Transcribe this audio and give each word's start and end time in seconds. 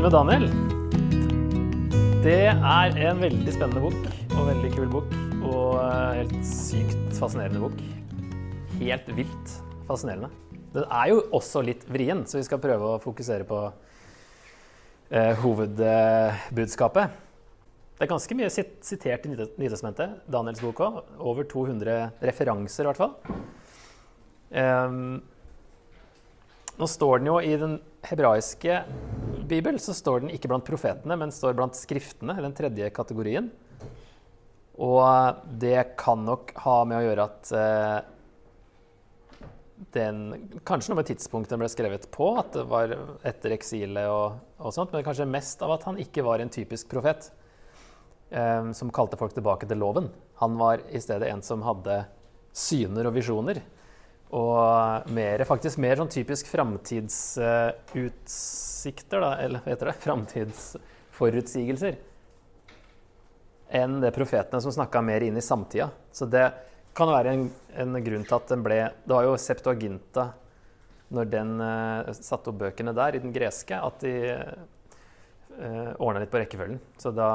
begynne 0.00 0.08
med 0.08 0.12
Daniel. 0.16 0.46
Det 2.24 2.46
er 2.48 2.94
en 3.10 3.18
veldig 3.20 3.52
spennende 3.52 3.82
bok, 3.84 3.96
og 4.32 4.46
veldig 4.48 4.70
kul 4.72 4.86
bok. 4.92 5.10
Og 5.44 5.74
eh, 5.76 6.20
helt 6.20 6.46
sykt 6.46 7.16
fascinerende 7.18 7.60
bok. 7.60 7.82
Helt 8.80 9.10
vilt 9.16 9.52
fascinerende. 9.88 10.30
Den 10.72 10.86
er 10.86 11.10
jo 11.10 11.18
også 11.36 11.60
litt 11.66 11.84
vrien, 11.90 12.22
så 12.24 12.38
vi 12.38 12.46
skal 12.46 12.62
prøve 12.62 12.94
å 12.94 13.00
fokusere 13.02 13.44
på 13.48 13.58
eh, 15.10 15.34
hovedbudskapet. 15.42 17.20
Det 17.98 18.06
er 18.06 18.12
ganske 18.14 18.38
mye 18.38 18.48
sit 18.54 18.78
sitert 18.86 19.28
i 19.28 19.34
Nytestamentet, 19.34 20.22
Daniels 20.32 20.64
bok 20.64 20.80
òg. 20.86 21.02
Over 21.20 21.44
200 21.50 22.24
referanser, 22.24 22.86
i 22.86 22.88
hvert 22.88 23.02
fall. 23.02 23.14
Um, 24.48 25.20
nå 26.80 26.88
står 26.88 27.20
den 27.20 27.28
jo 27.34 27.36
i 27.44 27.52
den 27.60 27.76
hebraiske 28.06 28.82
bibel 29.50 29.80
så 29.82 29.94
står 29.96 30.24
den 30.24 30.32
ikke 30.34 30.50
blant 30.50 30.66
profetene, 30.66 31.16
men 31.18 31.34
står 31.34 31.56
blant 31.58 31.78
skriftene, 31.78 32.38
den 32.40 32.54
tredje 32.56 32.90
kategorien. 32.94 33.50
Og 34.80 35.42
det 35.60 35.96
kan 36.00 36.22
nok 36.24 36.54
ha 36.64 36.78
med 36.88 37.00
å 37.00 37.04
gjøre 37.04 37.26
at 37.26 37.50
eh, 37.52 37.98
den 39.96 40.22
Kanskje 40.68 40.92
noe 40.92 41.00
med 41.00 41.08
tidspunktet 41.08 41.54
den 41.54 41.62
ble 41.62 41.68
skrevet 41.72 42.06
på, 42.12 42.30
at 42.40 42.52
det 42.56 42.64
var 42.68 42.94
etter 43.26 43.56
eksilet 43.56 44.08
og, 44.12 44.40
og 44.60 44.74
sånt, 44.76 44.92
men 44.94 45.04
kanskje 45.04 45.28
mest 45.28 45.64
av 45.64 45.74
at 45.76 45.84
han 45.88 46.00
ikke 46.00 46.24
var 46.24 46.40
en 46.40 46.52
typisk 46.52 46.88
profet 46.92 47.28
eh, 48.30 48.70
som 48.76 48.94
kalte 48.94 49.20
folk 49.20 49.36
tilbake 49.36 49.68
til 49.68 49.80
loven. 49.80 50.08
Han 50.40 50.56
var 50.60 50.84
i 50.88 51.02
stedet 51.02 51.28
en 51.28 51.44
som 51.44 51.64
hadde 51.66 52.02
syner 52.56 53.08
og 53.10 53.16
visjoner. 53.18 53.60
Og 54.30 55.10
mer, 55.10 55.42
faktisk 55.42 55.80
mer 55.82 55.98
sånn 55.98 56.06
typisk 56.12 56.46
framtidsutsikter, 56.52 59.18
da, 59.18 59.42
eller 59.42 59.58
hva 59.58 59.70
heter 59.72 59.86
det? 59.90 59.96
Framtidsforutsigelser. 60.04 61.94
Enn 63.80 63.94
det 64.02 64.12
profetene 64.14 64.60
som 64.62 64.72
snakka 64.74 64.98
mer 65.02 65.20
inn 65.26 65.38
i 65.38 65.42
samtida. 65.42 65.90
Så 66.14 66.24
det 66.30 66.52
kan 66.94 67.08
være 67.10 67.30
en, 67.34 67.50
en, 67.82 68.04
grunn 68.04 68.24
til 68.26 68.34
at 68.36 68.48
den 68.50 68.62
ble 68.66 68.90
Det 69.06 69.14
var 69.14 69.24
jo 69.26 69.36
Septuaginta, 69.38 70.24
når 71.10 71.24
den 71.30 71.60
uh, 71.62 72.12
satte 72.14 72.50
opp 72.52 72.58
bøkene 72.62 72.92
der, 72.94 73.14
i 73.14 73.22
den 73.22 73.32
greske, 73.34 73.76
at 73.78 74.00
de 74.04 74.14
uh, 74.30 75.92
ordna 75.98 76.20
litt 76.22 76.30
på 76.30 76.38
rekkefølgen. 76.42 76.80
Så 77.02 77.10
da 77.14 77.28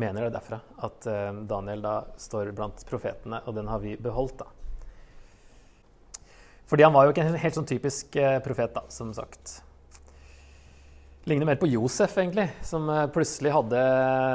mener 0.00 0.22
det 0.26 0.36
derfra 0.36 0.58
at 0.84 1.06
uh, 1.08 1.32
Daniel 1.48 1.80
da 1.84 1.94
står 2.20 2.52
blant 2.56 2.78
profetene, 2.88 3.38
og 3.48 3.52
den 3.56 3.66
har 3.72 3.80
vi 3.84 3.92
beholdt, 3.96 4.38
da. 4.44 4.48
Fordi 6.74 6.82
han 6.82 6.94
var 6.96 7.04
jo 7.06 7.12
ikke 7.12 7.22
en 7.22 7.36
helt 7.38 7.54
sånn 7.54 7.68
typisk 7.70 8.16
eh, 8.18 8.40
profet, 8.42 8.72
da, 8.74 8.80
som 8.90 9.12
sagt. 9.14 9.60
Ligner 11.30 11.46
mer 11.46 11.60
på 11.60 11.68
Josef, 11.70 12.16
egentlig, 12.18 12.48
som 12.66 12.88
eh, 12.90 13.04
plutselig 13.14 13.52
hadde 13.54 13.82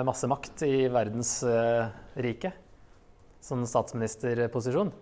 masse 0.08 0.30
makt 0.32 0.64
i 0.64 0.86
verdensriket. 0.88 2.24
rike, 2.24 2.54
sånn 3.44 3.68
statsministerposisjon. 3.68 4.94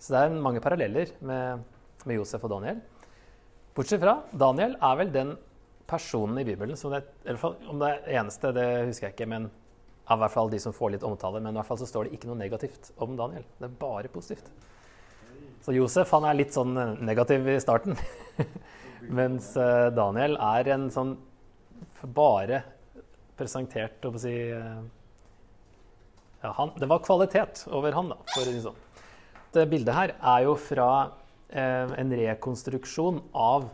Så 0.00 0.14
det 0.14 0.22
er 0.22 0.40
mange 0.46 0.64
paralleller 0.64 1.12
med, 1.20 1.68
med, 2.06 2.16
Josef 2.16 2.48
og 2.48 2.54
Daniel. 2.54 2.80
Bortsett 3.76 4.00
fra 4.00 4.16
Daniel 4.32 4.78
er 4.80 4.98
vel 5.02 5.12
den 5.12 5.36
personen 5.84 6.40
i 6.40 6.48
Bibelen 6.48 6.80
som 6.80 6.96
det, 6.96 7.02
eller 7.26 7.68
Om 7.68 7.84
det 7.84 7.92
er 7.92 8.20
eneste, 8.22 8.56
det 8.56 8.68
husker 8.88 9.10
jeg 9.10 9.18
ikke, 9.18 9.28
men 9.36 9.52
av 10.08 10.24
hvert 10.24 10.32
fall 10.32 10.56
de 10.56 10.64
som 10.64 10.72
får 10.72 10.96
litt 10.96 11.04
omtale. 11.04 11.44
Men 11.44 11.52
i 11.52 11.60
hvert 11.60 11.74
fall 11.74 11.84
så 11.84 11.92
står 11.92 12.08
det 12.08 12.16
ikke 12.16 12.32
noe 12.32 12.40
negativt 12.40 12.94
om 12.96 13.20
Daniel. 13.20 13.44
Det 13.60 13.68
er 13.68 13.80
bare 13.84 14.16
positivt. 14.16 14.48
Så 15.60 15.74
Josef 15.76 16.12
han 16.16 16.24
er 16.28 16.38
litt 16.38 16.54
sånn 16.56 16.76
eh, 16.80 16.94
negativ 17.04 17.48
i 17.52 17.58
starten. 17.60 17.98
Mens 19.18 19.52
eh, 19.60 19.88
Daniel 19.92 20.38
er 20.40 20.70
en 20.76 20.88
sånn 20.92 21.16
bare 22.16 22.62
presentert 23.36 24.04
å 24.08 24.12
si 24.20 24.32
eh, 24.52 24.80
ja, 26.40 26.52
han, 26.56 26.72
Det 26.80 26.88
var 26.88 27.02
kvalitet 27.04 27.66
over 27.68 27.96
han, 27.96 28.12
da, 28.12 28.20
for 28.32 28.44
å 28.48 28.54
si 28.54 28.62
sånn. 28.64 28.78
Det 29.52 29.66
bildet 29.68 29.96
her 29.96 30.14
er 30.16 30.46
jo 30.46 30.54
fra 30.60 30.90
eh, 31.48 31.92
en 32.00 32.14
rekonstruksjon 32.22 33.20
av 33.36 33.68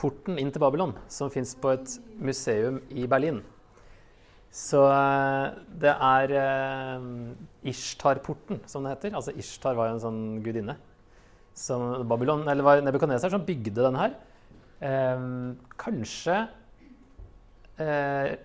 porten 0.00 0.40
inn 0.40 0.52
til 0.52 0.62
Babylon, 0.62 0.94
som 1.12 1.32
fins 1.32 1.54
på 1.58 1.72
et 1.74 1.98
museum 2.20 2.80
i 2.92 3.08
Berlin. 3.10 3.42
Så 4.56 4.80
det 5.80 5.92
er 5.92 6.32
eh, 6.40 7.08
Ishtar-porten, 7.70 8.60
som 8.70 8.84
det 8.84 8.94
heter. 8.96 9.16
Altså 9.18 9.34
Ishtar 9.36 9.76
var 9.78 9.90
jo 9.90 9.96
en 9.96 10.04
sånn 10.04 10.22
gudinne. 10.44 10.76
Som 11.56 12.04
Babylon, 12.08 12.44
eller 12.48 12.66
var 12.66 12.84
Nebukadneser 12.84 13.32
som 13.32 13.44
bygde 13.46 13.80
den 13.80 13.98
her. 13.98 14.16
Eh, 14.84 15.26
kanskje 15.80 16.40
eh, 17.80 18.36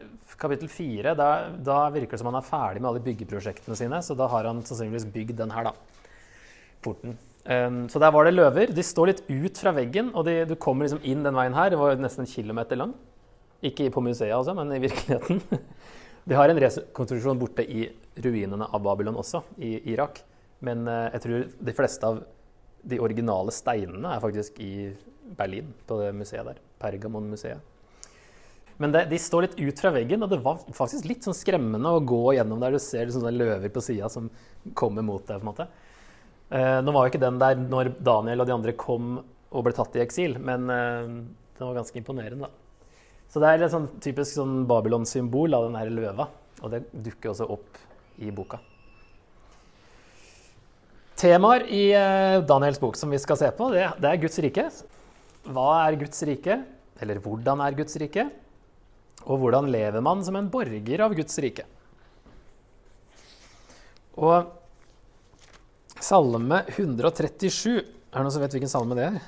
kapittel 0.42 0.70
fire, 0.72 1.14
da, 1.18 1.32
da, 1.62 1.82
virker 1.94 2.16
det 2.16 2.22
som 2.22 2.30
han 2.32 2.40
er 2.40 2.48
ferdig 2.48 2.82
med 2.82 2.92
alle 2.92 3.04
byggeprosjektene 3.06 3.78
sine. 3.78 4.00
Så 4.06 4.18
da 4.18 4.30
har 4.32 4.48
han 4.50 4.64
sannsynligvis 4.66 5.10
bygd 5.14 5.38
den 5.44 5.54
her, 5.54 5.70
da. 5.70 6.08
Porten. 6.82 7.18
Um, 7.42 7.88
så 7.90 7.98
der 8.02 8.12
var 8.14 8.26
det 8.26 8.36
løver. 8.36 8.74
De 8.74 8.84
står 8.86 9.12
litt 9.12 9.24
ut 9.30 9.58
fra 9.58 9.74
veggen, 9.74 10.12
og 10.18 10.26
de, 10.28 10.44
du 10.50 10.56
kommer 10.62 10.86
liksom 10.86 11.02
inn 11.08 11.24
den 11.26 11.38
veien 11.38 11.58
her. 11.58 11.72
Det 11.74 11.80
var 11.82 11.98
nesten 12.00 12.26
en 12.26 12.30
kilometer 12.30 12.80
lang. 12.80 12.94
Ikke 13.66 13.90
på 13.94 14.04
museet, 14.06 14.34
altså, 14.34 14.56
men 14.58 14.74
i 14.74 14.82
virkeligheten. 14.82 15.42
De 16.30 16.38
har 16.38 16.52
en 16.52 16.60
rekonstruksjon 16.62 17.40
borte 17.42 17.64
i 17.66 17.88
ruinene 18.20 18.68
av 18.68 18.84
Babylon 18.84 19.20
også, 19.22 19.44
i 19.62 19.78
Irak. 19.94 20.24
Men 20.66 20.86
uh, 20.90 21.10
jeg 21.16 21.24
tror 21.26 21.50
de 21.70 21.76
fleste 21.78 22.08
av 22.08 22.22
de 22.82 23.00
originale 23.02 23.54
steinene 23.54 24.16
er 24.16 24.24
faktisk 24.24 24.58
i 24.62 24.92
Berlin, 25.38 25.70
på 25.88 26.00
det 26.02 26.12
museet 26.18 26.48
der. 26.48 26.60
Pergamon-museet. 26.82 27.62
Men 28.82 28.94
det, 28.96 29.04
de 29.12 29.20
står 29.22 29.46
litt 29.46 29.60
ut 29.60 29.82
fra 29.84 29.92
veggen, 29.94 30.24
og 30.26 30.32
det 30.32 30.40
var 30.42 30.64
faktisk 30.74 31.06
litt 31.06 31.26
sånn 31.28 31.38
skremmende 31.38 31.92
å 31.94 32.02
gå 32.02 32.34
gjennom 32.34 32.62
der 32.64 32.74
du 32.74 32.80
ser 32.82 33.06
liksom 33.06 33.28
løver 33.30 33.70
på 33.70 33.84
sida 33.86 34.10
som 34.10 34.32
kommer 34.78 35.06
mot 35.06 35.22
deg. 35.22 35.38
på 35.38 35.46
en 35.46 35.50
måte. 35.52 35.68
Eh, 36.50 36.80
nå 36.82 36.94
var 36.96 37.06
jo 37.06 37.12
ikke 37.14 37.22
den 37.22 37.38
der 37.42 37.62
når 37.62 37.92
Daniel 38.02 38.42
og 38.42 38.50
de 38.50 38.56
andre 38.56 38.74
kom 38.74 39.20
og 39.22 39.68
ble 39.68 39.76
tatt 39.76 39.96
i 40.00 40.02
eksil, 40.02 40.40
men 40.42 40.66
eh, 40.74 41.14
den 41.60 41.68
var 41.68 41.78
ganske 41.78 42.02
imponerende. 42.02 42.50
da. 42.50 42.90
Så 43.32 43.40
det 43.40 43.52
er 43.52 43.62
et 43.64 43.76
sånn 43.76 43.88
typisk 44.04 44.34
sånn 44.40 44.66
Babylon-symbol 44.68 45.54
av 45.56 45.70
den 45.70 45.78
her 45.78 45.94
løva. 45.94 46.28
Og 46.62 46.74
det 46.74 46.82
dukker 46.92 47.32
også 47.32 47.48
opp 47.54 47.78
i 48.18 48.32
boka. 48.36 48.60
Temaer 51.22 51.68
i 51.70 51.84
eh, 51.94 52.42
Daniels 52.50 52.80
bok 52.82 52.98
som 52.98 53.12
vi 53.14 53.20
skal 53.22 53.38
se 53.38 53.50
på, 53.54 53.70
det, 53.76 53.86
er 53.86 54.22
Guds 54.22 54.40
rike. 54.42 54.66
Hva 55.46 55.68
er 55.86 56.00
Guds 56.02 56.24
rike? 56.26 56.58
Eller 57.02 57.22
hvordan 57.22 57.62
er 57.62 57.78
Guds 57.78 57.98
rike? 58.02 58.26
Og 59.30 59.38
hvordan 59.44 59.70
lever 59.70 60.02
man 60.02 60.24
som 60.26 60.38
en 60.40 60.50
borger 60.50 61.06
av 61.06 61.14
Guds 61.18 61.38
rike? 61.44 61.68
Og 64.18 64.58
Salme 66.02 66.64
137 66.66 67.78
Er 67.78 67.84
det 67.86 68.24
noen 68.26 68.34
som 68.34 68.42
vet 68.42 68.56
hvilken 68.56 68.72
salme 68.72 68.98
det 68.98 69.06
er? 69.06 69.20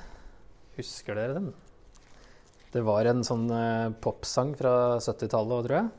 Husker 0.79 1.15
dere 1.15 1.35
den? 1.37 1.51
Det 2.73 2.81
var 2.81 3.05
en 3.05 3.21
sånn 3.25 3.45
uh, 3.53 3.93
popsang 4.01 4.55
fra 4.57 4.97
70-tallet 4.97 5.67
tror 5.67 5.77
jeg. 5.77 5.91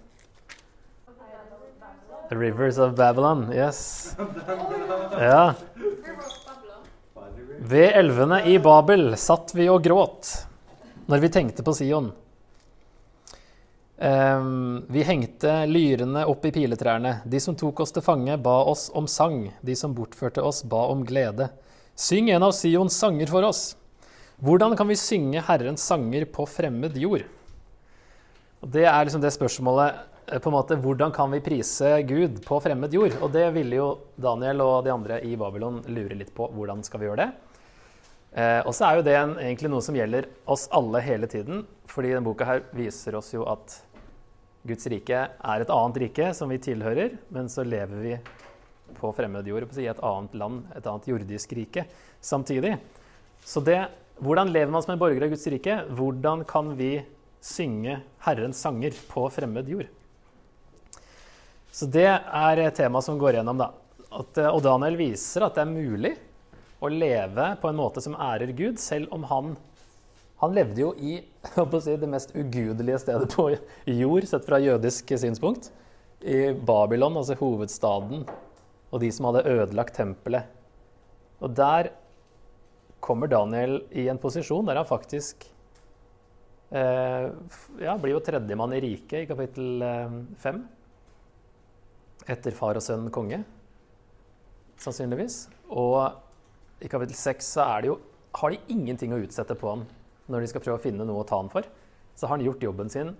The 2.35 2.41
Rivers 2.41 2.79
of 2.79 2.97
Babylon. 2.97 3.53
Yes. 3.53 4.17
Ja. 5.19 5.55
Ved 7.59 7.93
elvene 7.95 8.41
i 8.45 8.59
Babel 8.59 9.13
satt 9.17 9.53
vi 9.55 9.69
og 9.71 9.85
gråt 9.85 10.31
når 11.07 11.21
vi 11.23 11.29
tenkte 11.31 11.63
på 11.63 11.75
Sion. 11.79 12.09
Um, 13.97 14.83
vi 14.91 15.05
hengte 15.07 15.53
lyrene 15.71 16.25
opp 16.27 16.49
i 16.49 16.51
piletrærne. 16.57 17.21
De 17.25 17.39
som 17.41 17.55
tok 17.55 17.85
oss 17.85 17.95
til 17.95 18.03
fange, 18.03 18.35
ba 18.43 18.57
oss 18.67 18.89
om 18.91 19.07
sang. 19.07 19.53
De 19.63 19.77
som 19.79 19.95
bortførte 19.95 20.43
oss, 20.43 20.65
ba 20.67 20.89
om 20.91 21.05
glede. 21.07 21.53
Syng 21.95 22.33
en 22.35 22.49
av 22.49 22.57
Sions 22.59 22.99
sanger 22.99 23.31
for 23.31 23.47
oss. 23.47 23.77
Hvordan 24.43 24.75
kan 24.75 24.91
vi 24.91 24.99
synge 24.99 25.45
Herrens 25.47 25.87
sanger 25.87 26.27
på 26.27 26.49
fremmed 26.51 26.99
jord? 26.99 27.23
Og 28.59 28.75
det 28.75 28.89
er 28.91 29.07
liksom 29.07 29.23
det 29.23 29.33
spørsmålet 29.37 30.03
på 30.27 30.49
en 30.49 30.55
måte, 30.55 30.77
Hvordan 30.81 31.13
kan 31.13 31.31
vi 31.31 31.41
prise 31.45 32.03
Gud 32.09 32.41
på 32.47 32.61
fremmed 32.61 32.93
jord? 32.95 33.17
Og 33.23 33.33
det 33.33 33.47
ville 33.55 33.77
jo 33.77 33.89
Daniel 34.17 34.63
og 34.65 34.85
de 34.87 34.93
andre 34.95 35.21
i 35.25 35.37
Babylon 35.37 35.83
lure 35.87 36.17
litt 36.17 36.33
på. 36.35 36.49
Hvordan 36.53 36.83
skal 36.87 37.01
vi 37.01 37.09
gjøre 37.09 37.25
det? 37.25 37.31
Eh, 38.35 38.61
og 38.67 38.73
så 38.75 38.89
er 38.89 38.99
jo 38.99 39.07
det 39.07 39.17
en, 39.19 39.35
egentlig 39.39 39.71
noe 39.71 39.85
som 39.85 39.95
gjelder 39.95 40.27
oss 40.51 40.67
alle 40.75 41.03
hele 41.05 41.29
tiden. 41.31 41.67
fordi 41.87 42.09
denne 42.11 42.25
boka 42.25 42.45
her 42.45 42.63
viser 42.73 43.15
oss 43.15 43.33
jo 43.35 43.45
at 43.47 43.77
Guds 44.67 44.87
rike 44.89 45.19
er 45.29 45.61
et 45.61 45.71
annet 45.71 46.01
rike 46.01 46.31
som 46.35 46.49
vi 46.49 46.59
tilhører, 46.59 47.19
men 47.29 47.49
så 47.53 47.63
lever 47.63 48.01
vi 48.01 48.15
på 48.97 49.13
fremmed 49.13 49.47
jord, 49.47 49.69
i 49.77 49.87
et 49.87 50.01
annet 50.01 50.35
land, 50.35 50.65
et 50.75 50.87
annet 50.87 51.07
jordisk 51.07 51.53
rike 51.53 51.85
samtidig. 52.21 52.79
Så 53.45 53.61
det 53.61 53.83
hvordan 54.23 54.53
lever 54.55 54.71
man 54.73 54.83
som 54.83 54.95
en 54.95 54.99
borger 54.99 55.27
av 55.27 55.33
Guds 55.33 55.47
rike? 55.51 55.83
Hvordan 55.91 56.45
kan 56.49 56.73
vi 56.79 57.05
synge 57.45 58.01
Herrens 58.25 58.61
sanger 58.63 58.95
på 59.11 59.27
fremmed 59.35 59.69
jord? 59.69 59.91
Så 61.75 61.89
det 61.91 62.07
er 62.07 62.61
et 62.63 62.77
tema 62.79 63.03
som 63.03 63.19
går 63.19 63.41
gjennom. 63.41 63.59
da. 63.59 63.73
At, 64.15 64.39
og 64.53 64.61
Daniel 64.63 64.97
viser 64.99 65.43
at 65.43 65.57
det 65.57 65.65
er 65.65 65.73
mulig 65.73 66.13
å 66.79 66.91
leve 66.91 67.49
på 67.59 67.71
en 67.71 67.79
måte 67.79 68.03
som 68.05 68.15
ærer 68.15 68.53
Gud, 68.55 68.79
selv 68.83 69.13
om 69.15 69.27
han 69.31 69.57
Han 70.43 70.53
levde 70.53 70.81
jo 70.81 70.89
i 70.99 71.13
si, 71.81 71.93
det 71.97 72.09
mest 72.11 72.35
ugudelige 72.35 72.99
stedet 73.01 73.31
på 73.33 73.47
jord, 73.87 74.27
sett 74.29 74.45
fra 74.45 74.59
jødisk 74.61 75.15
synspunkt. 75.17 75.71
I 76.21 76.53
Babylon, 76.53 77.17
altså 77.17 77.37
hovedstaden, 77.39 78.27
og 78.91 79.01
de 79.01 79.11
som 79.15 79.29
hadde 79.31 79.47
ødelagt 79.49 79.95
tempelet. 79.97 80.51
Og 81.41 81.55
der 81.55 81.93
kommer 83.01 83.31
Daniel 83.31 83.79
i 83.95 84.09
en 84.11 84.21
posisjon 84.21 84.67
der 84.67 84.81
han 84.81 84.89
faktisk 84.89 85.47
eh, 86.75 87.31
ja, 87.81 87.97
blir 88.01 88.17
jo 88.17 88.23
tredjemann 88.27 88.75
i 88.77 88.83
riket 88.85 89.23
i 89.23 89.29
kapittel 89.31 89.87
eh, 89.87 90.19
fem. 90.43 90.65
Etter 92.31 92.57
far 92.57 92.79
og 92.79 92.85
sønn 92.85 93.11
konge, 93.13 93.43
sannsynligvis. 94.81 95.45
Og 95.69 96.85
i 96.85 96.89
kapittel 96.91 97.17
seks 97.19 97.51
så 97.57 97.67
er 97.67 97.85
det 97.85 97.93
jo, 97.93 97.99
har 98.35 98.55
de 98.55 98.73
ingenting 98.73 99.13
å 99.15 99.21
utsette 99.23 99.57
på 99.59 99.71
han 99.71 99.85
når 100.33 100.41
de 100.43 100.49
skal 100.51 100.65
prøve 100.65 100.81
å 100.81 100.83
finne 100.83 101.05
noe 101.07 101.23
å 101.23 101.29
ta 101.29 101.37
han 101.39 101.53
for. 101.53 101.67
Så 102.17 102.27
har 102.27 102.37
han 102.37 102.47
gjort 102.47 102.65
jobben 102.65 102.91
sin 102.91 103.13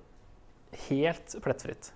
helt 0.89 1.37
plettfritt. 1.45 1.93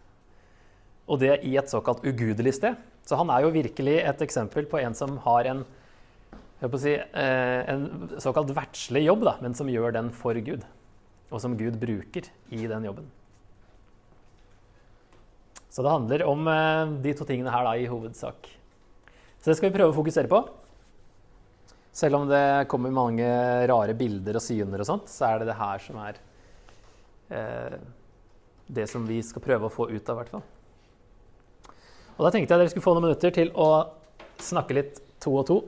Og 1.08 1.20
det 1.22 1.40
i 1.48 1.56
et 1.56 1.70
såkalt 1.72 2.04
ugudelig 2.04 2.58
sted. 2.58 2.76
Så 3.08 3.16
han 3.16 3.30
er 3.32 3.46
jo 3.46 3.54
virkelig 3.54 3.96
et 4.04 4.24
eksempel 4.24 4.68
på 4.68 4.80
en 4.82 4.96
som 4.96 5.16
har 5.24 5.48
en 5.48 5.64
si, 6.76 6.92
eh, 6.92 7.70
en 7.72 8.10
såkalt 8.20 8.50
verdslig 8.52 9.06
jobb, 9.06 9.24
da, 9.24 9.38
men 9.40 9.54
som 9.54 9.70
gjør 9.70 9.94
den 9.96 10.10
for 10.10 10.34
Gud. 10.34 10.66
Og 11.30 11.40
som 11.40 11.56
Gud 11.56 11.78
bruker 11.80 12.28
i 12.50 12.66
den 12.66 12.84
jobben. 12.84 13.08
Så 15.68 15.84
det 15.84 15.92
handler 15.92 16.24
om 16.28 16.48
eh, 16.48 16.94
de 17.04 17.12
to 17.16 17.26
tingene 17.28 17.52
her 17.52 17.66
da, 17.66 17.74
i 17.76 17.88
hovedsak. 17.90 18.48
Så 19.38 19.50
det 19.50 19.58
skal 19.58 19.70
vi 19.70 19.76
prøve 19.76 19.92
å 19.92 19.98
fokusere 19.98 20.30
på. 20.30 20.40
Selv 21.98 22.20
om 22.20 22.28
det 22.30 22.68
kommer 22.70 22.94
mange 22.94 23.28
rare 23.68 23.94
bilder 23.98 24.38
og 24.38 24.44
syner 24.44 24.82
og 24.82 24.88
sånt, 24.88 25.10
så 25.10 25.28
er 25.28 25.40
det 25.40 25.50
det 25.50 25.58
her 25.58 25.82
som 25.82 25.98
er 26.02 26.20
eh, 27.34 27.76
det 28.68 28.86
som 28.90 29.06
vi 29.08 29.18
skal 29.24 29.44
prøve 29.44 29.68
å 29.68 29.72
få 29.72 29.88
ut 29.90 30.08
av, 30.10 30.20
hvert 30.20 30.32
fall. 30.36 30.46
Og 32.18 32.26
da 32.26 32.32
tenkte 32.34 32.54
jeg 32.54 32.62
dere 32.62 32.72
skulle 32.72 32.84
få 32.86 32.94
noen 32.96 33.08
minutter 33.08 33.34
til 33.34 33.52
å 33.54 33.68
snakke 34.42 34.76
litt 34.76 35.02
to 35.22 35.34
og 35.38 35.46
to 35.48 35.58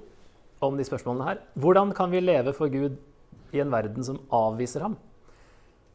om 0.64 0.76
de 0.76 0.86
spørsmålene 0.86 1.28
her. 1.28 1.44
Hvordan 1.58 1.94
kan 1.96 2.10
vi 2.12 2.22
leve 2.22 2.54
for 2.56 2.72
Gud 2.72 2.98
i 3.54 3.62
en 3.62 3.72
verden 3.72 4.04
som 4.06 4.20
avviser 4.34 4.84
ham? 4.84 4.96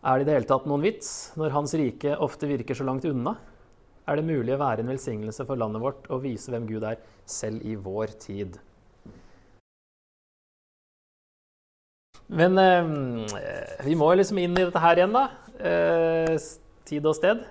Er 0.06 0.20
det 0.20 0.26
i 0.26 0.28
det 0.30 0.38
hele 0.38 0.50
tatt 0.50 0.68
noen 0.70 0.84
vits 0.86 1.12
når 1.40 1.54
Hans 1.56 1.74
rike 1.78 2.16
ofte 2.22 2.50
virker 2.50 2.78
så 2.78 2.86
langt 2.88 3.08
unna? 3.10 3.36
Er 4.06 4.20
det 4.20 4.28
mulig 4.28 4.54
å 4.54 4.62
være 4.62 4.84
en 4.84 4.92
velsignelse 4.94 5.48
for 5.50 5.58
landet 5.58 5.82
vårt 5.82 6.06
og 6.14 6.22
vise 6.28 6.52
hvem 6.54 6.68
Gud 6.70 6.84
er, 6.86 7.00
selv 7.26 7.66
i 7.66 7.74
vår 7.74 8.14
tid? 8.22 8.60
Men 12.26 12.58
eh, 12.62 12.86
vi 13.86 13.98
må 13.98 14.12
jo 14.12 14.20
liksom 14.22 14.40
inn 14.42 14.54
i 14.54 14.64
dette 14.66 14.82
her 14.82 15.02
igjen, 15.02 15.14
da. 15.14 15.26
Eh, 15.58 16.38
tid 16.86 17.06
og 17.06 17.18
sted. 17.18 17.42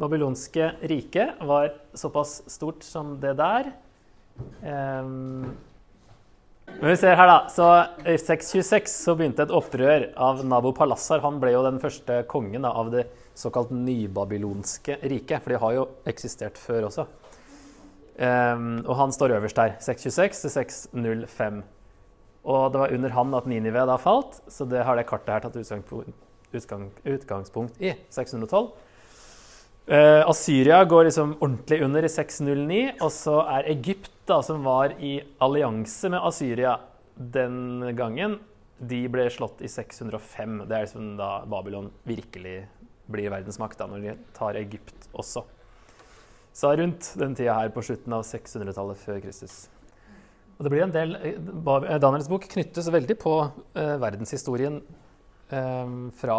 Babylonske 0.00 0.72
riket 0.88 1.40
var 1.44 1.70
såpass 1.96 2.40
stort 2.50 2.84
som 2.84 3.14
det 3.20 3.36
der. 3.40 3.70
Eh, 4.64 5.12
men 6.74 6.90
vi 6.90 6.96
ser 6.98 7.16
her 7.16 7.28
da, 7.28 7.36
så 7.52 7.68
I 8.08 8.16
626 8.18 8.96
så 9.04 9.14
begynte 9.16 9.44
et 9.44 9.52
opprør 9.54 10.08
av 10.16 10.40
Nabo 10.48 10.72
Palassar. 10.76 11.22
Han 11.24 11.38
ble 11.42 11.52
jo 11.54 11.62
den 11.64 11.80
første 11.80 12.22
kongen 12.28 12.64
da, 12.64 12.72
av 12.72 12.90
det 12.92 13.04
såkalt 13.34 13.70
nybabylonske 13.74 14.98
riket. 15.02 15.42
For 15.42 15.54
de 15.54 15.60
har 15.62 15.76
jo 15.76 15.86
eksistert 16.08 16.58
før 16.60 16.88
også. 16.90 17.06
Um, 18.14 18.84
og 18.86 18.94
han 19.00 19.12
står 19.14 19.34
øverst 19.38 19.58
der. 19.58 19.74
626 19.82 20.44
til 20.44 20.50
605. 20.54 21.62
Og 22.44 22.72
det 22.72 22.80
var 22.80 22.94
under 22.94 23.14
han 23.16 23.34
at 23.34 23.46
Ninive 23.50 23.86
da 23.88 23.96
falt, 23.98 24.42
så 24.52 24.66
det 24.68 24.84
har 24.84 24.98
det 24.98 25.06
kartet 25.08 25.32
her 25.32 25.40
tatt 25.46 25.56
utgangspunkt, 26.54 27.80
i. 27.80 27.94
612. 28.12 28.68
Uh, 29.84 30.22
Asyria 30.30 30.84
går 30.88 31.08
liksom 31.08 31.34
ordentlig 31.40 31.82
under 31.84 32.04
i 32.04 32.08
609, 32.08 32.82
og 33.00 33.10
så 33.12 33.40
er 33.56 33.70
Egypt, 33.74 34.12
da, 34.28 34.38
som 34.44 34.62
var 34.64 34.94
i 35.00 35.18
allianse 35.44 36.08
med 36.12 36.24
Asyria 36.24 36.78
den 37.16 37.96
gangen, 37.96 38.38
de 38.78 39.02
ble 39.08 39.26
slått 39.32 39.60
i 39.64 39.68
605. 39.70 40.64
Det 40.68 40.76
er 40.76 40.86
liksom 40.86 41.14
da 41.18 41.30
Babylon 41.48 41.90
virkelig 42.08 42.64
blir 43.10 43.32
verdensmakt, 43.32 43.78
da, 43.78 43.88
når 43.90 44.02
de 44.04 44.16
tar 44.36 44.58
Egypt 44.60 45.08
også. 45.12 45.44
Så 46.54 46.70
rundt 46.78 47.10
den 47.18 47.34
tida 47.34 47.56
her 47.58 47.72
på 47.74 47.82
slutten 47.82 48.14
av 48.14 48.22
600-tallet 48.28 49.00
før 49.00 49.22
Kristus. 49.24 49.56
Og 50.54 50.66
det 50.66 50.70
blir 50.70 50.84
en 50.84 50.94
del, 50.94 51.16
eh, 51.18 51.98
Daniels 51.98 52.30
bok 52.30 52.46
knyttes 52.52 52.90
veldig 52.94 53.16
på 53.18 53.34
eh, 53.74 53.96
verdenshistorien 53.98 54.78
eh, 55.50 55.96
fra 56.20 56.38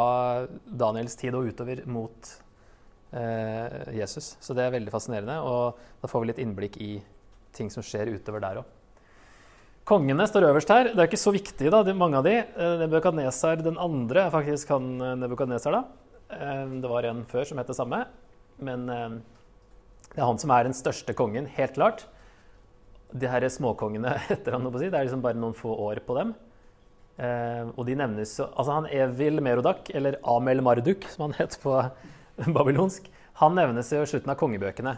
Daniels 0.66 1.20
tid 1.20 1.36
og 1.36 1.52
utover 1.52 1.84
mot 1.86 2.32
eh, 3.12 3.92
Jesus. 4.00 4.38
Så 4.40 4.56
det 4.56 4.64
er 4.64 4.78
veldig 4.78 4.94
fascinerende, 4.94 5.42
og 5.44 5.76
da 6.02 6.12
får 6.12 6.24
vi 6.24 6.32
litt 6.32 6.42
innblikk 6.46 6.80
i 6.80 6.94
ting 7.56 7.70
som 7.72 7.84
skjer 7.84 8.14
utover 8.16 8.44
der 8.44 8.64
òg. 8.64 8.72
Kongene 9.86 10.26
står 10.26 10.48
øverst 10.48 10.72
her. 10.74 10.88
Det 10.96 10.98
er 10.98 11.08
ikke 11.12 11.22
så 11.22 11.32
viktig, 11.36 11.70
da, 11.70 11.84
mange 11.94 12.18
av 12.18 12.26
de. 12.26 12.40
Eh, 12.42 12.80
Nebukadnesar 12.82 13.62
den 13.62 13.78
andre 13.78 14.24
er 14.26 14.34
faktisk 14.34 14.72
han 14.74 14.96
eh, 14.98 15.14
Nebukadnesar, 15.22 15.76
da. 15.76 16.05
Eh, 16.30 16.66
det 16.82 16.92
var 16.92 17.08
en 17.10 17.24
før 17.30 17.48
som 17.50 17.62
het 17.62 17.72
det 17.72 17.78
samme. 17.78 18.06
Men 18.58 18.88
det 18.88 20.16
er 20.16 20.24
han 20.24 20.40
som 20.40 20.54
er 20.56 20.64
den 20.64 20.76
største 20.78 21.14
kongen, 21.18 21.48
helt 21.58 21.76
klart. 21.76 22.06
De 23.12 23.28
her 23.28 23.44
småkongene 23.52 24.14
etter 24.34 24.56
han, 24.56 24.70
det 24.72 24.88
er 24.88 25.04
liksom 25.04 25.24
bare 25.26 25.40
noen 25.40 25.56
få 25.58 25.74
år 25.90 26.00
på 26.08 26.16
dem. 26.16 26.32
og 27.76 27.86
de 27.88 27.96
nevnes 27.96 28.32
Altså 28.46 28.72
han 28.72 28.88
Evil 28.92 29.42
Merodak, 29.44 29.90
eller 29.96 30.18
Amel 30.24 30.64
Marduk, 30.64 31.04
som 31.12 31.28
han 31.28 31.36
het 31.38 31.60
på 31.62 31.76
babylonsk, 32.58 33.12
han 33.40 33.56
nevnes 33.56 33.92
i 33.92 34.00
slutten 34.08 34.32
av 34.32 34.40
kongebøkene. 34.40 34.96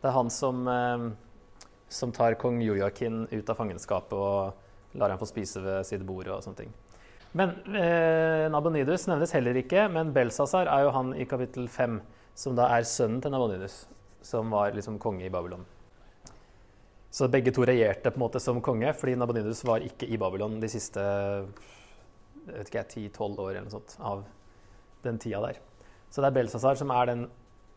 Det 0.00 0.08
er 0.08 0.14
han 0.16 0.30
som, 0.32 0.68
eh, 0.68 1.10
som 1.88 2.12
tar 2.12 2.38
kong 2.40 2.62
Jojakin 2.64 3.26
ut 3.30 3.50
av 3.50 3.58
fangenskapet 3.58 4.16
og 4.16 4.96
lar 4.96 5.12
ham 5.12 5.20
få 5.20 5.28
spise 5.28 5.60
ved 5.60 5.84
sitt 5.84 6.06
bord 6.08 6.28
og 6.28 6.40
sånne 6.40 6.62
ting. 6.62 6.72
Men 7.36 7.52
eh, 7.78 8.46
Nabonidus 8.50 9.06
nevnes 9.06 9.32
heller 9.36 9.58
ikke, 9.60 9.84
men 9.92 10.10
Belsazar 10.14 10.66
er 10.70 10.86
jo 10.86 10.94
han 10.96 11.12
i 11.14 11.26
kapittel 11.30 11.68
5, 11.70 12.00
som 12.34 12.56
da 12.58 12.66
er 12.74 12.86
sønnen 12.88 13.20
til 13.22 13.30
Nabonidus, 13.34 13.84
som 14.26 14.50
var 14.50 14.74
liksom 14.74 14.98
konge 15.02 15.26
i 15.28 15.32
Babylon. 15.32 15.62
Så 17.10 17.28
begge 17.30 17.52
to 17.54 17.62
regjerte 17.66 18.10
på 18.10 18.18
en 18.18 18.24
måte 18.24 18.42
som 18.42 18.58
konge, 18.62 18.90
fordi 18.98 19.16
Nabonidus 19.18 19.62
var 19.66 19.82
ikke 19.86 20.08
i 20.10 20.18
Babylon 20.18 20.58
de 20.62 20.70
siste 20.70 21.02
10-12 22.50 23.38
år 23.38 23.50
eller 23.52 23.66
noe 23.66 23.74
sånt, 23.78 23.96
av 23.98 24.24
den 25.04 25.18
tida 25.22 25.42
der. 25.44 25.58
Så 26.10 26.22
det 26.22 26.30
er 26.30 26.38
Belsazar 26.40 26.78
som 26.78 26.90
er 26.94 27.10
den 27.10 27.28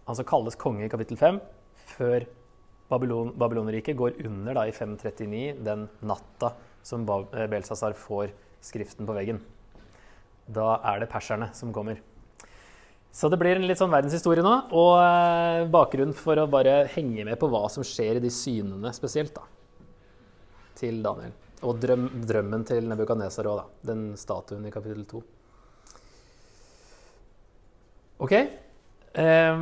han 0.03 0.17
som 0.17 0.27
kalles 0.27 0.57
konge 0.59 0.85
i 0.85 0.91
kapittel 0.91 1.17
5, 1.19 1.37
før 1.93 2.25
Babylon, 2.89 3.31
Babylonriket 3.39 3.97
går 3.97 4.17
under 4.25 4.57
da, 4.57 4.65
i 4.67 4.73
539, 4.75 5.61
den 5.63 5.85
natta 6.01 6.51
som 6.83 7.05
Belsasar 7.07 7.47
Belsazar 7.53 7.95
får 7.95 8.33
skriften 8.63 9.07
på 9.07 9.15
veggen. 9.15 9.41
Da 10.47 10.77
er 10.91 11.03
det 11.03 11.11
perserne 11.11 11.51
som 11.55 11.71
kommer. 11.75 11.99
Så 13.13 13.29
det 13.29 13.37
blir 13.37 13.59
en 13.59 13.67
litt 13.69 13.77
sånn 13.77 13.93
verdenshistorie 13.93 14.43
nå. 14.43 14.53
Og 14.73 14.95
eh, 14.97 15.67
bakgrunnen 15.71 16.15
for 16.17 16.39
å 16.41 16.49
bare 16.49 16.83
henge 16.95 17.27
med 17.27 17.37
på 17.39 17.49
hva 17.51 17.67
som 17.69 17.85
skjer 17.85 18.17
i 18.17 18.23
de 18.23 18.31
synene 18.33 18.89
spesielt, 18.95 19.35
da. 19.37 19.45
Til 20.79 21.03
Daniel. 21.05 21.35
Og 21.63 21.77
drøm, 21.79 22.07
drømmen 22.27 22.65
til 22.67 22.89
Nebukadnesar 22.89 23.47
òg, 23.51 23.61
da. 23.61 23.91
Den 23.93 24.07
statuen 24.19 24.65
i 24.65 24.73
kapittel 24.73 25.05
2. 25.13 25.21
OK. 28.25 28.33
Eh, 28.33 29.61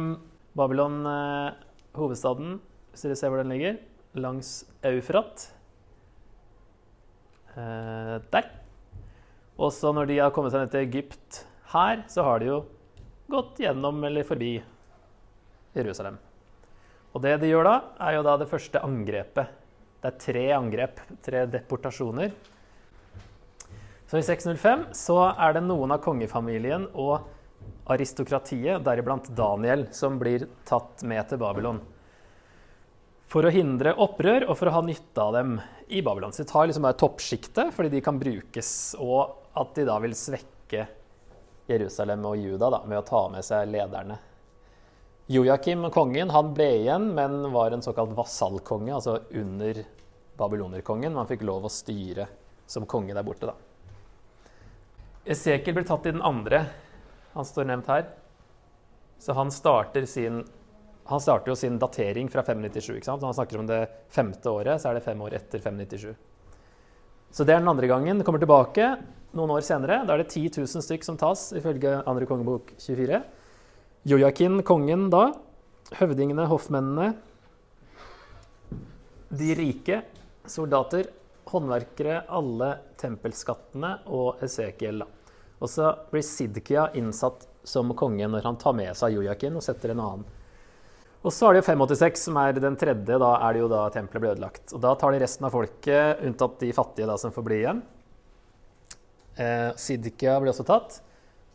Babylon, 0.56 1.02
eh, 1.12 1.52
hovedstaden, 2.00 2.56
hvis 2.94 3.04
dere 3.04 3.20
ser 3.20 3.34
hvor 3.34 3.44
den 3.44 3.52
ligger, 3.52 3.78
langs 4.16 4.62
Eufrat. 4.88 5.50
Eh, 7.52 8.18
der. 8.32 8.61
Og 9.60 9.74
så 9.76 9.92
når 9.94 10.10
de 10.10 10.20
har 10.22 10.34
kommet 10.36 10.54
seg 10.54 10.64
ned 10.64 10.74
til 10.74 10.86
Egypt 10.86 11.42
her, 11.74 12.04
så 12.12 12.26
har 12.28 12.42
de 12.42 12.52
jo 12.52 12.60
gått 13.32 13.62
gjennom 13.64 14.04
eller 14.08 14.28
forbi 14.28 14.56
Jerusalem. 15.76 16.18
Og 17.12 17.24
det 17.24 17.36
de 17.42 17.52
gjør 17.52 17.68
da, 17.68 17.76
er 18.08 18.18
jo 18.18 18.24
da 18.28 18.38
det 18.40 18.50
første 18.52 18.82
angrepet. 18.84 19.60
Det 20.02 20.10
er 20.10 20.22
tre 20.24 20.46
angrep, 20.56 21.02
tre 21.24 21.44
deportasjoner. 21.52 22.32
Så 24.10 24.20
i 24.20 24.26
605 24.26 24.90
så 24.98 25.18
er 25.32 25.56
det 25.56 25.64
noen 25.64 25.94
av 25.96 26.02
kongefamilien 26.04 26.90
og 27.00 27.28
aristokratiet, 27.92 28.82
deriblant 28.84 29.30
Daniel, 29.36 29.86
som 29.96 30.18
blir 30.20 30.48
tatt 30.68 31.04
med 31.08 31.28
til 31.30 31.40
Babylon. 31.42 31.80
For 33.32 33.48
å 33.48 33.54
hindre 33.54 33.94
opprør 34.04 34.50
og 34.50 34.58
for 34.60 34.68
å 34.68 34.76
ha 34.76 34.82
nytte 34.84 35.24
av 35.24 35.36
dem 35.38 35.54
i 35.88 36.02
Babylon. 36.04 36.34
Så 36.36 36.44
de 36.44 36.52
tar 36.52 36.68
liksom 36.68 36.88
bare 36.88 37.00
toppsjiktet 37.00 37.72
fordi 37.76 37.94
de 37.94 38.04
kan 38.04 38.20
brukes, 38.20 38.72
og 39.00 39.41
at 39.54 39.76
de 39.76 39.86
da 39.88 39.98
vil 40.04 40.16
svekke 40.16 40.86
Jerusalem 41.68 42.26
og 42.28 42.38
Juda 42.40 42.70
da, 42.74 42.82
med 42.88 43.02
å 43.02 43.08
ta 43.08 43.24
med 43.32 43.46
seg 43.46 43.70
lederne. 43.72 44.18
Joakim, 45.32 45.86
kongen, 45.94 46.32
han 46.34 46.54
ble 46.56 46.68
igjen, 46.82 47.12
men 47.16 47.52
var 47.54 47.72
en 47.72 47.84
såkalt 47.84 48.16
vasallkonge, 48.18 48.94
altså 48.98 49.20
under 49.40 49.84
babylonerkongen. 50.40 51.14
Man 51.16 51.30
fikk 51.30 51.46
lov 51.48 51.68
å 51.68 51.72
styre 51.72 52.28
som 52.68 52.88
konge 52.90 53.16
der 53.16 53.28
borte, 53.28 53.52
da. 53.52 53.56
Esekiel 55.32 55.78
blir 55.78 55.86
tatt 55.88 56.08
i 56.10 56.16
den 56.16 56.26
andre. 56.26 56.66
Han 57.36 57.48
står 57.48 57.70
nevnt 57.70 57.92
her. 57.92 58.10
Så 59.22 59.38
han 59.38 59.54
starter 59.54 60.08
sin 60.10 60.42
han 61.12 61.22
starter 61.22 61.52
jo 61.52 61.56
sin 61.58 61.80
datering 61.82 62.30
fra 62.30 62.44
597. 62.46 62.96
ikke 62.96 63.08
sant? 63.10 63.22
Når 63.22 63.32
han 63.32 63.38
snakker 63.40 63.60
om 63.60 63.68
det 63.68 63.80
femte 64.14 64.52
året, 64.52 64.80
så 64.80 64.90
er 64.90 64.98
det 64.98 65.04
fem 65.04 65.22
år 65.22 65.34
etter 65.36 65.60
597. 65.60 66.14
Så 67.32 67.46
det 67.48 67.56
er 67.56 67.62
den 67.64 67.72
andre 67.72 67.88
gangen. 67.88 68.20
Det 68.20 68.28
kommer 68.28 68.42
tilbake 68.44 68.90
noen 69.38 69.54
år 69.56 69.64
senere. 69.64 70.02
Da 70.04 70.16
er 70.16 70.24
det 70.24 70.34
10 70.34 70.60
000 70.60 70.84
stykk 70.84 71.06
som 71.08 71.20
tas, 71.20 71.50
ifølge 71.56 72.02
andre 72.04 72.28
kongebok 72.28 72.74
24. 72.82 73.22
Jojakin, 74.12 74.60
kongen 74.68 75.08
da. 75.14 75.30
Høvdingene, 76.00 76.48
hoffmennene. 76.52 77.14
De 79.32 79.56
rike, 79.56 80.02
soldater, 80.50 81.08
håndverkere, 81.52 82.26
alle 82.28 82.74
tempelskattene 83.00 83.94
og 84.12 84.44
Esekiel. 84.44 85.06
Og 85.62 85.70
så 85.72 85.94
blir 86.12 86.26
Sidkia 86.26 86.90
innsatt 87.00 87.48
som 87.64 87.94
konge 87.96 88.28
når 88.28 88.48
han 88.48 88.60
tar 88.60 88.76
med 88.76 88.92
seg 88.98 89.16
Jojakin 89.16 89.56
og 89.60 89.64
setter 89.64 89.94
en 89.94 90.04
annen. 90.04 90.28
Og 91.22 91.30
så 91.30 91.48
er 91.48 91.54
det 91.54 91.62
jo 91.62 91.68
586, 91.68 92.24
som 92.26 92.38
er 92.42 92.56
den 92.58 92.78
tredje. 92.82 93.18
Da 93.22 93.32
er 93.46 93.54
det 93.54 93.62
jo 93.62 93.70
da 93.70 93.84
tempelet 93.94 94.24
blir 94.24 94.34
ødelagt. 94.34 94.64
Og 94.74 94.82
da 94.82 94.96
tar 94.98 95.14
de 95.14 95.22
resten 95.22 95.46
av 95.46 95.54
folket, 95.54 96.24
unntatt 96.26 96.58
de 96.64 96.72
fattige 96.74 97.10
da, 97.10 97.18
som 97.22 97.34
får 97.36 97.46
bli 97.46 97.60
igjen. 97.62 97.84
Eh, 99.38 99.70
Sidkia 99.78 100.40
blir 100.42 100.54
også 100.54 100.66
tatt, 100.66 100.98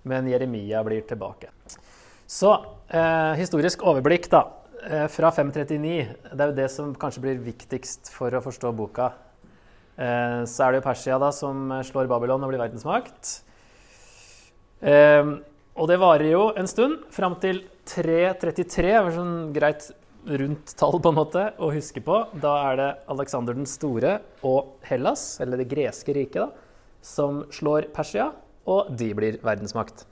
men 0.07 0.31
Jeremia 0.31 0.85
blir 0.87 1.03
tilbake. 1.09 1.51
Så 2.31 2.55
eh, 2.89 3.35
historisk 3.41 3.83
overblikk, 3.87 4.31
da. 4.31 4.45
Eh, 4.87 5.09
fra 5.11 5.33
539. 5.35 5.99
Det 6.31 6.39
er 6.39 6.53
jo 6.53 6.59
det 6.61 6.71
som 6.71 6.95
kanskje 6.95 7.27
blir 7.27 7.43
viktigst 7.43 8.13
for 8.15 8.31
å 8.31 8.45
forstå 8.45 8.71
boka. 8.77 9.11
Eh, 9.99 10.43
så 10.47 10.67
er 10.67 10.73
det 10.73 10.83
jo 10.83 10.87
Persia 10.87 11.19
da, 11.19 11.33
som 11.35 11.73
slår 11.91 12.07
Babylon 12.11 12.45
og 12.47 12.53
blir 12.53 12.63
verdensmakt. 12.63 13.41
Eh, 14.87 15.37
og 15.77 15.91
det 15.91 15.99
varer 15.99 16.31
jo 16.31 16.51
en 16.55 16.71
stund, 16.71 17.03
fram 17.11 17.35
til 17.43 17.65
333. 17.87 18.91
er 18.91 19.15
sånn 19.15 19.37
greit 19.55 19.89
rundt 20.27 20.73
tall 20.79 20.99
på 21.03 21.13
en 21.13 21.19
måte 21.21 21.45
å 21.63 21.71
huske 21.75 22.03
på. 22.03 22.19
Da 22.43 22.57
er 22.73 22.81
det 22.81 22.89
Aleksander 23.13 23.57
den 23.57 23.69
store 23.71 24.19
og 24.47 24.75
Hellas, 24.87 25.37
eller 25.43 25.61
det 25.61 25.69
greske 25.71 26.15
riket, 26.17 26.43
da, 26.43 26.99
som 27.07 27.45
slår 27.55 27.91
Persia, 27.95 28.33
og 28.67 28.91
de 28.99 29.13
blir 29.15 29.39
verdensmakt. 29.47 30.05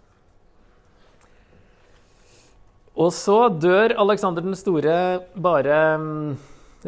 Og 2.95 3.11
så 3.11 3.49
dør 3.51 3.97
Aleksander 4.05 4.45
den 4.47 4.55
store 4.59 4.97
bare 5.35 5.79
mm, 5.99 6.37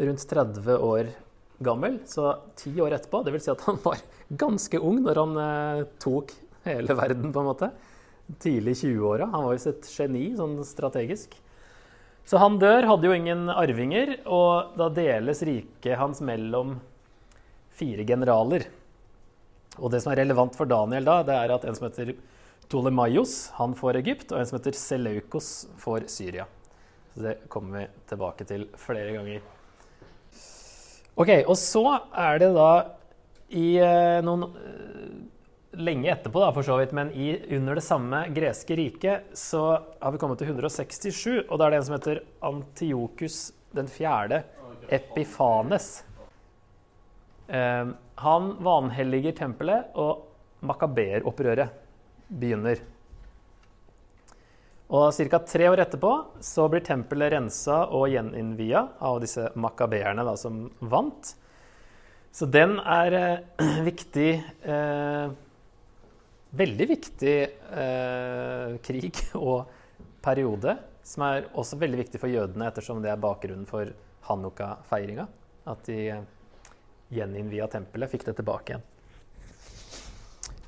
rundt 0.07 0.23
30 0.29 0.87
år 0.87 1.11
gammel, 1.67 1.99
så 2.07 2.37
ti 2.55 2.71
år 2.79 2.95
etterpå. 2.95 3.25
Det 3.25 3.33
vil 3.35 3.43
si 3.43 3.51
at 3.51 3.65
han 3.67 3.81
var 3.83 3.99
ganske 4.39 4.79
ung 4.79 5.01
når 5.03 5.19
han 5.19 5.37
eh, 5.43 5.85
tok 5.99 6.31
hele 6.67 6.95
verden, 6.95 7.33
på 7.35 7.43
en 7.43 7.49
måte 7.49 7.71
tidlig 8.43 8.75
20-åra. 8.81 9.29
Han 9.33 9.45
var 9.47 9.55
jo 9.55 9.71
et 9.71 9.89
geni 9.91 10.29
sånn 10.37 10.57
strategisk. 10.67 11.35
Så 12.27 12.41
han 12.41 12.57
dør, 12.59 12.83
hadde 12.89 13.07
jo 13.07 13.15
ingen 13.15 13.47
arvinger, 13.53 14.17
og 14.27 14.75
da 14.79 14.89
deles 14.91 15.43
riket 15.47 15.95
hans 15.99 16.19
mellom 16.19 16.75
fire 17.77 18.03
generaler. 18.07 18.67
Og 19.77 19.93
det 19.93 20.01
som 20.03 20.11
er 20.11 20.23
relevant 20.25 20.57
for 20.57 20.67
Daniel 20.67 21.07
da, 21.07 21.21
det 21.23 21.37
er 21.37 21.53
at 21.55 21.67
en 21.67 21.77
som 21.77 21.87
heter 21.87 22.15
Tolemaios, 22.67 23.53
han 23.55 23.77
får 23.79 24.01
Egypt, 24.01 24.33
og 24.33 24.41
en 24.41 24.49
som 24.49 24.57
heter 24.57 24.75
Seleukos 24.75 25.51
får 25.79 26.09
Syria. 26.11 26.47
Så 27.13 27.23
det 27.23 27.37
kommer 27.53 27.79
vi 27.79 27.85
tilbake 28.09 28.47
til 28.49 28.67
flere 28.77 29.15
ganger. 29.15 29.45
Ok, 31.17 31.31
Og 31.47 31.55
så 31.57 31.85
er 32.11 32.43
det 32.43 32.51
da 32.53 32.71
i 33.49 33.77
eh, 33.81 34.19
noen 34.25 34.51
lenge 35.77 36.09
etterpå, 36.11 36.41
da, 36.41 36.49
for 36.55 36.65
så 36.65 36.77
vidt, 36.79 36.93
men 36.97 37.11
i, 37.13 37.29
under 37.57 37.77
det 37.77 37.85
samme 37.85 38.23
greske 38.33 38.75
riket 38.77 39.29
så 39.37 39.63
har 39.99 40.13
vi 40.13 40.19
kommet 40.21 40.41
til 40.41 40.51
167, 40.51 41.45
og 41.47 41.55
da 41.57 41.67
er 41.67 41.73
det 41.75 41.79
en 41.79 41.87
som 41.87 41.97
heter 41.97 42.21
Antiokus 42.49 43.39
den 43.77 43.89
fjerde, 43.91 44.41
Epifanes. 44.89 45.89
Eh, 47.47 47.89
han 48.23 48.51
vanhelliger 48.63 49.35
tempelet, 49.37 49.91
og 49.95 50.25
makaberopprøret 50.65 51.73
begynner. 52.27 52.81
Og 54.87 55.11
Ca. 55.11 55.39
tre 55.43 55.67
år 55.67 55.81
etterpå 55.83 56.11
så 56.43 56.67
blir 56.71 56.85
tempelet 56.85 57.33
rensa 57.33 57.81
og 57.91 58.07
gjeninnvia 58.13 58.85
av 59.03 59.19
disse 59.19 59.49
makabeerne 59.59 60.23
som 60.39 60.63
vant. 60.79 61.33
Så 62.31 62.47
den 62.47 62.77
er 62.79 63.17
eh, 63.17 63.67
viktig 63.89 64.29
eh, 64.63 65.35
veldig 66.55 66.87
viktig 66.89 67.37
eh, 67.43 68.77
krig 68.83 69.21
og 69.39 69.67
periode, 70.23 70.77
som 71.07 71.23
er 71.27 71.47
også 71.55 71.79
veldig 71.79 72.01
viktig 72.03 72.21
for 72.21 72.31
jødene, 72.31 72.67
ettersom 72.67 73.01
det 73.03 73.11
er 73.13 73.21
bakgrunnen 73.21 73.67
for 73.69 73.93
Hanukka-feiringa. 74.27 75.27
At 75.67 75.87
de 75.87 76.19
gjeninnvia 77.13 77.67
tempelet, 77.71 78.11
fikk 78.11 78.27
det 78.27 78.37
tilbake 78.39 78.73
igjen. 78.73 78.85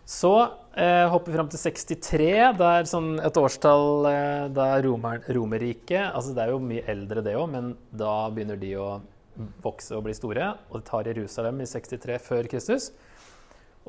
Så 0.10 0.32
eh, 0.74 1.06
hopper 1.12 1.30
vi 1.30 1.38
fram 1.38 1.50
til 1.52 1.62
63. 1.62 2.30
Det 2.58 2.70
er 2.80 2.88
sånn 2.90 3.12
et 3.22 3.38
årstall 3.38 4.08
eh, 4.10 4.46
da 4.56 4.72
Romer, 4.82 5.22
Romerriket 5.30 6.08
altså 6.08 6.34
Det 6.34 6.42
er 6.42 6.54
jo 6.56 6.64
mye 6.64 6.82
eldre, 6.90 7.22
det 7.22 7.36
òg, 7.38 7.46
men 7.52 7.76
da 7.94 8.14
begynner 8.34 8.58
de 8.58 8.72
å 8.82 8.88
vokse 9.62 9.94
og 9.94 10.08
bli 10.08 10.16
store. 10.18 10.50
Og 10.72 10.80
de 10.80 10.88
tar 10.90 11.12
Jerusalem 11.12 11.62
i 11.62 11.70
63 11.70 12.18
før 12.26 12.50
Kristus. 12.50 12.90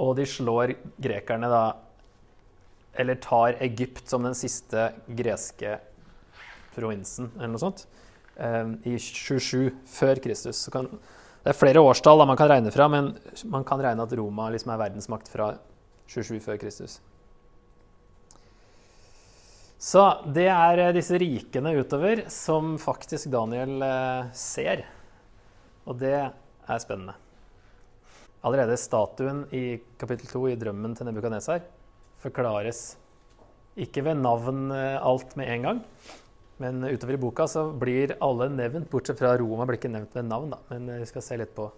Og 0.00 0.14
de 0.19 0.26
slår 0.28 0.75
grekerne 1.02 1.50
da 1.52 1.64
Eller 2.99 3.21
tar 3.23 3.59
Egypt 3.62 4.09
som 4.11 4.25
den 4.26 4.35
siste 4.35 4.88
greske 5.07 5.76
provinsen, 6.75 7.28
eller 7.37 7.52
noe 7.52 7.62
sånt, 7.62 7.85
um, 8.35 8.73
i 8.87 8.97
27 8.99 9.71
før 9.90 10.19
Kristus. 10.23 10.64
Kan, 10.75 10.88
det 11.45 11.52
er 11.52 11.57
flere 11.57 11.83
årstall 11.87 12.19
da 12.21 12.26
man 12.26 12.38
kan 12.38 12.50
regne 12.50 12.73
fra, 12.75 12.88
men 12.90 13.12
man 13.50 13.64
kan 13.66 13.83
regne 13.83 14.04
at 14.04 14.14
Roma 14.19 14.49
liksom 14.50 14.75
er 14.75 14.83
verdensmakt 14.83 15.30
fra 15.30 15.52
27 16.11 16.40
før 16.45 16.59
Kristus. 16.62 16.99
Så 19.80 20.02
det 20.28 20.50
er 20.52 20.83
eh, 20.83 20.92
disse 20.92 21.16
rikene 21.16 21.73
utover 21.80 22.26
som 22.28 22.75
faktisk 22.80 23.30
Daniel 23.33 23.80
eh, 23.87 24.26
ser. 24.37 24.83
Og 25.88 25.97
det 26.02 26.19
er 26.21 26.83
spennende. 26.83 27.14
Allerede 28.40 28.78
statuen 28.80 29.44
i 29.52 29.80
kapittel 30.00 30.30
2 30.30 30.47
i 30.49 30.56
drømmen 30.56 30.94
til 30.97 31.09
Nebukadnesar 31.09 31.61
forklares 32.23 32.94
ikke 33.80 34.04
ved 34.06 34.20
navn 34.20 34.70
eh, 34.73 34.97
alt 34.97 35.37
med 35.37 35.50
en 35.52 35.66
gang. 35.66 35.82
Men 36.61 36.85
utover 36.85 37.16
i 37.16 37.20
boka 37.20 37.47
så 37.49 37.66
blir 37.73 38.16
alle 38.20 38.50
nevnt, 38.52 38.88
bortsett 38.92 39.20
fra 39.20 39.35
Roma 39.40 39.66
blir 39.68 39.78
ikke 39.80 39.92
nevnt 39.92 40.16
ved 40.16 40.26
navn. 40.28 40.54
da. 40.54 40.61
Men 40.73 40.88
eh, 40.88 41.02
vi 41.04 41.09
skal 41.12 41.25
se 41.25 41.40
litt 41.40 41.54
på 41.56 41.70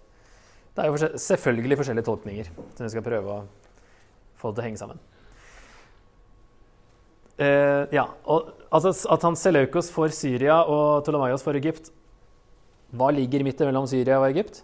Det 0.73 0.83
er 0.83 0.89
jo 0.89 1.17
selvfølgelig 1.21 1.79
forskjellige 1.81 2.07
tolkninger 2.07 2.47
som 2.49 2.85
vi 2.85 2.93
skal 2.95 3.05
prøve 3.05 3.35
å 3.35 3.43
få 4.39 4.51
det 4.51 4.55
til 4.55 4.63
å 4.63 4.67
henge 4.67 4.81
sammen. 4.81 5.03
Uh, 7.33 7.89
ja, 7.89 8.03
og 8.29 8.51
altså 8.69 8.91
At 9.09 9.23
han 9.25 9.33
Seleukos 9.33 9.87
får 9.89 10.11
Syria 10.13 10.59
og 10.69 11.01
Ptolemaios 11.01 11.41
får 11.41 11.57
Egypt 11.57 11.87
Hva 12.93 13.07
ligger 13.09 13.41
midt 13.41 13.63
mellom 13.65 13.87
Syria 13.89 14.19
og 14.19 14.27
Egypt? 14.27 14.59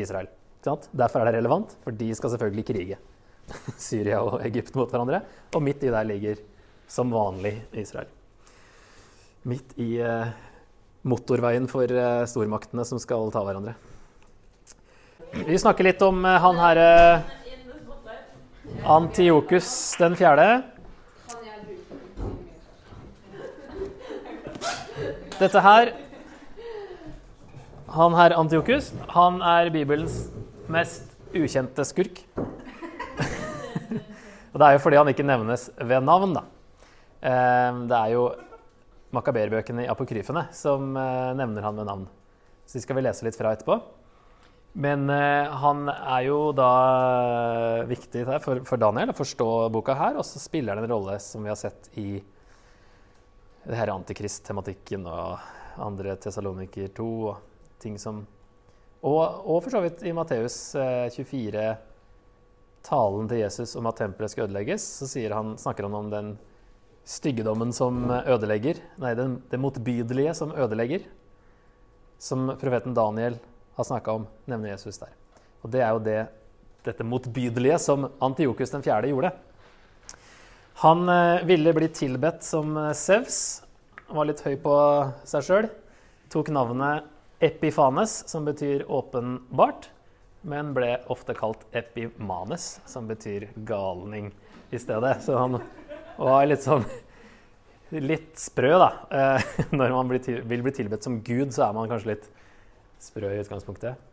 Israel. 0.00 0.30
Derfor 0.64 1.20
er 1.20 1.28
det 1.28 1.38
relevant, 1.38 1.76
for 1.84 1.92
de 1.92 2.08
skal 2.16 2.32
selvfølgelig 2.32 2.66
krige. 2.70 2.98
Syria 3.88 4.22
og 4.24 4.40
Egypt 4.46 4.74
mot 4.78 4.90
hverandre. 4.90 5.20
Og 5.54 5.62
midt 5.62 5.84
i 5.84 5.92
der 5.92 6.08
ligger 6.08 6.40
som 6.88 7.12
vanlig 7.12 7.58
Israel. 7.76 8.08
Midt 9.44 9.74
i 9.80 9.98
eh, 10.00 10.32
motorveien 11.04 11.68
for 11.68 11.84
eh, 11.84 12.24
stormaktene 12.28 12.84
som 12.88 13.00
skal 13.02 13.28
ta 13.32 13.44
hverandre. 13.44 13.74
Vi 15.44 15.58
snakker 15.58 15.84
litt 15.84 16.02
om 16.06 16.24
eh, 16.24 16.40
han 16.40 16.60
her 16.62 16.80
eh, 16.80 17.32
Antiokus 18.88 19.68
den 20.00 20.16
fjerde. 20.16 20.62
Dette 25.34 25.60
her 25.60 25.90
han 27.94 28.14
her 28.18 28.34
Antiokus 28.34 28.90
han 29.14 29.38
er 29.44 29.70
Bibelens 29.74 30.26
mest 30.72 31.12
ukjente 31.34 31.84
skurk. 31.86 32.22
og 34.52 34.58
det 34.58 34.66
er 34.66 34.74
jo 34.74 34.82
fordi 34.82 34.98
han 34.98 35.10
ikke 35.12 35.26
nevnes 35.26 35.68
ved 35.78 36.02
navn, 36.06 36.34
da. 36.34 36.42
Ehm, 37.24 37.84
det 37.90 37.98
er 37.98 38.14
jo 38.16 38.24
makaberbøkene 39.14 39.86
i 39.86 39.90
apokryfene 39.90 40.48
som 40.54 40.96
eh, 40.98 41.30
nevner 41.38 41.66
han 41.66 41.78
ved 41.78 41.90
navn. 41.90 42.08
Så 42.66 42.78
de 42.78 42.84
skal 42.84 42.98
vi 42.98 43.06
lese 43.06 43.26
litt 43.26 43.38
fra 43.38 43.54
etterpå. 43.54 43.78
Men 44.74 45.06
eh, 45.14 45.54
han 45.62 45.86
er 45.92 46.26
jo 46.26 46.38
da 46.56 46.72
viktig 47.86 48.26
for, 48.42 48.78
Daniel 48.80 49.14
å 49.14 49.18
forstå 49.22 49.50
boka 49.74 49.94
her, 49.98 50.18
og 50.18 50.26
så 50.26 50.42
spiller 50.42 50.74
han 50.74 50.82
en 50.82 50.94
rolle 50.96 51.18
som 51.22 51.46
vi 51.46 51.52
har 51.52 51.60
sett 51.60 51.92
i 52.00 52.08
det 53.64 53.78
her 53.78 53.94
antikrist-tematikken 53.94 55.06
og 55.08 55.84
andre 55.84 56.18
Tessaloniker 56.20 56.90
2. 56.98 57.10
og 57.30 57.53
ting 57.84 58.00
som 58.00 58.24
Og, 59.04 59.20
og 59.20 59.58
for 59.60 59.74
så 59.74 59.82
vidt 59.84 60.02
i 60.08 60.14
Matteus 60.16 60.54
24, 61.12 61.64
talen 62.84 63.26
til 63.28 63.42
Jesus 63.42 63.74
om 63.76 63.88
at 63.90 63.98
tempelet 64.00 64.32
skal 64.32 64.46
ødelegges, 64.46 64.86
så 64.96 65.08
han, 65.28 65.58
snakker 65.60 65.84
han 65.84 65.96
om 65.98 66.08
den 66.08 66.30
styggedommen 67.04 67.72
som 67.76 68.06
ødelegger. 68.08 68.80
Nei, 69.04 69.12
den, 69.18 69.42
det 69.50 69.60
motbydelige 69.60 70.32
som 70.40 70.54
ødelegger. 70.56 71.04
Som 72.16 72.54
profeten 72.56 72.96
Daniel 72.96 73.36
har 73.76 73.84
snakka 73.84 74.16
om, 74.16 74.26
nevner 74.48 74.72
Jesus 74.72 74.98
der. 75.02 75.12
Og 75.64 75.72
det 75.72 75.82
er 75.82 75.92
jo 75.92 76.02
det, 76.04 76.18
dette 76.84 77.04
motbydelige 77.04 77.78
som 77.82 78.08
Antiokus 78.22 78.72
den 78.72 78.84
4. 78.84 79.10
gjorde. 79.12 79.32
Han 80.84 81.08
eh, 81.08 81.44
ville 81.48 81.72
bli 81.76 81.88
tilbedt 81.88 82.44
som 82.44 82.76
Sevs, 82.94 83.40
eh, 83.62 84.14
var 84.14 84.28
litt 84.28 84.42
høy 84.44 84.56
på 84.60 84.76
seg 85.26 85.46
sjøl. 85.46 85.68
Tok 86.32 86.50
navnet 86.52 87.08
Epifanes, 87.44 88.22
som 88.28 88.46
betyr 88.46 88.86
åpenbart, 88.88 89.90
men 90.44 90.72
ble 90.76 90.96
ofte 91.12 91.36
kalt 91.36 91.64
Epimanes, 91.76 92.80
som 92.88 93.08
betyr 93.08 93.50
galning 93.68 94.30
i 94.70 94.80
stedet. 94.80 95.18
Så 95.24 95.36
han 95.36 95.58
var 96.16 96.46
litt 96.48 96.64
sånn 96.64 96.86
litt 97.94 98.32
sprø, 98.40 98.72
da. 98.80 98.90
Eh, 99.12 99.52
når 99.78 99.92
man 99.94 100.10
vil 100.14 100.64
bli 100.64 100.72
tilbedt 100.74 101.04
som 101.06 101.20
Gud, 101.24 101.52
så 101.54 101.68
er 101.68 101.76
man 101.76 101.90
kanskje 101.90 102.14
litt 102.14 102.26
sprø 103.04 103.30
i 103.34 103.40
utgangspunktet. 103.42 104.10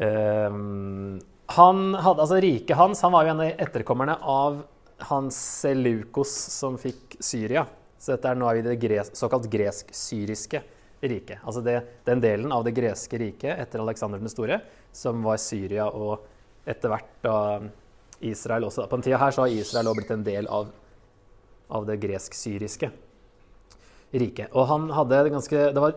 Han 0.00 1.80
hadde, 1.98 2.22
altså 2.22 2.38
Riket 2.40 2.78
hans 2.78 3.02
han 3.04 3.12
var 3.12 3.26
jo 3.26 3.32
en 3.34 3.42
av 3.44 3.62
etterkommerne 3.66 4.14
av 4.22 4.62
han 5.10 5.30
Selukos 5.34 6.32
som 6.54 6.78
fikk 6.80 7.18
Syria. 7.20 7.66
Så 8.00 8.14
dette 8.14 8.30
er 8.30 8.38
nå 8.38 8.48
vi 8.56 8.64
det 8.64 8.78
gres, 8.80 9.10
såkalt 9.18 9.48
gresk-syriske 9.52 10.62
riket. 11.00 11.40
Altså 11.44 11.62
det, 11.64 11.76
den 12.04 12.20
delen 12.20 12.52
av 12.52 12.64
det 12.66 12.74
greske 12.76 13.18
riket 13.20 13.58
etter 13.58 13.82
Aleksander 13.82 14.20
den 14.20 14.32
store 14.32 14.60
som 14.92 15.22
var 15.24 15.40
Syria 15.40 15.88
og 15.88 16.26
etter 16.68 16.92
hvert 16.92 17.14
da 17.24 17.36
Israel 18.20 18.68
også. 18.68 18.86
På 18.88 18.98
den 18.98 19.06
tida 19.08 19.20
her 19.20 19.32
så 19.32 19.46
har 19.46 19.54
Israel 19.54 19.88
også 19.88 20.00
blitt 20.00 20.12
en 20.14 20.26
del 20.26 20.50
av, 20.52 20.68
av 21.72 21.86
det 21.88 21.96
gresk-syriske 22.02 22.90
riket. 24.20 24.50
Og 24.52 24.66
han 24.68 24.90
hadde 24.92 25.22
ganske 25.30 25.66
Det 25.72 25.84
var 25.84 25.96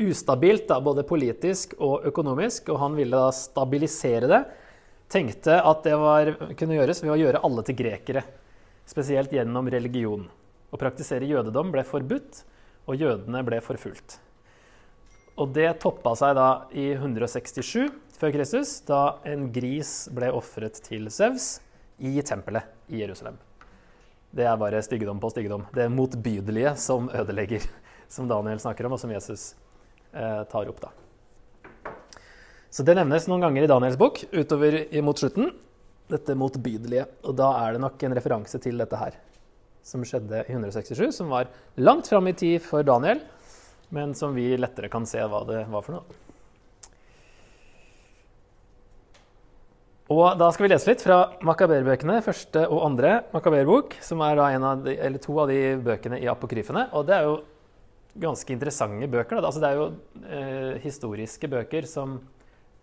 ustabilt 0.00 0.66
da, 0.68 0.80
både 0.80 1.04
politisk 1.04 1.74
og 1.78 2.06
økonomisk, 2.08 2.70
og 2.72 2.80
han 2.80 2.96
ville 2.96 3.20
da 3.20 3.30
stabilisere 3.36 4.30
det. 4.30 4.40
Tenkte 5.10 5.58
at 5.60 5.84
det 5.84 5.96
var, 5.98 6.32
kunne 6.56 6.78
gjøres 6.78 7.02
ved 7.04 7.12
å 7.12 7.18
gjøre 7.20 7.42
alle 7.44 7.64
til 7.66 7.76
grekere 7.76 8.24
spesielt 8.88 9.32
gjennom 9.34 9.68
religion. 9.70 10.24
Å 10.70 10.78
praktisere 10.80 11.28
jødedom 11.28 11.70
ble 11.74 11.84
forbudt, 11.86 12.44
og 12.88 12.98
jødene 12.98 13.42
ble 13.46 13.60
forfulgt. 13.62 14.18
Og 15.40 15.52
det 15.56 15.70
toppa 15.80 16.12
seg 16.18 16.34
da 16.36 16.48
i 16.76 16.90
167 16.92 17.88
før 18.20 18.34
Kristus, 18.34 18.74
da 18.84 19.16
en 19.24 19.46
gris 19.54 20.04
ble 20.12 20.28
ofret 20.36 20.82
til 20.84 21.08
Sevs 21.12 21.54
i 21.96 22.12
tempelet 22.26 22.68
i 22.92 23.00
Jerusalem. 23.00 23.38
Det 24.30 24.44
er 24.46 24.58
bare 24.60 24.82
styggedom 24.84 25.18
på 25.22 25.30
styggedom. 25.32 25.64
Det 25.74 25.88
motbydelige 25.90 26.74
som 26.78 27.08
ødelegger, 27.08 27.64
som 28.12 28.28
Daniel 28.28 28.60
snakker 28.60 28.86
om, 28.86 28.94
og 28.94 29.00
som 29.00 29.14
Jesus 29.14 29.54
eh, 30.12 30.44
tar 30.52 30.68
opp. 30.68 30.84
da. 30.84 30.92
Så 32.70 32.84
Det 32.86 32.94
nevnes 32.94 33.26
noen 33.26 33.42
ganger 33.42 33.64
i 33.64 33.72
Daniels 33.72 33.98
bok 33.98 34.20
utover 34.30 34.76
mot 35.02 35.18
slutten 35.18 35.50
dette 36.10 36.36
motbydelige. 36.36 37.08
Og 37.24 37.34
da 37.40 37.50
er 37.64 37.74
det 37.74 37.82
nok 37.82 38.04
en 38.04 38.14
referanse 38.18 38.60
til 38.62 38.78
dette 38.78 39.00
her, 39.00 39.16
som 39.82 40.04
skjedde 40.04 40.44
i 40.44 40.52
167, 40.52 41.08
som 41.16 41.32
var 41.32 41.48
langt 41.80 42.12
fram 42.12 42.28
i 42.28 42.36
tid 42.36 42.60
for 42.62 42.84
Daniel, 42.86 43.24
men 43.94 44.14
som 44.14 44.34
vi 44.34 44.52
lettere 44.58 44.90
kan 44.90 45.06
se 45.08 45.22
hva 45.22 45.44
det 45.48 45.64
var 45.70 45.86
for 45.86 45.98
noe. 45.98 46.18
Og 50.10 50.34
da 50.34 50.48
skal 50.50 50.66
vi 50.66 50.72
lese 50.72 50.88
litt 50.88 51.02
fra 51.04 51.20
Makaberbøkene, 51.46 52.16
første 52.26 52.64
og 52.66 52.82
andre 52.82 53.12
Makaberbok, 53.30 53.94
som 54.02 54.18
er 54.26 54.40
de, 54.82 55.20
to 55.22 55.36
av 55.38 55.52
de 55.52 55.60
bøkene 55.86 56.18
i 56.18 56.26
apokryfene. 56.30 56.88
Og 56.98 57.06
det 57.06 57.14
er 57.14 57.28
jo 57.28 57.36
ganske 58.18 58.50
interessante 58.50 59.06
bøker. 59.06 59.38
Altså, 59.38 59.62
det 59.62 59.70
er 59.70 59.78
jo 59.78 59.86
eh, 60.26 60.80
historiske 60.82 61.50
bøker 61.52 61.86
som, 61.86 62.18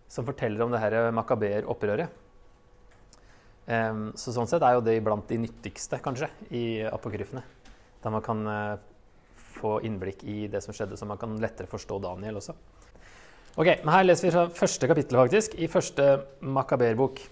som, 0.08 0.24
forteller 0.24 0.64
om 0.64 0.72
det 0.72 0.80
her 0.80 1.12
makaber-opprøret. 1.16 2.24
Um, 3.68 4.14
så 4.16 4.32
sånn 4.32 4.48
sett 4.48 4.64
er 4.64 4.78
jo 4.78 4.86
det 4.86 4.96
blant 5.04 5.28
de 5.28 5.42
nyttigste, 5.44 6.00
kanskje, 6.00 6.30
i 6.56 6.80
apokryfene. 6.88 7.44
Der 8.06 8.14
man 8.14 8.24
kan 8.24 8.48
uh, 8.48 8.80
få 9.58 9.78
innblikk 9.88 10.24
i 10.24 10.46
det 10.52 10.62
som 10.64 10.76
skjedde, 10.76 10.98
så 10.98 11.08
man 11.10 11.20
kan 11.22 11.36
lettere 11.42 11.70
forstå 11.70 12.00
Daniel 12.04 12.40
også. 12.40 12.56
Ok, 13.58 13.72
men 13.82 13.90
Her 13.90 14.06
leser 14.06 14.28
vi 14.28 14.36
fra 14.36 14.46
første 14.54 14.88
kapittel, 14.90 15.18
faktisk, 15.18 15.58
i 15.58 15.70
første 15.72 16.06
Makaberbok. 16.46 17.24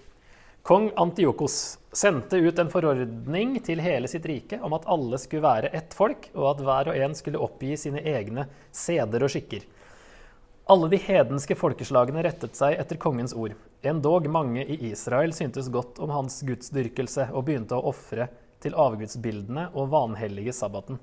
Kong 0.66 0.88
Antiokos 0.98 1.78
sendte 1.94 2.40
ut 2.42 2.58
en 2.58 2.70
forordning 2.72 3.52
til 3.62 3.78
hele 3.78 4.08
sitt 4.10 4.26
rike 4.26 4.58
om 4.66 4.74
at 4.74 4.88
alle 4.90 5.20
skulle 5.22 5.44
være 5.46 5.70
ett 5.78 5.94
folk, 5.94 6.26
og 6.34 6.48
at 6.50 6.64
hver 6.66 6.90
og 6.90 6.98
en 6.98 7.14
skulle 7.14 7.38
oppgi 7.38 7.76
sine 7.78 8.02
egne 8.02 8.48
seder 8.74 9.22
og 9.22 9.30
skikker. 9.30 9.62
Alle 10.66 10.90
de 10.90 10.98
hedenske 10.98 11.54
folkeslagene 11.54 12.24
rettet 12.26 12.58
seg 12.58 12.74
etter 12.74 12.98
kongens 12.98 13.36
ord. 13.38 13.54
Endog 13.86 14.26
mange 14.26 14.64
i 14.66 14.80
Israel 14.90 15.30
syntes 15.36 15.70
godt 15.70 16.00
om 16.02 16.10
hans 16.10 16.40
gudsdyrkelse 16.42 17.28
og 17.30 17.46
begynte 17.46 17.78
å 17.78 17.86
ofre 17.92 18.26
til 18.64 18.74
avgudsbildene 18.74 19.68
og 19.78 19.92
vanhellige 19.94 20.56
sabbaten. 20.56 20.98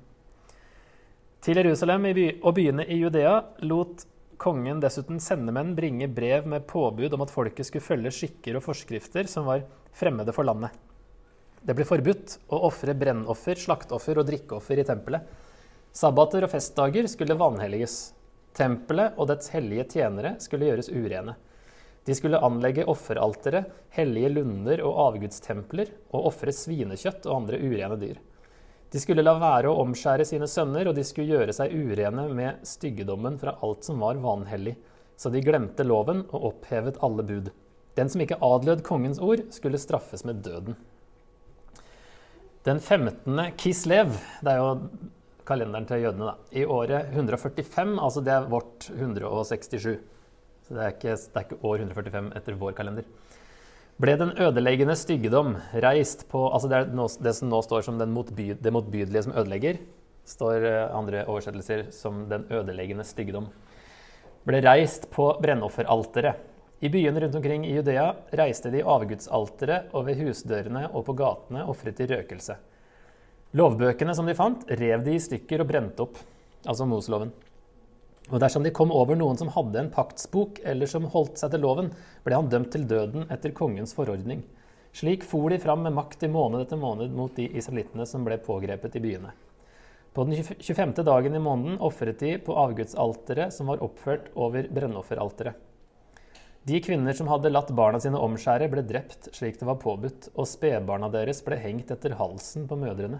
Til 1.44 1.58
Jerusalem 1.60 2.06
og 2.40 2.54
byene 2.56 2.86
i 2.88 2.96
Judea 3.02 3.34
lot 3.68 4.06
kongen 4.40 4.78
dessuten 4.80 5.18
sendemenn 5.20 5.74
bringe 5.76 6.06
brev 6.08 6.46
med 6.48 6.64
påbud 6.64 7.12
om 7.12 7.24
at 7.26 7.32
folket 7.34 7.68
skulle 7.68 7.84
følge 7.84 8.12
skikker 8.16 8.56
og 8.56 8.64
forskrifter 8.64 9.28
som 9.28 9.50
var 9.50 9.66
fremmede 9.92 10.32
for 10.32 10.48
landet. 10.48 10.72
Det 11.60 11.76
ble 11.76 11.84
forbudt 11.84 12.38
å 12.48 12.62
ofre 12.70 12.96
brennoffer, 12.96 13.60
slakteoffer 13.60 14.22
og 14.22 14.28
drikkeoffer 14.30 14.80
i 14.80 14.88
tempelet. 14.88 15.28
Sabbater 15.92 16.48
og 16.48 16.52
festdager 16.54 17.12
skulle 17.12 17.36
vanhelliges. 17.36 18.14
Tempelet 18.56 19.20
og 19.20 19.28
dets 19.28 19.52
hellige 19.52 19.84
tjenere 19.98 20.38
skulle 20.40 20.70
gjøres 20.70 20.88
urene. 20.96 21.36
De 22.08 22.16
skulle 22.16 22.40
anlegge 22.40 22.88
offeraltere, 22.88 23.66
hellige 23.92 24.32
lunder 24.38 24.80
og 24.88 24.96
avgudstempler 25.10 25.92
og 26.08 26.30
ofre 26.32 26.56
svinekjøtt 26.56 27.28
og 27.28 27.42
andre 27.42 27.60
urene 27.60 28.00
dyr. 28.00 28.30
De 28.94 29.00
skulle 29.02 29.24
la 29.24 29.32
være 29.34 29.66
å 29.66 29.80
omskjære 29.82 30.22
sine 30.28 30.46
sønner, 30.46 30.86
og 30.86 30.94
de 30.94 31.02
skulle 31.02 31.34
gjøre 31.34 31.54
seg 31.56 31.72
urene 31.74 32.28
med 32.30 32.60
styggedommen 32.62 33.40
fra 33.40 33.56
alt 33.66 33.82
som 33.82 33.98
var 33.98 34.20
vanhellig. 34.22 34.76
Så 35.18 35.32
de 35.34 35.42
glemte 35.42 35.82
loven 35.82 36.20
og 36.28 36.44
opphevet 36.52 37.00
alle 37.02 37.24
bud. 37.26 37.50
Den 37.98 38.12
som 38.12 38.22
ikke 38.22 38.38
adlød 38.38 38.84
kongens 38.86 39.18
ord, 39.18 39.42
skulle 39.50 39.80
straffes 39.82 40.22
med 40.22 40.44
døden. 40.46 40.78
Den 42.64 42.78
15. 42.78 43.42
Kislev, 43.58 44.14
det 44.46 44.54
er 44.54 44.62
jo 44.62 44.70
kalenderen 45.44 45.90
til 45.90 46.06
jødene, 46.06 46.30
da. 46.30 46.54
I 46.54 46.62
året 46.64 47.10
145, 47.10 47.96
altså 47.98 48.22
det 48.22 48.36
er 48.36 48.46
vårt 48.54 48.86
167. 48.94 49.90
Så 50.64 50.78
det 50.78 50.86
er, 50.86 50.94
ikke, 50.94 51.18
det 51.18 51.42
er 51.42 51.48
ikke 51.48 51.64
år 51.66 51.82
145 51.82 52.30
etter 52.38 52.62
vår 52.62 52.78
kalender. 52.78 53.10
Ble 54.02 54.16
den 54.18 54.32
ødeleggende 54.42 54.96
styggedom 54.98 55.52
reist 55.84 56.24
på 56.26 56.40
Altså 56.48 56.66
det 56.70 56.78
er 56.80 56.88
det 57.22 57.34
som 57.38 57.50
nå 57.52 57.60
står 57.62 57.84
som 57.86 58.00
motby, 58.10 58.48
det 58.58 58.72
motbydelige 58.74 59.22
som 59.28 59.36
ødelegger, 59.38 59.78
står 60.26 60.66
eh, 60.66 60.96
andre 60.96 61.20
oversettelser 61.30 61.84
som 61.94 62.24
den 62.26 62.42
ødeleggende 62.50 63.04
styggedom. 63.06 63.46
Ble 64.44 64.60
reist 64.66 65.06
på 65.14 65.28
brennofferalteret. 65.38 66.42
I 66.82 66.90
byene 66.90 67.22
rundt 67.22 67.38
omkring 67.38 67.68
i 67.68 67.76
Judea 67.76 68.08
reiste 68.34 68.72
de 68.74 68.82
avgudsalteret, 68.82 69.94
og 69.94 70.08
ved 70.08 70.18
husdørene 70.24 70.88
og 70.90 71.06
på 71.06 71.14
gatene 71.14 71.62
ofret 71.70 72.02
de 72.02 72.10
røkelse. 72.10 72.58
Lovbøkene 73.54 74.16
som 74.18 74.26
de 74.26 74.34
fant, 74.34 74.66
rev 74.74 75.06
de 75.06 75.14
i 75.14 75.22
stykker 75.22 75.62
og 75.62 75.70
brente 75.70 76.02
opp, 76.02 76.18
altså 76.66 76.88
Mosloven. 76.90 77.30
Og 78.32 78.40
dersom 78.40 78.64
de 78.64 78.72
kom 78.72 78.92
over 78.94 79.18
noen 79.20 79.36
som 79.36 79.50
hadde 79.52 79.82
en 79.82 79.90
paktsbok, 79.92 80.62
eller 80.64 80.88
som 80.88 81.10
holdt 81.12 81.40
seg 81.40 81.52
til 81.52 81.64
loven, 81.66 81.90
ble 82.24 82.38
han 82.38 82.48
dømt 82.48 82.70
til 82.72 82.86
døden 82.88 83.26
etter 83.32 83.52
kongens 83.56 83.92
forordning. 83.96 84.40
Slik 84.94 85.26
for 85.26 85.50
de 85.50 85.58
fram 85.60 85.82
med 85.84 85.96
makt 85.96 86.22
i 86.24 86.30
måned 86.30 86.64
etter 86.64 86.80
måned 86.80 87.12
mot 87.12 87.34
de 87.36 87.48
israelittene 87.58 88.06
som 88.08 88.24
ble 88.24 88.38
pågrepet 88.40 88.96
i 88.96 89.02
byene. 89.04 89.34
På 90.14 90.24
den 90.24 90.38
25. 90.38 90.94
dagen 91.02 91.34
i 91.34 91.42
måneden 91.42 91.80
ofret 91.82 92.20
de 92.22 92.36
på 92.38 92.54
avgudsalteret 92.54 93.52
som 93.52 93.72
var 93.72 93.82
oppført 93.82 94.30
over 94.38 94.68
brennofferalteret. 94.70 95.58
De 96.64 96.78
kvinner 96.80 97.12
som 97.12 97.28
hadde 97.28 97.50
latt 97.50 97.74
barna 97.76 97.98
sine 98.00 98.16
omskjære, 98.16 98.70
ble 98.72 98.86
drept 98.88 99.28
slik 99.36 99.58
det 99.60 99.66
var 99.68 99.82
påbudt, 99.82 100.30
og 100.32 100.46
spedbarna 100.48 101.10
deres 101.12 101.42
ble 101.44 101.58
hengt 101.60 101.90
etter 101.92 102.14
halsen 102.16 102.64
på 102.70 102.78
mødrene. 102.80 103.18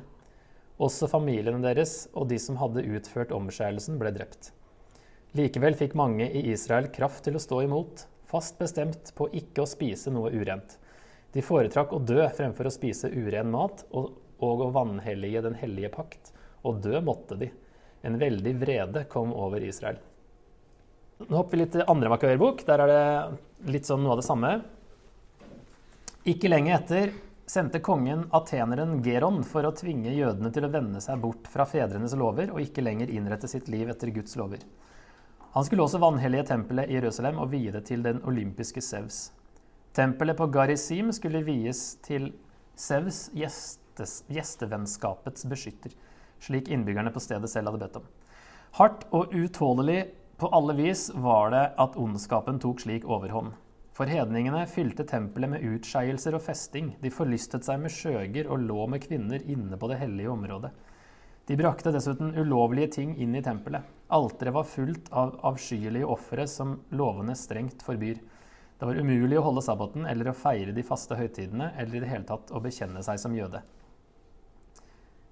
Også 0.80 1.10
familiene 1.10 1.60
deres 1.60 2.06
og 2.14 2.30
de 2.30 2.38
som 2.40 2.56
hadde 2.62 2.86
utført 2.88 3.34
omskjærelsen, 3.36 3.98
ble 4.00 4.14
drept. 4.14 4.54
Likevel 5.34 5.74
fikk 5.74 5.96
mange 5.98 6.28
i 6.30 6.44
Israel 6.52 6.86
kraft 6.94 7.24
til 7.26 7.34
å 7.34 7.42
stå 7.42 7.64
imot, 7.64 8.04
fast 8.30 8.54
bestemt 8.60 9.10
på 9.18 9.26
ikke 9.34 9.64
å 9.64 9.66
spise 9.66 10.12
noe 10.14 10.30
urent. 10.30 10.76
De 11.34 11.42
foretrakk 11.42 11.90
å 11.96 11.98
dø 11.98 12.22
fremfor 12.36 12.68
å 12.70 12.72
spise 12.74 13.10
uren 13.10 13.50
mat 13.50 13.82
og, 13.90 14.12
og 14.38 14.62
å 14.62 14.70
vanhellige 14.76 15.42
den 15.42 15.56
hellige 15.58 15.90
pakt, 15.96 16.30
og 16.62 16.78
dø 16.84 17.00
måtte 17.02 17.38
de. 17.40 17.50
En 18.06 18.20
veldig 18.20 18.52
vrede 18.60 19.02
kom 19.10 19.32
over 19.34 19.64
Israel. 19.66 19.98
Nå 21.24 21.34
hopper 21.40 21.56
vi 21.56 21.62
litt 21.64 21.74
til 21.74 21.90
andre 21.90 22.14
Makaber-bok. 22.14 22.62
Der 22.68 22.84
er 22.84 22.92
det 22.92 23.72
litt 23.74 23.90
sånn 23.90 24.02
noe 24.04 24.14
av 24.14 24.22
det 24.22 24.28
samme. 24.28 24.54
Ikke 26.30 26.50
lenge 26.52 26.76
etter 26.78 27.10
sendte 27.50 27.82
kongen 27.84 28.28
ateneren 28.34 29.00
Geron 29.04 29.42
for 29.44 29.66
å 29.66 29.74
tvinge 29.76 30.14
jødene 30.14 30.54
til 30.54 30.66
å 30.66 30.72
vende 30.72 31.02
seg 31.04 31.18
bort 31.20 31.50
fra 31.50 31.66
fedrenes 31.68 32.14
lover 32.18 32.54
og 32.54 32.62
ikke 32.62 32.86
lenger 32.86 33.12
innrette 33.12 33.50
sitt 33.50 33.66
liv 33.72 33.90
etter 33.90 34.14
Guds 34.14 34.38
lover. 34.40 34.62
Han 35.54 35.64
skulle 35.64 35.84
også 35.84 36.00
vanhellige 36.02 36.48
tempelet 36.48 36.90
i 36.90 36.96
Jerusalem 36.98 37.38
og 37.38 37.52
vie 37.52 37.70
det 37.70 37.84
til 37.86 38.02
den 38.02 38.18
olympiske 38.26 38.82
Sevs. 38.82 39.28
Tempelet 39.94 40.34
på 40.34 40.48
Garisim 40.50 41.12
skulle 41.14 41.44
vies 41.46 41.94
til 42.02 42.32
Sevs 42.74 43.28
gjestes, 43.38 44.24
gjestevennskapets 44.26 45.46
beskytter, 45.46 45.94
slik 46.42 46.72
innbyggerne 46.74 47.12
på 47.14 47.22
stedet 47.22 47.52
selv 47.52 47.70
hadde 47.70 47.84
bedt 47.84 48.00
om. 48.00 48.08
Hardt 48.74 49.06
og 49.14 49.30
utålelig 49.30 50.00
på 50.42 50.50
alle 50.50 50.74
vis 50.74 51.06
var 51.14 51.54
det 51.54 51.62
at 51.84 51.94
ondskapen 52.02 52.58
tok 52.58 52.82
slik 52.82 53.06
overhånd. 53.06 53.52
For 53.94 54.10
hedningene 54.10 54.64
fylte 54.66 55.06
tempelet 55.06 55.52
med 55.52 55.62
utskeielser 55.70 56.34
og 56.34 56.42
festing. 56.42 56.96
De 56.98 57.14
forlystet 57.14 57.62
seg 57.62 57.78
med 57.78 57.94
skjøger 57.94 58.50
og 58.50 58.66
lå 58.66 58.88
med 58.90 59.06
kvinner 59.06 59.38
inne 59.46 59.78
på 59.78 59.86
det 59.92 60.00
hellige 60.02 60.34
området. 60.34 60.72
De 61.46 61.56
brakte 61.60 61.92
dessuten 61.94 62.34
ulovlige 62.34 62.90
ting 62.96 63.14
inn 63.20 63.36
i 63.38 63.42
tempelet. 63.44 63.86
Alteret 64.14 64.54
var 64.54 64.66
fullt 64.68 65.08
av 65.10 65.32
avskyelige 65.48 66.06
ofre 66.06 66.46
som 66.50 66.76
lovene 66.94 67.34
strengt 67.34 67.82
forbyr. 67.82 68.20
Det 68.78 68.86
var 68.86 69.00
umulig 69.00 69.40
å 69.40 69.46
holde 69.48 69.64
sabbaten 69.66 70.06
eller 70.06 70.30
å 70.30 70.36
feire 70.38 70.74
de 70.76 70.84
faste 70.86 71.18
høytidene 71.18 71.72
eller 71.74 71.98
i 71.98 72.02
det 72.04 72.10
hele 72.12 72.28
tatt 72.28 72.52
å 72.54 72.62
bekjenne 72.62 73.02
seg 73.02 73.18
som 73.22 73.34
jøde. 73.34 73.64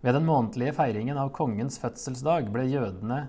Ved 0.03 0.18
den 0.18 0.27
månedlige 0.27 0.75
feiringen 0.75 1.21
av 1.21 1.31
kongens 1.37 1.79
fødselsdag 1.79 2.51
ble 2.51 2.66
jødene 2.73 3.23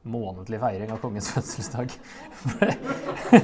Månedlig 0.00 0.56
feiring 0.62 0.92
av 0.94 1.00
kongens 1.02 1.26
fødselsdag 1.34 1.90
ble, 2.54 2.68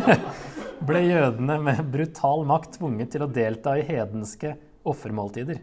ble 0.88 1.03
jødene 1.05 1.59
med 1.66 1.83
brutal 1.92 2.46
makt 2.49 2.79
tvunget 2.79 3.11
til 3.12 3.27
å 3.27 3.29
delta 3.29 3.75
i 3.77 3.85
hedenske 3.85 4.55
offermåltider. 4.88 5.61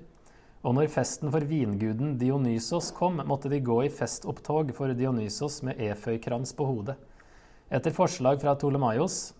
Og 0.63 0.77
når 0.77 0.87
festen 0.93 1.27
for 1.27 1.43
vinguden 1.43 2.13
Dionysos 2.15 2.93
kom, 2.95 3.17
måtte 3.27 3.49
de 3.51 3.59
gå 3.59 3.81
i 3.83 3.91
festopptog 3.91 4.69
for 4.77 4.93
Dionysos 4.95 5.59
med 5.67 5.81
eføykrans 5.91 6.55
på 6.55 6.67
hodet. 6.69 6.95
Etter 7.67 7.91
forslag 7.95 8.39
fra 8.39 8.53
Tolemaios 8.55 9.33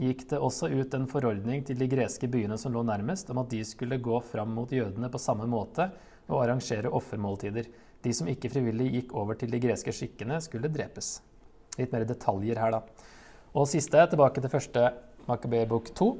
gikk 0.00 0.24
det 0.30 0.40
også 0.40 0.70
ut 0.72 0.96
en 0.96 1.04
forordning 1.10 1.66
til 1.68 1.76
de 1.76 1.88
greske 1.90 2.30
byene 2.32 2.56
som 2.56 2.72
lå 2.72 2.80
nærmest, 2.86 3.28
om 3.28 3.42
at 3.42 3.52
de 3.52 3.60
skulle 3.68 4.00
gå 4.00 4.22
fram 4.24 4.54
mot 4.56 4.72
jødene 4.72 5.10
på 5.12 5.20
samme 5.20 5.44
måte 5.50 5.90
og 6.30 6.38
arrangere 6.46 6.88
offermåltider. 6.96 7.68
De 8.00 8.16
som 8.16 8.30
ikke 8.32 8.48
frivillig 8.48 8.88
gikk 8.94 9.12
over 9.20 9.36
til 9.36 9.52
de 9.52 9.60
greske 9.60 9.92
skikkene, 9.92 10.40
skulle 10.40 10.72
drepes. 10.72 11.18
Litt 11.76 11.92
mer 11.92 12.08
detaljer 12.08 12.56
her, 12.56 12.78
da. 12.78 13.08
Og 13.52 13.68
siste, 13.68 14.00
tilbake 14.08 14.40
til 14.40 14.52
første 14.52 14.88
Makabé-bok 15.28 15.92
to. 15.92 16.14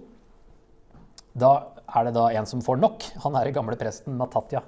Da 1.32 1.79
er 1.94 2.06
det 2.06 2.14
da 2.16 2.28
en 2.32 2.46
som 2.46 2.62
får 2.64 2.80
nok. 2.82 3.06
Han 3.24 3.36
er 3.36 3.48
den 3.48 3.56
gamle 3.56 3.76
presten 3.80 4.16
Matatya. 4.18 4.62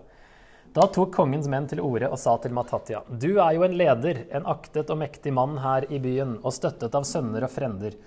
Da 0.72 0.86
tok 0.88 1.10
kongens 1.12 1.48
menn 1.52 1.66
til 1.68 1.82
orde 1.84 2.08
og 2.08 2.16
sa 2.20 2.38
til 2.40 2.54
Matatya.: 2.56 3.02
Du 3.08 3.36
er 3.36 3.52
jo 3.56 3.64
en 3.66 3.76
leder, 3.76 4.24
en 4.32 4.46
aktet 4.48 4.90
og 4.90 4.98
mektig 5.02 5.32
mann 5.36 5.58
her 5.60 5.84
i 5.92 5.98
byen, 6.00 6.38
og 6.42 6.54
støttet 6.56 6.94
av 6.94 7.04
sønner 7.04 7.44
og 7.44 7.52
frender. 7.52 7.98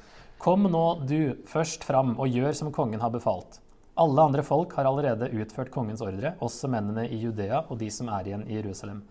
Kom 0.42 0.66
nå 0.72 0.86
du 1.06 1.36
først 1.48 1.86
fram 1.86 2.16
og 2.20 2.28
gjør 2.28 2.58
som 2.58 2.72
kongen 2.74 3.02
har 3.02 3.14
befalt. 3.14 3.60
Alle 3.96 4.22
andre 4.22 4.44
folk 4.44 4.74
har 4.76 4.90
allerede 4.90 5.30
utført 5.32 5.70
kongens 5.72 6.02
ordre, 6.04 6.34
også 6.44 6.68
mennene 6.68 7.06
i 7.08 7.20
Judea 7.22 7.62
og 7.70 7.78
de 7.80 7.88
som 7.94 8.10
er 8.12 8.28
igjen 8.28 8.48
i 8.50 8.58
Jerusalem. 8.58 9.04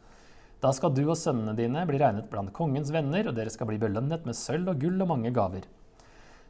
Da 0.61 0.73
skal 0.73 0.93
du 0.97 1.03
og 1.07 1.17
sønnene 1.17 1.55
dine 1.57 1.87
bli 1.89 1.99
regnet 2.01 2.29
blant 2.33 2.53
kongens 2.57 2.93
venner, 2.93 3.29
og 3.29 3.37
dere 3.37 3.53
skal 3.53 3.69
bli 3.71 3.79
belønnet 3.81 4.27
med 4.27 4.37
sølv 4.37 4.73
og 4.73 4.83
gull 4.83 5.01
og 5.05 5.11
mange 5.15 5.33
gaver. 5.35 5.65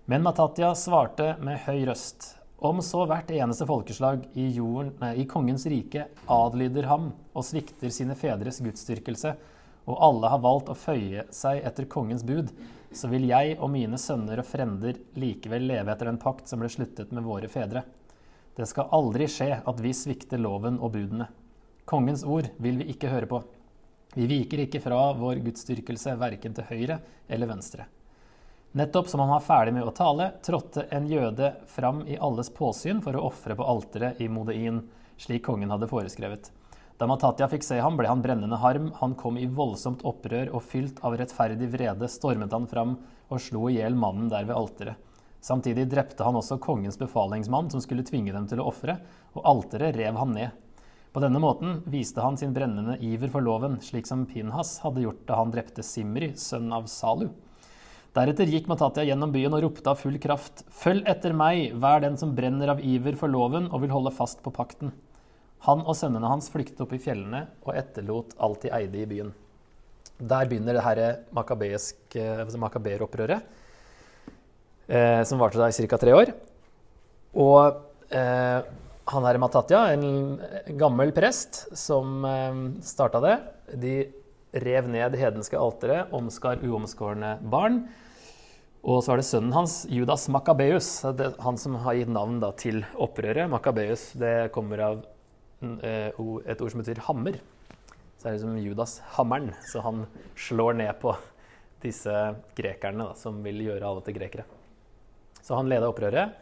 Men 0.07 0.25
Matatya 0.27 0.73
svarte 0.77 1.35
med 1.41 1.63
høy 1.69 1.85
røst. 1.89 2.35
Om 2.59 2.81
så 2.83 3.03
hvert 3.09 3.33
eneste 3.35 3.67
folkeslag 3.67 4.29
i, 4.39 4.47
jorden, 4.55 4.93
nei, 5.01 5.15
i 5.21 5.27
kongens 5.29 5.67
rike 5.69 6.07
adlyder 6.31 6.87
ham 6.89 7.11
og 7.35 7.45
svikter 7.45 7.91
sine 7.93 8.15
fedres 8.17 8.61
gudsdyrkelse, 8.65 9.35
og 9.85 10.01
alle 10.01 10.31
har 10.33 10.41
valgt 10.41 10.71
å 10.73 10.79
føye 10.79 11.27
seg 11.35 11.61
etter 11.67 11.89
kongens 11.91 12.25
bud, 12.25 12.53
så 12.95 13.11
vil 13.11 13.27
jeg 13.29 13.57
og 13.59 13.73
mine 13.75 13.99
sønner 14.01 14.41
og 14.41 14.49
frender 14.49 15.01
likevel 15.19 15.67
leve 15.67 15.93
etter 15.93 16.09
den 16.09 16.21
pakt 16.23 16.49
som 16.49 16.63
ble 16.63 16.71
sluttet 16.73 17.13
med 17.13 17.27
våre 17.27 17.51
fedre. 17.53 17.83
Det 18.55 18.69
skal 18.71 18.93
aldri 18.95 19.27
skje 19.29 19.51
at 19.67 19.83
vi 19.83 19.91
svikter 19.97 20.39
loven 20.39 20.79
og 20.79 20.95
budene. 20.95 21.27
Kongens 21.85 22.23
ord 22.25 22.49
vil 22.63 22.79
vi 22.81 22.87
ikke 22.95 23.11
høre 23.13 23.29
på. 23.29 23.43
Vi 24.15 24.29
viker 24.31 24.63
ikke 24.63 24.81
fra 24.81 25.09
vår 25.19 25.43
gudsdyrkelse 25.43 26.15
verken 26.21 26.55
til 26.55 26.71
høyre 26.71 27.01
eller 27.29 27.51
venstre. 27.51 27.89
Nettopp 28.77 29.09
som 29.09 29.21
han 29.21 29.29
var 29.29 29.41
ferdig 29.41 29.71
med 29.75 29.87
å 29.87 29.93
tale, 29.95 30.33
trådte 30.43 30.83
en 30.91 31.05
jøde 31.07 31.53
fram 31.71 32.01
i 32.11 32.17
alles 32.19 32.49
påsyn 32.51 32.99
for 33.05 33.15
å 33.15 33.21
ofre 33.29 33.55
på 33.55 33.67
alteret 33.71 34.19
i 34.19 34.27
Modein, 34.27 34.81
slik 35.15 35.45
kongen 35.47 35.71
hadde 35.71 35.87
foreskrevet. 35.87 36.49
Da 36.99 37.07
Matatia 37.07 37.47
fikk 37.53 37.63
se 37.63 37.79
ham, 37.79 37.95
ble 37.95 38.11
han 38.11 38.25
brennende 38.25 38.59
harm. 38.59 38.89
Han 38.99 39.15
kom 39.15 39.39
i 39.39 39.47
voldsomt 39.47 40.03
opprør, 40.03 40.51
og 40.51 40.67
fylt 40.67 40.99
av 41.07 41.15
rettferdig 41.21 41.71
vrede 41.71 42.11
stormet 42.11 42.51
han 42.51 42.67
fram 42.67 42.97
og 43.31 43.45
slo 43.47 43.69
i 43.71 43.77
hjel 43.77 43.95
mannen 43.95 44.27
der 44.35 44.51
ved 44.51 44.59
alteret. 44.59 44.99
Samtidig 45.39 45.87
drepte 45.95 46.27
han 46.27 46.35
også 46.43 46.59
kongens 46.59 46.99
befalingsmann, 46.99 47.71
som 47.71 47.79
skulle 47.85 48.03
tvinge 48.03 48.35
dem 48.35 48.51
til 48.51 48.59
å 48.59 48.67
ofre, 48.75 48.99
og 49.39 49.51
alteret 49.55 49.95
rev 50.01 50.19
han 50.19 50.35
ned. 50.35 50.51
På 51.15 51.23
denne 51.23 51.39
måten 51.39 51.79
viste 51.87 52.27
han 52.27 52.35
sin 52.35 52.51
brennende 52.51 52.99
iver 52.99 53.31
for 53.31 53.47
loven, 53.47 53.79
slik 53.79 54.11
som 54.11 54.27
Pinhas 54.27 54.81
hadde 54.83 55.07
gjort 55.07 55.27
da 55.31 55.39
han 55.45 55.55
drepte 55.55 55.87
Simri, 55.87 56.35
sønn 56.35 56.75
av 56.75 56.91
Salu. 56.91 57.29
Deretter 58.15 58.47
gikk 58.47 58.69
Matatia 58.71 59.03
gjennom 59.09 59.33
byen 59.35 59.57
og 59.57 59.65
ropte 59.65 59.91
av 59.91 59.99
full 59.99 60.21
kraft.: 60.23 60.61
Følg 60.71 61.03
etter 61.11 61.33
meg, 61.35 61.75
vær 61.83 61.99
den 62.05 62.15
som 62.21 62.31
brenner 62.37 62.71
av 62.71 62.79
iver 62.79 63.17
for 63.19 63.27
loven 63.27 63.67
og 63.73 63.83
vil 63.83 63.91
holde 63.91 64.13
fast 64.15 64.39
på 64.45 64.53
pakten. 64.55 64.93
Han 65.67 65.83
og 65.83 65.97
sønnene 65.99 66.31
hans 66.31 66.47
flyktet 66.53 66.79
opp 66.85 66.93
i 66.95 67.01
fjellene 67.03 67.51
og 67.65 67.75
etterlot 67.75 68.37
alt 68.39 68.63
de 68.63 68.71
eide 68.77 68.99
i 69.03 69.09
byen. 69.11 69.35
Der 70.21 70.47
begynner 70.47 70.75
det 70.79 70.85
her 70.85 71.27
makabeeropprøret 71.35 73.43
eh, 74.87 75.23
som 75.27 75.39
varte 75.43 75.59
da 75.59 75.67
i 75.67 75.75
ca. 75.75 75.99
tre 75.99 76.15
år. 76.15 76.31
Og 77.35 77.83
eh, 78.15 78.63
han 79.11 79.27
her 79.27 79.43
Matatya, 79.43 79.91
en 79.97 80.39
gammel 80.79 81.11
prest 81.17 81.67
som 81.75 82.23
eh, 82.31 82.79
starta 82.87 83.19
det, 83.27 83.35
de 83.75 84.07
rev 84.55 84.87
ned 84.87 85.19
hedenske 85.19 85.59
altere, 85.59 86.07
omskar 86.15 86.63
uomskårne 86.63 87.43
barn. 87.43 87.91
Og 88.85 89.01
så 89.01 89.15
er 89.15 89.21
det 89.21 89.25
sønnen 89.25 89.55
hans, 89.57 89.79
Judas 89.89 90.27
Makabeus, 90.29 90.89
han 91.41 91.57
som 91.61 91.79
har 91.87 91.97
gitt 91.97 92.11
navn 92.13 92.37
da, 92.43 92.51
til 92.53 92.83
opprøret. 93.01 93.49
Makabeus 93.49 94.11
det 94.21 94.51
kommer 94.53 94.83
av 94.85 94.99
eh, 95.81 96.11
et 96.13 96.61
ord 96.61 96.75
som 96.75 96.83
betyr 96.83 97.01
hammer. 97.07 97.39
Så 98.21 98.29
er 98.29 98.37
det 98.37 98.43
som 98.43 98.59
Judas 98.61 98.99
hammeren. 99.17 99.55
Så 99.71 99.81
han 99.87 100.05
slår 100.37 100.77
ned 100.83 100.93
på 101.01 101.15
disse 101.81 102.13
grekerne 102.59 103.09
da, 103.09 103.17
som 103.17 103.41
vil 103.45 103.65
gjøre 103.65 103.89
alle 103.89 104.05
til 104.05 104.19
grekere. 104.19 104.45
Så 105.41 105.57
han 105.57 105.73
leda 105.73 105.89
opprøret 105.89 106.37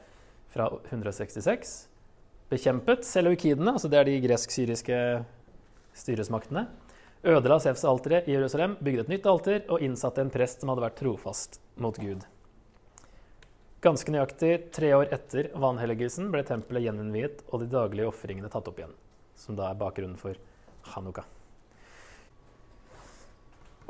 fra 0.50 0.66
166. 0.90 1.76
Bekjempet 2.50 3.06
seleukidene, 3.06 3.78
altså 3.78 3.90
det 3.90 4.02
er 4.02 4.10
de 4.10 4.18
gresk-syriske 4.26 4.98
styresmaktene. 5.94 6.66
Ødela 7.22 7.62
Sefs-alteret 7.62 8.26
i 8.26 8.34
Jerusalem, 8.34 8.74
bygde 8.82 9.06
et 9.06 9.14
nytt 9.14 9.30
alter 9.30 9.62
og 9.70 9.82
innsatte 9.86 10.26
en 10.26 10.34
prest 10.34 10.62
som 10.62 10.74
hadde 10.74 10.88
vært 10.88 10.98
trofast 10.98 11.62
mot 11.78 11.94
Gud. 12.02 12.26
Ganske 13.82 14.12
nøyaktig 14.14 14.50
tre 14.70 14.92
år 14.94 15.08
etter 15.10 15.48
vanhelligelsen 15.58 16.28
ble 16.30 16.44
tempelet 16.46 16.84
gjeninnviet 16.84 17.40
og 17.48 17.64
de 17.64 17.70
daglige 17.72 18.06
ofringene 18.12 18.50
tatt 18.52 18.68
opp 18.70 18.76
igjen, 18.78 18.92
som 19.34 19.56
da 19.58 19.72
er 19.72 19.78
bakgrunnen 19.80 20.14
for 20.20 20.38
Hanukka. 20.92 21.24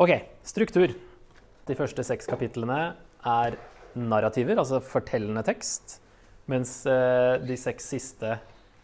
Ok, 0.00 0.14
struktur. 0.48 0.94
De 1.68 1.76
første 1.76 2.04
seks 2.08 2.30
kapitlene 2.30 2.78
er 3.28 3.58
narrativer, 3.92 4.56
altså 4.56 4.80
fortellende 4.80 5.44
tekst. 5.44 5.98
Mens 6.48 6.72
eh, 6.88 7.36
de 7.44 7.58
seks 7.60 7.90
siste 7.92 8.30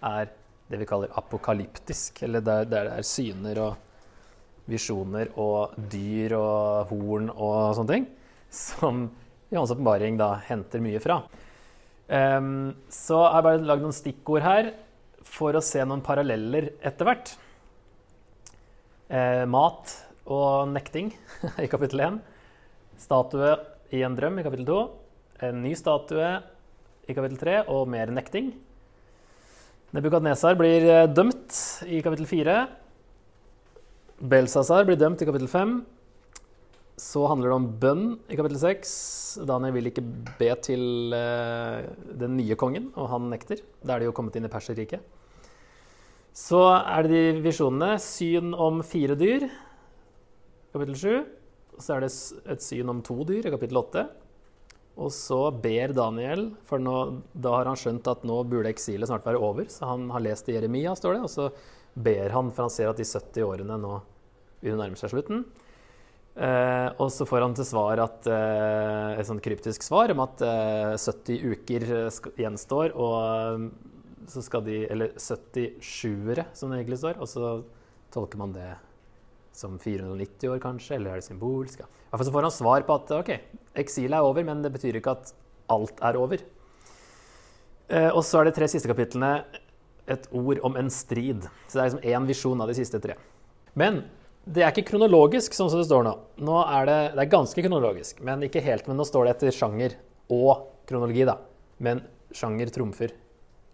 er 0.04 0.28
det 0.68 0.82
vi 0.82 0.88
kaller 0.90 1.14
apokalyptisk, 1.16 2.20
eller 2.28 2.44
der, 2.44 2.68
der 2.68 2.90
det 2.90 2.98
er 2.98 3.08
syner 3.08 3.62
og 3.64 4.68
visjoner 4.68 5.32
og 5.40 5.72
dyr 5.88 6.36
og 6.36 6.92
horn 6.92 7.32
og 7.32 7.72
sånne 7.80 7.94
ting. 7.96 8.06
Som 8.52 9.08
Johans 9.48 9.72
åpenbaring 9.72 10.18
henter 10.48 10.82
mye 10.84 11.00
fra. 11.00 11.22
Um, 12.08 12.74
så 12.88 13.20
har 13.28 13.44
bare 13.44 13.64
lagd 13.64 13.84
noen 13.84 13.96
stikkord 13.96 14.44
her 14.44 14.70
for 15.28 15.56
å 15.56 15.64
se 15.64 15.80
noen 15.84 16.04
paralleller 16.04 16.70
etter 16.84 17.08
hvert. 17.08 17.32
Uh, 19.08 19.44
mat 19.48 19.92
og 20.28 20.68
nekting 20.72 21.10
i 21.64 21.68
kapittel 21.70 22.04
1. 22.04 22.20
Statue 23.00 23.56
i 23.94 24.04
en 24.04 24.16
drøm 24.16 24.40
i 24.40 24.44
kapittel 24.44 24.68
2. 24.68 24.80
En 25.48 25.60
ny 25.64 25.72
statue 25.78 26.32
i 27.08 27.16
kapittel 27.16 27.38
3 27.40 27.60
og 27.72 27.86
mer 27.88 28.12
nekting. 28.12 28.52
Nebukadnesar 29.96 30.58
blir 30.58 30.84
eh, 30.84 31.06
dømt 31.08 31.56
i 31.88 32.02
kapittel 32.04 32.28
4. 32.28 32.56
Belsazar 34.28 34.84
blir 34.84 34.98
dømt 35.00 35.22
i 35.22 35.28
kapittel 35.28 35.48
5. 35.48 35.78
Så 36.98 37.22
handler 37.30 37.52
det 37.52 37.56
om 37.56 37.68
bønn 37.78 38.06
i 38.26 38.36
kapittel 38.38 38.58
6. 38.58 38.92
Daniel 39.46 39.76
vil 39.76 39.90
ikke 39.90 40.02
be 40.38 40.50
til 40.66 41.14
uh, 41.14 41.86
den 42.18 42.34
nye 42.40 42.56
kongen, 42.58 42.90
og 42.98 43.10
han 43.12 43.28
nekter. 43.30 43.62
Da 43.84 43.94
er 43.94 44.02
de 44.02 44.08
jo 44.08 44.14
kommet 44.16 44.34
inn 44.38 44.48
i 44.48 44.50
Perserriket. 44.50 45.04
Så 46.34 46.60
er 46.74 47.06
det 47.06 47.12
de 47.14 47.42
visjonene. 47.44 47.96
Syn 48.02 48.50
om 48.54 48.82
fire 48.86 49.14
dyr, 49.18 49.46
kapittel 50.74 50.98
7. 50.98 51.12
Så 51.78 51.94
er 51.94 52.02
det 52.02 52.10
et 52.54 52.64
syn 52.66 52.90
om 52.90 53.04
to 53.06 53.22
dyr 53.26 53.46
i 53.46 53.54
kapittel 53.54 53.78
8. 53.78 54.04
Og 54.98 55.12
så 55.14 55.38
ber 55.54 55.94
Daniel, 55.94 56.48
for 56.66 56.82
nå, 56.82 56.96
da 57.30 57.54
har 57.54 57.70
han 57.70 57.78
skjønt 57.78 58.10
at 58.10 58.26
nå 58.26 58.40
burde 58.50 58.70
eksilet 58.72 59.06
snart 59.06 59.26
være 59.26 59.38
over. 59.38 59.70
Så 59.70 59.86
han 59.86 60.08
har 60.10 60.24
lest 60.26 60.50
i 60.50 60.56
Jeremia, 60.56 60.96
står 60.98 61.14
det, 61.14 61.22
og 61.28 61.30
så 61.30 61.48
ber 61.94 62.34
han, 62.34 62.50
for 62.50 62.66
han 62.66 62.74
ser 62.74 62.90
at 62.90 62.98
de 62.98 63.06
70 63.06 63.46
årene 63.46 63.78
nå 63.78 64.00
begynner 64.58 64.98
seg 64.98 65.14
slutten. 65.14 65.46
Eh, 66.38 66.88
og 67.02 67.08
så 67.10 67.26
får 67.26 67.42
han 67.42 67.54
til 67.58 67.66
svar 67.66 67.98
at, 67.98 68.26
eh, 68.30 69.18
et 69.18 69.26
sånt 69.26 69.42
kryptisk 69.42 69.82
svar 69.82 70.12
om 70.14 70.20
at 70.22 70.42
eh, 70.46 70.94
70 70.94 71.40
uker 71.50 71.86
gjenstår, 72.38 72.94
og 72.94 73.64
så 74.28 74.42
skal 74.44 74.62
de 74.62 74.84
Eller 74.86 75.16
77-ere, 75.16 76.46
som 76.54 76.70
det 76.70 76.78
egentlig 76.78 77.00
står. 77.00 77.18
Og 77.18 77.26
så 77.26 77.64
tolker 78.14 78.38
man 78.38 78.52
det 78.52 78.76
som 79.52 79.78
490 79.78 80.52
år, 80.52 80.60
kanskje, 80.62 80.96
eller 80.96 81.16
er 81.16 81.22
det 81.22 81.26
symbolsk? 81.26 81.80
Ja. 81.80 81.88
så 82.22 82.30
får 82.30 82.46
han 82.46 82.54
svar 82.54 82.86
på 82.86 82.94
at 82.94 83.10
ok, 83.18 83.30
eksilet 83.74 84.14
er 84.14 84.22
over, 84.22 84.44
men 84.44 84.62
det 84.62 84.70
betyr 84.70 85.00
ikke 85.00 85.16
at 85.16 85.32
alt 85.68 85.98
er 86.04 86.16
over. 86.20 86.44
Og 88.12 88.20
så 88.22 88.38
er 88.38 88.44
det 88.44 88.54
tre 88.54 88.68
siste 88.68 88.88
kapitlene 88.88 89.46
et 90.06 90.28
ord 90.30 90.60
om 90.62 90.76
en 90.76 90.90
strid. 90.92 91.48
Så 91.66 91.78
det 91.78 91.80
er 91.80 91.88
liksom 91.88 92.04
én 92.04 92.28
visjon 92.28 92.60
av 92.60 92.68
de 92.68 92.76
siste 92.76 93.00
tre. 93.00 93.16
Men 93.74 94.04
det 94.48 94.64
er 94.64 94.72
ikke 94.72 94.94
kronologisk, 94.94 95.52
sånn 95.56 95.68
som 95.70 95.80
det 95.80 95.86
står 95.88 96.06
nå. 96.06 96.14
nå 96.40 96.58
er 96.64 96.88
det, 96.88 96.98
det, 97.14 97.24
er 97.24 97.32
ganske 97.32 97.64
kronologisk, 97.64 98.22
men 98.24 98.44
ikke 98.46 98.62
helt. 98.64 98.86
Men 98.88 98.96
nå 99.00 99.04
står 99.08 99.26
det 99.26 99.34
etter 99.34 99.56
sjanger 99.56 99.96
og 100.32 100.68
kronologi, 100.88 101.26
da. 101.28 101.36
Men 101.84 102.00
sjanger 102.34 102.72
trumfer 102.72 103.12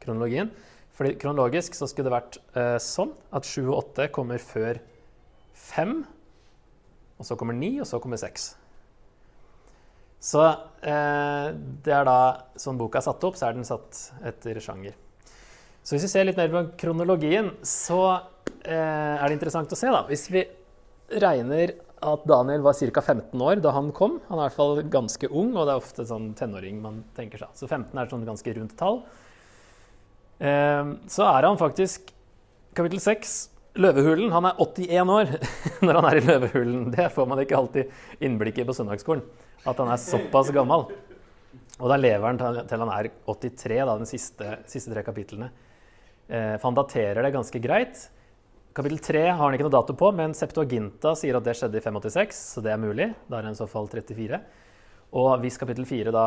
kronologien. 0.03 0.51
Fordi 0.95 1.15
kronologisk 1.19 1.75
så 1.79 1.89
skulle 1.91 2.11
det 2.11 2.15
vært 2.15 2.41
eh, 2.59 2.77
sånn 2.83 3.15
at 3.35 3.47
7 3.47 3.63
og 3.65 3.79
8 3.81 4.11
kommer 4.15 4.43
før 4.43 4.83
5. 5.71 5.95
Og 7.19 7.29
så 7.29 7.39
kommer 7.39 7.57
9, 7.59 7.71
og 7.85 7.89
så 7.91 8.03
kommer 8.03 8.21
6. 8.21 8.51
Så 10.25 10.43
eh, 10.43 11.49
det 11.85 11.95
er 11.95 12.07
da 12.09 12.19
sånn 12.59 12.79
boka 12.81 12.99
er 13.01 13.07
satt 13.07 13.27
opp, 13.27 13.39
så 13.39 13.49
er 13.49 13.59
den 13.59 13.67
satt 13.69 14.07
etter 14.25 14.59
sjanger. 14.63 14.95
Så 15.85 15.95
hvis 15.95 16.07
vi 16.07 16.13
ser 16.15 16.27
litt 16.27 16.39
mer 16.41 16.53
på 16.53 16.63
kronologien, 16.81 17.51
så 17.67 18.01
eh, 18.65 18.75
er 18.75 19.27
det 19.27 19.37
interessant 19.37 19.75
å 19.75 19.79
se, 19.79 19.91
da. 19.93 20.07
Hvis 20.09 20.31
vi 20.33 20.47
regner 21.23 21.75
at 22.05 22.25
Daniel 22.29 22.65
var 22.65 22.77
ca. 22.77 23.01
15 23.01 23.43
år 23.43 23.63
da 23.65 23.73
han 23.75 23.91
kom. 23.97 24.19
Han 24.29 24.39
er 24.39 24.45
i 24.45 24.49
hvert 24.49 24.59
fall 24.59 24.83
ganske 24.93 25.31
ung, 25.31 25.55
og 25.57 25.67
det 25.67 25.75
er 25.75 25.81
ofte 25.81 26.07
sånn 26.09 26.33
tenåring 26.39 26.81
man 26.83 27.03
tenker 27.17 27.41
seg. 27.41 27.55
Så 27.57 27.69
15 27.69 27.95
er 27.95 28.05
et 28.05 28.13
sånn 28.13 28.27
ganske 28.29 28.55
rundt 28.59 28.77
tall. 28.81 29.01
Ehm, 30.45 30.97
så 31.09 31.27
er 31.31 31.49
han 31.49 31.61
faktisk 31.61 32.13
kapittel 32.77 33.01
6, 33.03 33.35
Løvehulen. 33.81 34.31
Han 34.35 34.51
er 34.51 34.61
81 34.63 35.15
år 35.15 35.33
når 35.87 35.99
han 35.99 36.09
er 36.11 36.21
i 36.21 36.25
Løvehulen. 36.29 36.85
Det 36.95 37.09
får 37.15 37.31
man 37.31 37.43
ikke 37.43 37.59
alltid 37.59 38.25
innblikk 38.27 38.61
i 38.61 38.69
på 38.69 38.77
søndagsskolen. 38.77 39.25
At 39.65 39.81
han 39.81 39.91
er 39.91 40.03
såpass 40.03 40.53
gammel. 40.55 40.89
Og 41.81 41.91
da 41.91 41.97
lever 41.99 42.27
han 42.29 42.39
til 42.39 42.83
han 42.85 42.93
er 42.95 43.09
83, 43.27 43.81
da, 43.81 43.97
de 43.99 44.07
siste, 44.07 44.59
siste 44.71 44.93
tre 44.93 45.03
kapitlene. 45.07 45.49
For 46.29 46.69
han 46.69 46.77
daterer 46.77 47.27
det 47.27 47.33
ganske 47.35 47.61
greit. 47.61 48.05
Kapittel 48.75 48.99
3 48.99 49.21
har 49.29 49.39
han 49.39 49.55
ikke 49.55 49.69
noe 49.69 49.71
dato 49.71 49.95
på, 49.95 50.09
men 50.19 50.33
Septuaginta 50.35 51.13
sier 51.15 51.37
at 51.39 51.45
det 51.47 51.53
skjedde 51.55 51.79
i 51.79 51.83
586, 51.85 52.39
så 52.57 52.63
det 52.65 52.73
er 52.73 52.81
mulig. 52.83 53.07
Da 53.31 53.39
er 53.39 53.47
det 53.47 53.53
i 53.55 53.59
så 53.61 53.69
fall 53.71 53.87
34. 53.87 54.41
Og 55.15 55.29
hvis 55.45 55.61
kapittel 55.61 55.87
4 55.87 56.11
da 56.15 56.25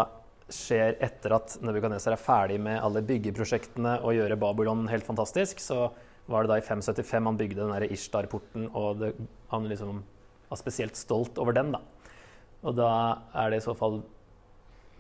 skjer 0.48 0.96
etter 1.04 1.36
at 1.36 1.58
Nebukadneser 1.60 2.16
er 2.16 2.22
ferdig 2.24 2.62
med 2.64 2.80
alle 2.80 3.04
byggeprosjektene 3.04 3.98
og 4.00 4.16
gjøre 4.16 4.40
Babylon 4.40 4.88
helt 4.88 5.04
fantastisk, 5.04 5.60
så 5.60 5.90
var 6.32 6.48
det 6.48 6.54
da 6.54 6.62
i 6.62 6.64
575 6.64 7.28
han 7.28 7.42
bygde 7.42 7.68
den 7.68 7.92
Ishtar-porten, 7.92 8.70
og 8.72 9.04
det, 9.04 9.12
han 9.52 9.68
liksom 9.68 10.00
var 10.48 10.64
spesielt 10.64 10.96
stolt 10.96 11.44
over 11.44 11.52
den. 11.52 11.76
da. 11.76 11.84
Og 12.64 12.80
da 12.80 12.92
er 13.44 13.52
det 13.52 13.60
i 13.60 13.68
så 13.68 13.76
fall 13.76 14.06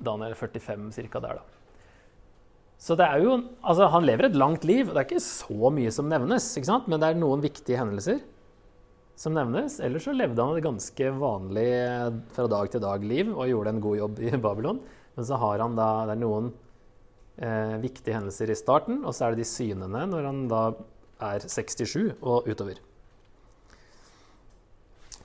Daniel 0.03 0.35
45 0.35 0.91
ca. 0.99 1.23
der, 1.23 1.39
da. 1.39 1.56
Så 2.77 2.93
det 2.97 3.07
er 3.09 3.23
jo, 3.25 3.39
altså 3.65 3.89
Han 3.89 4.05
lever 4.05 4.27
et 4.27 4.37
langt 4.37 4.65
liv. 4.67 4.87
og 4.87 4.93
Det 4.93 5.01
er 5.01 5.07
ikke 5.09 5.23
så 5.23 5.71
mye 5.73 5.93
som 5.93 6.09
nevnes, 6.09 6.51
ikke 6.57 6.69
sant? 6.69 6.89
men 6.89 7.01
det 7.01 7.09
er 7.09 7.19
noen 7.19 7.43
viktige 7.43 7.79
hendelser 7.79 8.21
som 9.17 9.33
nevnes. 9.33 9.79
Ellers 9.81 10.05
så 10.05 10.13
levde 10.13 10.43
han 10.43 10.57
et 10.59 10.65
ganske 10.65 11.09
vanlig 11.17 11.71
fra 12.35 12.45
dag 12.51 12.69
til 12.69 12.83
dag-liv 12.83 13.33
og 13.33 13.49
gjorde 13.49 13.73
en 13.73 13.81
god 13.81 13.97
jobb 14.03 14.21
i 14.21 14.33
Babylon. 14.45 14.81
Men 15.17 15.25
så 15.25 15.39
har 15.41 15.63
han 15.65 15.77
da, 15.77 15.89
det 16.05 16.13
er 16.13 16.21
noen 16.21 16.51
eh, 17.41 17.73
viktige 17.81 18.13
hendelser 18.13 18.53
i 18.53 18.59
starten, 18.59 19.01
og 19.01 19.17
så 19.17 19.25
er 19.25 19.33
det 19.33 19.41
de 19.41 19.49
synene 19.49 20.05
når 20.11 20.29
han 20.29 20.45
da 20.51 20.61
er 21.33 21.41
67 21.49 22.13
og 22.21 22.45
utover. 22.45 22.77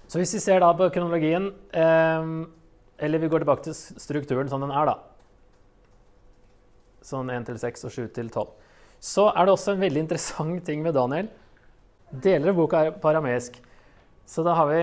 Så 0.09 0.21
hvis 0.21 0.33
vi 0.37 0.41
ser 0.45 0.65
da 0.65 0.73
på 0.77 0.89
kronologien, 0.93 1.53
eh, 1.77 2.33
eller 3.05 3.21
vi 3.21 3.29
går 3.29 3.45
tilbake 3.45 3.69
til 3.69 3.77
strukturen 3.77 4.49
som 4.49 4.65
den 4.65 4.73
er, 4.73 4.89
da 4.89 5.12
sånn 7.05 7.31
1 7.33 7.49
til 7.51 7.61
6 7.61 7.89
og 7.89 7.95
7 7.95 8.09
til 8.17 8.31
12. 8.31 8.51
Så 9.03 9.27
er 9.31 9.47
det 9.47 9.55
også 9.55 9.75
en 9.75 9.83
veldig 9.83 10.03
interessant 10.05 10.63
ting 10.67 10.83
med 10.85 10.95
Daniel. 10.95 11.31
Deler 12.13 12.53
av 12.53 12.59
boka 12.59 12.85
er 12.87 12.95
på 12.95 13.11
arameisk. 13.11 13.57
Så 14.29 14.45
da 14.47 14.55
har 14.59 14.71
vi 14.71 14.83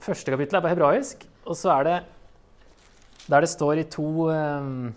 Første 0.00 0.28
kapittel 0.28 0.58
er 0.58 0.64
på 0.64 0.68
hebraisk, 0.68 1.22
og 1.48 1.56
så 1.56 1.70
er 1.78 1.86
det 1.86 1.94
der 3.30 3.44
det 3.44 3.48
står 3.48 3.80
i 3.80 3.86
to 3.88 4.26
um, 4.28 4.90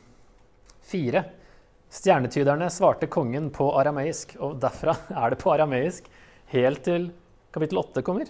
Stjernetyderne 1.94 2.68
svarte 2.74 3.08
kongen 3.08 3.52
på 3.54 3.68
arameisk, 3.80 4.36
og 4.44 4.58
derfra 4.60 4.96
er 5.24 5.32
det 5.32 5.40
på 5.40 5.54
arameisk 5.54 6.10
helt 6.52 6.84
til 6.84 7.12
kapittel 7.54 7.80
8 7.80 8.04
kommer. 8.06 8.28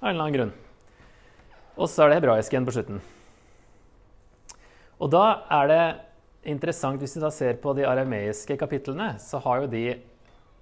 Av 0.00 0.08
en 0.08 0.14
eller 0.14 0.24
annen 0.24 0.36
grunn. 0.38 0.54
Og 1.76 1.90
så 1.90 2.04
er 2.04 2.12
det 2.12 2.18
hebraisk 2.22 2.54
igjen 2.54 2.66
på 2.66 2.74
slutten. 2.74 3.02
Og 5.02 5.10
da 5.12 5.24
er 5.52 5.70
det 5.70 5.84
interessant 6.48 7.00
hvis 7.00 7.16
du 7.16 7.22
da 7.22 7.30
ser 7.34 7.58
på 7.62 7.72
de 7.76 7.86
arameiske 7.88 8.56
kapitlene, 8.60 9.14
så 9.22 9.40
har 9.44 9.62
jo 9.62 9.72
de 9.72 9.86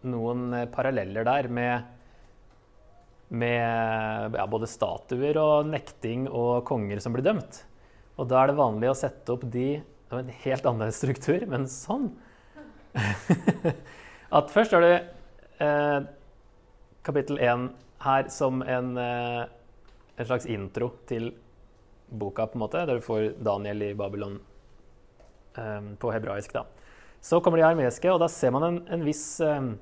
noen 0.09 0.53
eh, 0.57 0.69
paralleller 0.71 1.27
der 1.27 1.49
med, 1.53 1.87
med 3.33 4.39
ja, 4.39 4.47
både 4.51 4.71
statuer 4.71 5.39
og 5.43 5.71
nekting 5.71 6.29
og 6.29 6.65
konger 6.69 7.03
som 7.03 7.15
blir 7.15 7.27
dømt. 7.27 7.63
Og 8.21 8.29
da 8.31 8.43
er 8.43 8.53
det 8.53 8.61
vanlig 8.61 8.91
å 8.93 8.99
sette 8.99 9.35
opp 9.35 9.47
de 9.51 9.81
var 10.13 10.27
en 10.27 10.35
helt 10.43 10.67
annerledes 10.69 11.01
struktur, 11.01 11.47
men 11.49 11.65
sånn. 11.71 12.11
At 14.39 14.53
først 14.53 14.75
har 14.77 14.85
du 14.85 14.91
eh, 14.93 16.01
kapittel 17.07 17.41
1 17.41 17.71
her 18.05 18.29
som 18.33 18.61
en, 18.63 18.93
eh, 19.01 19.45
en 20.19 20.29
slags 20.29 20.47
intro 20.51 20.93
til 21.09 21.33
boka, 22.13 22.47
på 22.47 22.59
en 22.59 22.65
måte, 22.67 22.85
der 22.85 23.01
du 23.01 23.05
får 23.05 23.33
Daniel 23.41 23.89
i 23.89 23.95
Babylon 23.97 24.37
på 25.55 26.13
hebraisk. 26.15 26.53
da. 26.55 26.65
Så 27.23 27.39
kommer 27.41 27.61
de 27.61 27.67
armeiske, 27.69 28.11
og 28.11 28.19
da 28.23 28.27
ser 28.31 28.51
man 28.55 28.65
en, 28.67 28.79
en 28.97 29.05
viss 29.07 29.25
um, 29.47 29.75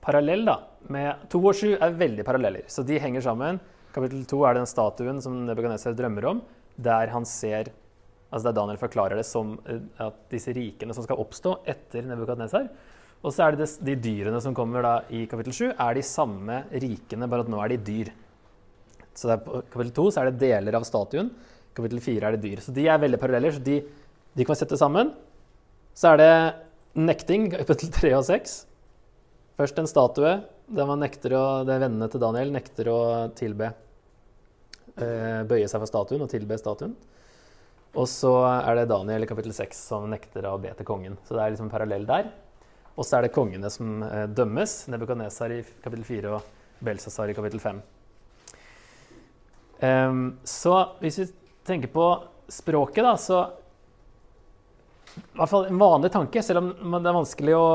parallell. 0.00 0.46
da, 0.48 0.56
med 0.88 1.26
To 1.32 1.42
og 1.42 1.58
sju 1.58 1.74
er 1.74 1.98
veldig 2.00 2.24
paralleller, 2.24 2.64
så 2.70 2.84
de 2.86 3.00
henger 3.02 3.26
sammen. 3.26 3.60
Kapittel 3.92 4.22
to 4.30 4.44
er 4.48 4.56
den 4.56 4.68
statuen 4.70 5.20
som 5.20 5.42
Nebukadneser 5.44 5.96
drømmer 5.98 6.28
om, 6.30 6.40
der 6.80 7.12
han 7.12 7.26
ser 7.28 7.74
altså 8.30 8.46
Der 8.46 8.54
Daniel 8.54 8.78
forklarer 8.78 9.18
det 9.18 9.26
som 9.26 9.56
uh, 9.66 9.80
at 10.06 10.18
disse 10.30 10.52
rikene 10.54 10.94
som 10.94 11.02
skal 11.02 11.18
oppstå 11.18 11.56
etter 11.68 12.06
Nebukadnesar. 12.06 12.68
Og 13.20 13.34
så 13.34 13.44
er 13.44 13.58
det 13.58 13.66
de 13.84 13.96
dyrene 14.00 14.40
som 14.40 14.54
kommer 14.56 14.86
da 14.86 14.92
i 15.12 15.26
kapittel 15.28 15.52
7, 15.52 15.64
er 15.74 15.96
de 15.98 16.04
samme 16.06 16.62
rikene, 16.72 17.28
bare 17.28 17.44
at 17.44 17.50
nå 17.52 17.58
er 17.60 17.74
de 17.74 17.80
dyr. 17.84 18.12
Så 19.12 19.34
på 19.44 19.60
kapittel 19.74 19.92
2 19.98 20.06
er 20.14 20.30
det 20.30 20.40
deler 20.40 20.78
av 20.78 20.86
statuen. 20.88 21.28
Kapittel 21.76 22.00
4 22.00 22.28
er 22.30 22.36
det 22.36 22.44
dyr. 22.46 22.62
Så 22.64 22.72
de 22.72 22.86
er 22.88 23.02
veldig 23.02 23.20
paralleller. 23.20 23.58
så 23.58 23.60
de 23.66 23.82
de 24.36 24.46
kan 24.46 24.58
sette 24.58 24.78
sammen. 24.78 25.12
Så 25.94 26.12
er 26.12 26.20
det 26.20 26.32
nekting, 26.98 27.50
kapittel 27.60 27.92
3 27.94 28.14
og 28.18 28.26
6. 28.28 28.56
Først 29.60 29.78
en 29.80 29.90
statue 29.90 30.38
der 30.70 30.86
man 30.86 31.00
nekter 31.02 31.34
å, 31.34 31.44
det 31.66 31.74
er 31.74 31.82
vennene 31.82 32.06
til 32.10 32.22
Daniel 32.22 32.52
nekter 32.54 32.88
å 32.92 33.00
tilbe 33.36 33.72
eh, 34.94 35.40
Bøye 35.50 35.66
seg 35.66 35.82
for 35.82 35.90
statuen 35.90 36.22
og 36.22 36.30
tilbe 36.30 36.58
statuen. 36.60 36.94
Og 37.98 38.06
så 38.06 38.30
er 38.46 38.78
det 38.78 38.90
Daniel 38.92 39.26
kapittel 39.26 39.54
6 39.56 39.80
som 39.90 40.06
nekter 40.10 40.46
å 40.46 40.54
be 40.62 40.70
til 40.78 40.86
kongen. 40.86 41.18
Så 41.26 41.34
det 41.34 41.42
er 41.42 41.56
liksom 41.56 41.72
parallell 41.72 42.06
der. 42.06 42.30
Og 42.94 43.06
så 43.06 43.18
er 43.18 43.26
det 43.26 43.34
kongene 43.34 43.70
som 43.72 44.04
eh, 44.06 44.26
dømmes. 44.30 44.76
Nebukadnesar 44.92 45.56
i 45.56 45.62
kapittel 45.82 46.06
4 46.06 46.34
og 46.36 46.84
Belsasar 46.86 47.32
i 47.32 47.36
kapittel 47.36 47.60
5. 47.60 47.80
Um, 49.80 49.86
ehm, 49.88 50.22
så 50.44 50.74
hvis 51.00 51.18
vi 51.22 51.26
tenker 51.66 51.90
på 51.92 52.06
språket, 52.50 53.02
da, 53.04 53.16
så 53.18 53.42
i 55.18 55.38
hvert 55.40 55.50
fall 55.50 55.66
en 55.66 55.80
vanlig 55.80 56.12
tanke, 56.14 56.42
selv 56.44 56.62
om 56.62 56.94
det 56.94 57.10
er 57.10 57.16
vanskelig 57.16 57.54
å 57.58 57.66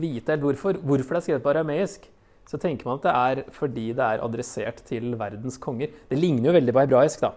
vite 0.00 0.34
helt 0.34 0.42
hvorfor, 0.42 0.78
hvorfor 0.82 1.16
det 1.16 1.20
er 1.20 1.26
skrevet 1.28 1.44
på 1.44 1.52
arameisk, 1.52 2.08
så 2.50 2.58
tenker 2.60 2.88
man 2.88 2.98
at 2.98 3.06
det 3.06 3.14
er 3.14 3.52
fordi 3.54 3.86
det 3.96 4.04
er 4.04 4.24
adressert 4.24 4.82
til 4.88 5.14
verdens 5.20 5.56
konger. 5.62 5.92
Det 6.10 6.18
ligner 6.18 6.50
jo 6.50 6.56
veldig 6.58 6.74
på 6.74 6.82
hebraisk, 6.84 7.22
da. 7.24 7.30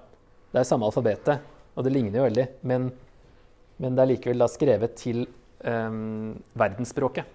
Det 0.51 0.61
er 0.61 0.67
samme 0.67 0.87
alfabetet, 0.89 1.45
og 1.77 1.85
det 1.85 1.93
ligner 1.93 2.19
jo 2.19 2.25
veldig. 2.25 2.47
Men, 2.67 2.89
men 3.83 3.95
det 3.95 4.03
er 4.03 4.11
likevel 4.11 4.43
da 4.43 4.49
skrevet 4.51 4.97
til 4.99 5.23
um, 5.63 6.33
verdensspråket. 6.59 7.29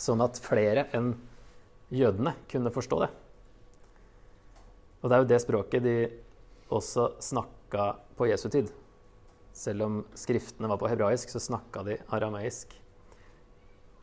Sånn 0.00 0.24
at 0.24 0.40
flere 0.42 0.88
enn 0.96 1.12
jødene 1.94 2.34
kunne 2.50 2.72
forstå 2.74 3.02
det. 3.04 3.12
Og 5.02 5.10
det 5.10 5.14
er 5.14 5.22
jo 5.22 5.30
det 5.30 5.42
språket 5.44 5.86
de 5.86 5.96
også 6.74 7.12
snakka 7.22 7.92
på 8.18 8.26
Jesu 8.32 8.48
tid. 8.50 8.72
Selv 9.56 9.86
om 9.86 10.00
skriftene 10.18 10.68
var 10.68 10.80
på 10.80 10.88
hebraisk, 10.90 11.30
så 11.32 11.40
snakka 11.40 11.84
de 11.86 11.96
arameisk. 12.12 12.74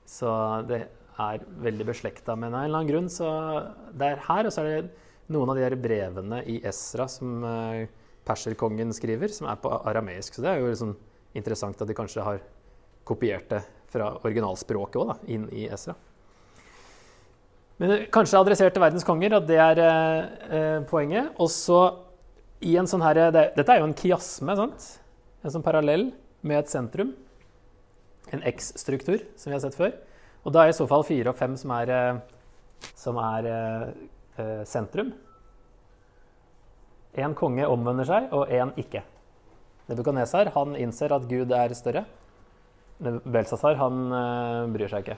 Så 0.10 0.30
det 0.70 0.82
er 1.22 1.44
veldig 1.62 1.86
beslekta, 1.92 2.36
men 2.36 2.56
av 2.56 2.64
en 2.64 2.70
eller 2.70 2.82
annen 2.82 2.90
grunn. 2.90 3.10
Så 3.12 3.28
det 3.94 4.08
er 4.08 4.24
her, 4.28 4.50
og 4.50 4.56
så 4.56 4.64
er 4.64 4.72
det 4.72 5.34
noen 5.34 5.52
av 5.54 5.60
de 5.60 5.66
her 5.66 5.76
brevene 5.80 6.42
i 6.50 6.58
Esra 6.66 7.06
som 7.12 7.46
uh, 7.46 7.84
perserkongen 8.26 8.94
skriver, 8.98 9.30
som 9.34 9.48
er 9.52 9.60
på 9.62 9.72
arameisk. 9.78 10.34
Så 10.34 10.46
det 10.46 10.52
er 10.52 10.64
jo 10.64 10.72
liksom 10.72 10.96
interessant 11.38 11.82
at 11.82 11.90
de 11.90 11.98
kanskje 11.98 12.26
har 12.26 12.42
kopiert 13.06 13.46
det 13.54 13.62
fra 13.94 14.10
originalspråket 14.24 15.00
òg, 15.04 15.14
inn 15.30 15.46
i 15.54 15.68
Esra. 15.70 15.96
Men 17.82 18.06
kanskje 18.14 18.40
adressert 18.40 18.74
til 18.74 18.84
verdens 18.84 19.06
konger, 19.06 19.38
at 19.38 19.48
det 19.50 19.60
er 19.60 19.80
eh, 19.84 20.82
poenget. 20.90 21.34
Og 21.42 21.50
så 21.52 21.80
i 22.64 22.78
en 22.80 22.88
sånn 22.88 23.04
her 23.04 23.26
det, 23.34 23.48
Dette 23.58 23.74
er 23.74 23.82
jo 23.82 23.90
en 23.90 23.98
kiasme, 23.98 24.56
sant? 24.58 24.86
En 25.44 25.52
sånn 25.52 25.66
parallell 25.66 26.08
med 26.42 26.62
et 26.62 26.72
sentrum. 26.72 27.14
En 28.32 28.44
X-struktur, 28.48 29.20
som 29.36 29.52
vi 29.52 29.58
har 29.58 29.64
sett 29.64 29.76
før. 29.76 29.92
Og 30.44 30.56
da 30.56 30.64
er 30.64 30.72
i 30.72 30.78
så 30.78 30.88
fall 30.88 31.04
fire 31.08 31.32
og 31.32 31.40
fem 31.40 31.58
som 31.60 31.72
er, 31.76 31.92
eh, 31.92 32.88
som 32.96 33.20
er 33.20 33.50
eh, 33.52 33.90
eh, 34.40 34.64
sentrum. 34.68 35.12
Én 37.14 37.36
konge 37.36 37.68
omvender 37.70 38.08
seg, 38.08 38.32
og 38.34 38.50
én 38.50 38.72
ikke. 38.80 39.04
Nebukadnesar 39.90 40.50
innser 40.80 41.12
at 41.12 41.28
Gud 41.28 41.52
er 41.52 41.76
større. 41.76 42.06
Belsasar 43.00 43.76
han 43.76 44.12
eh, 44.12 44.72
bryr 44.74 44.90
seg 44.90 45.04
ikke. 45.04 45.18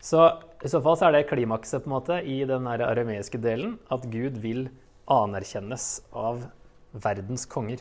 Så 0.00 0.20
i 0.64 0.68
så 0.68 0.80
fall 0.84 0.96
så 0.96 1.08
er 1.08 1.12
det 1.16 1.28
klimakset 1.28 1.84
på 1.84 1.88
en 1.88 1.96
måte 1.96 2.20
i 2.24 2.42
den 2.48 2.68
arameiske 2.68 3.40
delen 3.40 3.78
at 3.92 4.04
Gud 4.12 4.38
vil 4.40 4.68
anerkjennes 5.08 6.02
av 6.12 6.44
verdens 6.92 7.46
konger. 7.48 7.80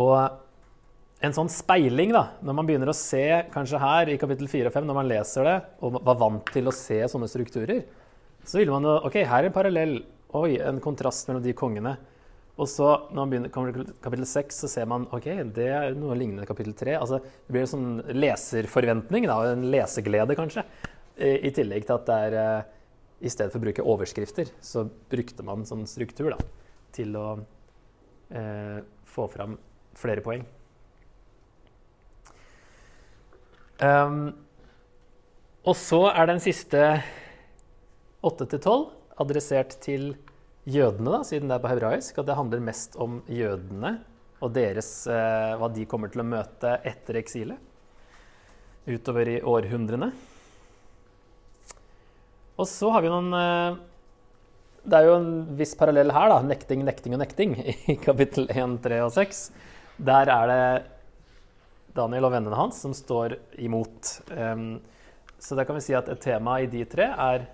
Og 0.00 1.24
en 1.24 1.34
sånn 1.34 1.50
speiling, 1.52 2.12
da, 2.14 2.24
når 2.44 2.56
man 2.58 2.68
begynner 2.68 2.90
å 2.90 2.96
se 2.96 3.24
kanskje 3.54 3.80
her 3.80 4.10
i 4.12 4.16
kapittel 4.20 4.48
4 4.50 4.70
og 4.70 4.74
5, 4.74 4.88
når 4.88 4.98
man 4.98 5.08
leser 5.08 5.46
det 5.48 5.54
og 5.84 6.00
var 6.04 6.18
vant 6.20 6.50
til 6.52 6.68
å 6.68 6.74
se 6.74 6.98
sånne 7.10 7.28
strukturer, 7.30 7.84
så 8.44 8.60
ville 8.60 8.74
man 8.74 8.84
jo 8.84 8.98
OK, 9.08 9.22
her 9.22 9.46
er 9.46 9.48
en 9.48 9.54
parallell. 9.54 9.94
Oi, 10.34 10.58
en 10.58 10.80
kontrast 10.82 11.28
mellom 11.30 11.44
de 11.44 11.54
kongene. 11.56 11.94
Og 12.54 12.68
så 12.70 12.86
når 13.08 13.18
man 13.18 13.30
begynner, 13.32 13.52
kommer 13.54 13.74
til 13.74 13.94
kapittel 14.02 14.26
6, 14.30 14.58
så 14.64 14.70
ser 14.70 14.88
man 14.90 15.06
ok, 15.14 15.28
det 15.54 15.68
er 15.74 15.96
noe 15.98 16.16
lignende 16.18 16.46
kapittel 16.46 16.74
3. 16.76 16.96
Altså, 16.98 17.20
det 17.22 17.54
blir 17.54 17.64
en 17.64 17.72
sånn 17.72 17.88
leserforventning, 18.14 19.28
da, 19.30 19.38
en 19.54 19.66
leseglede 19.72 20.36
kanskje. 20.38 20.66
I, 21.14 21.50
tillegg 21.54 21.86
til 21.86 21.94
at 21.94 22.08
det 22.08 22.14
er 22.26 22.36
eh, 22.40 22.70
I 23.22 23.30
stedet 23.30 23.52
for 23.52 23.60
å 23.60 23.64
bruke 23.68 23.84
overskrifter, 23.94 24.48
så 24.58 24.82
brukte 25.10 25.46
man 25.46 25.62
sånn 25.66 25.84
struktur 25.86 26.32
da, 26.34 26.40
til 26.94 27.14
å 27.14 27.28
eh, 28.34 28.80
få 29.14 29.28
fram 29.30 29.54
flere 29.98 30.24
poeng. 30.24 30.44
Um, 33.82 34.32
og 35.64 35.76
så 35.80 36.04
er 36.12 36.28
den 36.28 36.42
siste 36.44 36.80
8-12 38.24 38.90
adressert 39.20 39.76
til 39.84 40.12
jødene, 40.64 41.10
da, 41.18 41.20
siden 41.26 41.48
det 41.48 41.56
er 41.56 41.62
på 41.62 41.70
hebraisk. 41.72 42.18
Og 42.20 42.28
det 42.28 42.36
handler 42.38 42.64
mest 42.64 42.98
om 43.00 43.22
jødene 43.28 43.96
og 44.44 44.52
deres, 44.52 45.06
eh, 45.08 45.54
hva 45.56 45.70
de 45.72 45.86
kommer 45.88 46.12
til 46.12 46.20
å 46.20 46.28
møte 46.28 46.76
etter 46.84 47.20
eksilet. 47.20 47.60
Utover 48.84 49.30
i 49.32 49.40
århundrene. 49.40 50.10
Og 52.60 52.68
så 52.68 52.90
har 52.92 53.02
vi 53.02 53.10
noen 53.10 53.32
eh, 53.34 53.78
Det 54.84 54.98
er 54.98 55.06
jo 55.08 55.14
en 55.16 55.30
viss 55.56 55.72
parallell 55.80 56.12
her, 56.12 56.28
da. 56.28 56.42
Nekting, 56.44 56.84
nekting 56.84 57.16
og 57.16 57.22
nekting 57.22 57.56
i 57.92 57.96
kapittel 57.96 58.50
1, 58.52 58.82
3 58.84 59.00
og 59.06 59.14
6. 59.16 59.46
Der 59.96 60.30
er 60.30 60.50
det 60.50 60.64
Daniel 61.94 62.26
og 62.26 62.32
vennene 62.34 62.58
hans 62.58 62.80
som 62.82 62.94
står 62.96 63.36
imot. 63.62 64.16
Så 65.38 65.54
da 65.54 65.64
kan 65.66 65.76
vi 65.78 65.84
si 65.84 65.94
at 65.94 66.08
et 66.10 66.22
tema 66.24 66.56
i 66.62 66.70
de 66.70 66.82
tre 66.90 67.06
er 67.12 67.46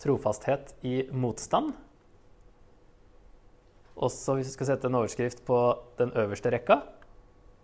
trofasthet 0.00 0.74
i 0.84 1.06
motstand. 1.12 1.72
Også 4.00 4.36
hvis 4.36 4.52
vi 4.52 4.56
skal 4.58 4.70
sette 4.72 4.88
en 4.88 4.98
overskrift 5.00 5.42
på 5.48 5.58
den 6.00 6.12
øverste 6.16 6.52
rekka, 6.52 6.80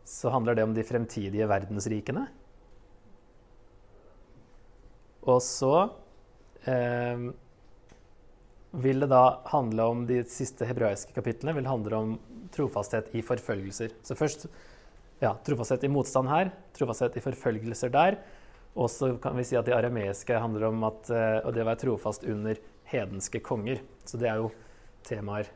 så 0.07 0.31
handler 0.33 0.57
det 0.57 0.65
om 0.65 0.75
de 0.77 0.85
fremtidige 0.87 1.49
verdensrikene. 1.51 2.27
Og 5.27 5.41
så 5.43 5.73
eh, 6.71 7.25
vil 8.85 9.03
det 9.03 9.11
da 9.11 9.25
handle 9.51 9.89
om 9.91 10.05
de 10.07 10.21
siste 10.31 10.69
hebraiske 10.69 11.17
kapitlene 11.17 11.57
vil 11.57 11.71
handle 11.71 11.99
om 11.99 12.13
trofasthet 12.55 13.13
i 13.17 13.23
forfølgelser. 13.27 13.95
Så 14.07 14.17
først 14.19 14.47
ja, 15.23 15.33
trofasthet 15.47 15.87
i 15.87 15.93
motstand 15.93 16.29
her, 16.31 16.51
trofasthet 16.77 17.17
i 17.17 17.25
forfølgelser 17.25 17.93
der. 17.93 18.19
Og 18.77 18.91
så 18.93 19.15
kan 19.23 19.37
vi 19.39 19.47
si 19.49 19.57
at 19.57 19.65
de 19.69 19.73
arameiske 19.73 20.37
handler 20.37 20.69
om 20.69 20.85
at, 20.89 21.09
uh, 21.09 21.49
det 21.55 21.65
å 21.65 21.69
være 21.71 21.83
trofast 21.87 22.27
under 22.29 22.61
hedenske 22.91 23.41
konger. 23.45 23.81
Så 24.05 24.21
det 24.21 24.29
er 24.31 24.43
jo 24.43 24.51
temaer 25.07 25.49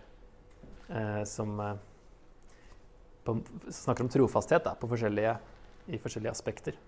eh, 0.88 1.22
som 1.26 1.58
uh, 1.58 1.74
på, 3.26 3.36
snakker 3.74 4.06
om 4.06 4.10
trofasthet 4.10 4.64
da, 4.64 4.76
forskjellige, 4.78 5.34
i 5.90 6.00
forskjellige 6.00 6.32
aspekter. 6.32 6.78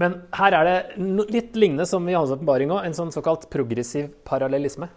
Men 0.00 0.22
her 0.36 0.56
er 0.56 0.68
det 0.68 1.26
litt 1.32 1.56
lignende 1.58 1.84
som 1.88 2.06
i 2.08 2.16
òg, 2.16 2.32
en 2.38 2.96
sånn 2.96 3.12
såkalt 3.12 3.48
progressiv 3.52 4.12
parallellisme. 4.28 4.88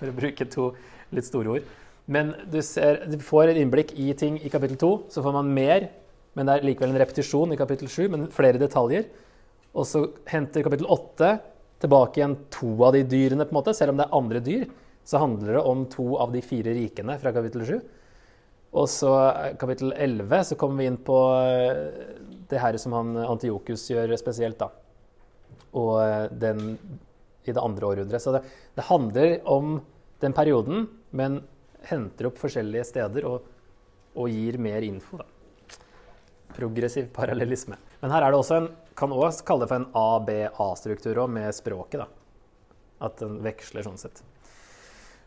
For 0.00 0.10
å 0.10 0.16
bruke 0.16 0.48
to 0.50 0.72
litt 1.14 1.28
store 1.28 1.58
ord. 1.58 1.72
Men 2.06 2.34
du, 2.52 2.58
ser, 2.64 3.04
du, 3.08 3.16
får 3.22 3.52
et 3.52 3.60
innblikk 3.62 3.94
i 3.96 4.10
ting 4.18 4.36
i 4.44 4.50
kapittel 4.52 4.76
2, 4.80 4.92
så 5.14 5.24
får 5.24 5.36
man 5.38 5.52
mer, 5.56 5.88
men 6.36 6.46
det 6.46 6.56
er 6.56 6.66
likevel 6.68 6.92
en 6.92 7.00
repetisjon 7.00 7.54
i 7.54 7.58
kapittel 7.58 7.88
7, 7.88 8.00
men 8.12 8.26
flere 8.34 8.60
detaljer. 8.60 9.06
Og 9.74 9.88
så 9.88 10.04
henter 10.28 10.66
kapittel 10.66 10.88
8 10.90 11.30
tilbake 11.82 12.20
igjen 12.20 12.36
to 12.52 12.74
av 12.84 12.94
de 12.96 13.04
dyrene, 13.08 13.46
på 13.46 13.54
en 13.54 13.58
måte. 13.58 13.74
Selv 13.76 13.94
om 13.94 14.00
det 14.00 14.06
er 14.06 14.18
andre 14.18 14.42
dyr, 14.44 14.66
så 15.04 15.20
handler 15.20 15.56
det 15.56 15.64
om 15.72 15.84
to 15.92 16.14
av 16.20 16.32
de 16.34 16.42
fire 16.44 16.74
rikene 16.76 17.16
fra 17.20 17.32
kapittel 17.34 17.64
7. 17.68 17.74
Og 18.74 18.90
så 18.90 19.12
eh, 19.30 19.56
kapittel 19.60 19.94
11 19.94 20.50
så 20.50 20.58
kommer 20.60 20.82
vi 20.82 20.90
inn 20.90 21.00
på 21.06 21.18
eh, 21.40 21.82
det 22.50 22.60
her 22.60 22.76
som 22.80 22.96
han 22.96 23.16
Antiokus 23.24 23.86
gjør 23.90 24.16
spesielt, 24.20 24.60
da. 24.60 24.70
Og 25.78 25.96
eh, 26.02 26.28
den 26.30 26.76
i 27.44 27.52
det 27.52 27.60
andre 27.60 27.90
århundret. 27.90 28.22
Så 28.22 28.32
det, 28.34 28.42
det 28.76 28.88
handler 28.88 29.36
om 29.50 29.78
den 30.24 30.32
perioden, 30.36 30.86
men 31.12 31.42
henter 31.90 32.30
opp 32.30 32.40
forskjellige 32.40 32.86
steder 32.90 33.26
og, 33.28 33.48
og 34.14 34.30
gir 34.32 34.58
mer 34.62 34.86
info. 34.86 35.20
Da. 35.20 35.78
Progressiv 36.54 37.10
parallellisme. 37.14 37.78
Men 38.02 38.14
her 38.14 38.26
er 38.26 38.34
det 38.34 38.40
også 38.40 38.60
en 38.60 38.70
kan 38.94 39.12
også 39.12 39.44
kalle 39.46 39.64
det 39.64 39.72
for 39.72 39.82
en 39.82 39.88
ABA-struktur 39.98 41.26
med 41.26 41.54
språket. 41.54 42.04
da. 42.04 42.06
At 43.04 43.18
den 43.18 43.40
veksler 43.42 43.82
sånn 43.86 43.98
sett. 43.98 44.22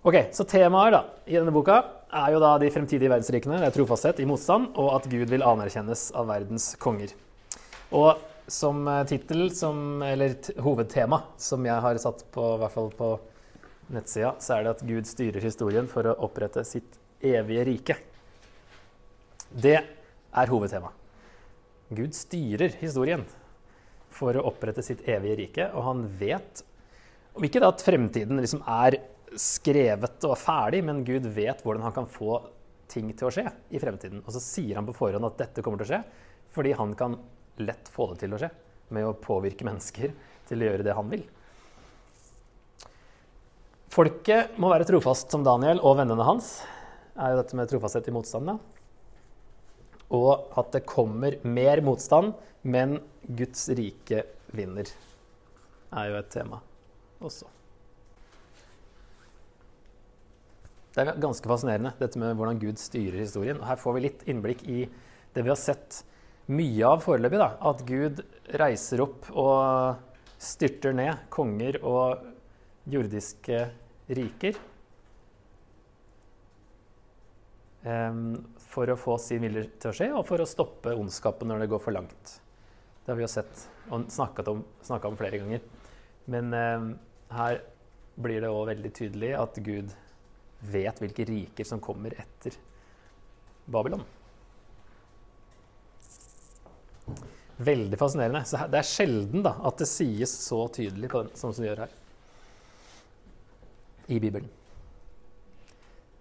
Ok, 0.08 0.30
Så 0.32 0.46
temaer 0.48 0.91
da, 0.93 1.04
i 1.26 1.36
denne 1.36 1.52
boka 1.52 1.82
er 2.13 2.32
jo 2.32 2.39
da 2.39 2.54
de 2.62 2.70
fremtidige 2.72 3.10
verdensrikene, 3.12 3.58
det 3.60 3.68
er 3.68 3.76
trofasthet 3.76 4.22
i 4.24 4.28
motstand, 4.30 4.70
og 4.80 4.93
at 4.95 5.08
Gud 5.12 5.28
vil 5.28 5.43
anerkjennes 5.43 6.12
av 6.16 6.30
verdens 6.30 6.76
konger. 6.80 7.12
Og 7.91 8.16
som 8.47 8.88
eh, 8.88 9.03
tittel, 9.10 9.49
eller 10.08 10.38
hovedtema, 10.64 11.22
som 11.38 11.66
jeg 11.66 11.84
har 11.84 11.99
satt 11.99 12.24
på, 12.32 12.45
i 12.55 12.62
hvert 12.62 12.76
fall 12.78 12.93
på 12.95 13.10
nettsida, 13.93 14.35
så 14.43 14.57
er 14.57 14.65
det 14.65 14.75
at 14.75 14.85
Gud 14.88 15.09
styrer 15.09 15.43
historien 15.43 15.88
for 15.91 16.07
å 16.09 16.15
opprette 16.27 16.63
sitt 16.67 16.97
evige 17.23 17.65
rike. 17.67 17.97
Det 19.51 19.77
er 19.77 20.51
hovedtema. 20.51 20.91
Gud 21.88 22.15
styrer 22.15 22.73
historien 22.81 23.23
for 24.11 24.35
å 24.35 24.47
opprette 24.49 24.83
sitt 24.83 25.05
evige 25.07 25.38
rike, 25.41 25.69
og 25.73 25.85
han 25.88 26.03
vet 26.19 26.63
om 27.38 27.45
ikke 27.45 27.61
da 27.61 27.69
at 27.69 27.83
fremtiden 27.85 28.41
liksom 28.41 28.63
er 28.65 28.97
skrevet 29.38 30.23
og 30.25 30.38
ferdig, 30.41 30.81
men 30.88 31.03
Gud 31.05 31.27
vet 31.35 31.61
hvordan 31.63 31.85
han 31.85 31.95
kan 31.95 32.07
få 32.09 32.39
ting 32.89 33.11
til 33.13 33.27
å 33.27 33.33
skje 33.33 33.45
i 33.75 33.81
fremtiden. 33.81 34.23
Og 34.23 34.33
så 34.33 34.41
sier 34.41 34.79
han 34.79 34.88
på 34.88 34.95
forhånd 34.97 35.27
at 35.27 35.38
dette 35.43 35.63
kommer 35.63 35.79
til 35.79 35.89
å 35.89 35.91
skje, 35.91 35.99
fordi 36.55 36.73
han 36.79 36.95
kan 36.97 37.17
lett 37.61 37.91
få 37.93 38.09
det 38.11 38.23
til 38.23 38.33
å 38.33 38.41
skje 38.41 38.49
med 38.95 39.05
å 39.05 39.15
påvirke 39.19 39.67
mennesker 39.67 40.13
til 40.47 40.63
å 40.63 40.69
gjøre 40.69 40.85
det 40.88 40.95
han 40.97 41.11
vil. 41.11 41.25
Folket 43.93 44.57
må 44.59 44.69
være 44.71 44.88
trofast 44.88 45.31
som 45.31 45.45
Daniel 45.47 45.79
og 45.79 45.97
vennene 46.01 46.25
hans. 46.27 46.61
er 47.17 47.33
jo 47.33 47.39
dette 47.39 47.55
med 47.57 47.69
trofasthet 47.71 48.07
i 48.09 48.13
motstand. 48.13 48.57
Og 50.13 50.31
at 50.59 50.71
det 50.75 50.85
kommer 50.88 51.38
mer 51.43 51.81
motstand, 51.81 52.33
men 52.63 52.99
Guds 53.27 53.67
rike 53.69 54.23
vinner, 54.55 54.88
er 55.91 56.09
jo 56.11 56.19
et 56.19 56.29
tema 56.31 56.59
også. 57.23 57.47
Det 60.93 61.03
er 61.03 61.19
ganske 61.21 61.49
fascinerende, 61.49 61.93
dette 61.99 62.19
med 62.19 62.35
hvordan 62.35 62.59
Gud 62.59 62.79
styrer 62.81 63.19
historien. 63.21 63.59
Og 63.61 63.67
Her 63.69 63.77
får 63.81 63.95
vi 63.95 64.05
litt 64.07 64.23
innblikk 64.27 64.63
i 64.65 64.85
det 65.33 65.43
vi 65.45 65.51
har 65.51 65.59
sett 65.59 66.03
mye 66.49 66.88
av 66.88 67.03
foreløpig. 67.05 67.38
da, 67.38 67.51
At 67.61 67.83
Gud 67.85 68.23
reiser 68.57 69.03
opp 69.05 69.27
og 69.31 69.99
styrter 70.41 70.95
ned 70.97 71.27
konger 71.33 71.77
og 71.83 72.36
jordiske 72.91 73.61
riker. 74.07 74.57
For 78.67 78.91
å 78.91 78.99
få 78.99 79.15
sin 79.21 79.45
vilje 79.45 79.67
til 79.79 79.91
å 79.91 79.95
skje, 79.95 80.09
og 80.15 80.25
for 80.27 80.43
å 80.43 80.49
stoppe 80.49 80.95
ondskapen 80.97 81.49
når 81.51 81.63
det 81.63 81.71
går 81.71 81.83
for 81.83 81.95
langt. 81.95 82.33
Det 83.03 83.13
har 83.13 83.19
vi 83.19 83.23
jo 83.23 83.31
sett 83.31 83.63
og 83.95 84.09
snakket 84.11 84.49
om, 84.51 84.63
om 84.91 85.19
flere 85.19 85.39
ganger. 85.39 85.63
Men 86.27 86.51
um, 86.51 86.89
her 87.31 87.61
blir 88.19 88.43
det 88.43 88.51
òg 88.51 88.65
veldig 88.73 88.91
tydelig 88.97 89.31
at 89.39 89.59
Gud 89.63 89.93
vet 90.67 90.99
hvilke 90.99 91.27
riker 91.29 91.67
som 91.69 91.79
kommer 91.83 92.15
etter 92.19 92.57
Babylon. 93.71 94.03
Veldig 97.57 97.97
fascinerende. 98.01 98.43
Så 98.49 98.59
det 98.67 98.81
er 98.81 98.89
sjelden 98.89 99.45
da, 99.45 99.55
at 99.69 99.79
det 99.79 99.88
sies 99.89 100.33
så 100.43 100.65
tydelig 100.73 101.13
den, 101.13 101.31
som 101.39 101.55
det 101.55 101.69
gjør 101.69 101.85
her 101.85 101.95
i 104.08 104.20
Bibelen. 104.20 104.49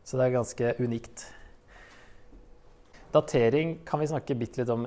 Så 0.06 0.18
det 0.18 0.26
er 0.26 0.36
ganske 0.36 0.74
unikt. 0.78 1.26
Datering 3.14 3.78
kan 3.86 4.02
vi 4.02 4.08
snakke 4.10 4.36
bitte 4.38 4.60
litt 4.60 4.70
om. 4.70 4.86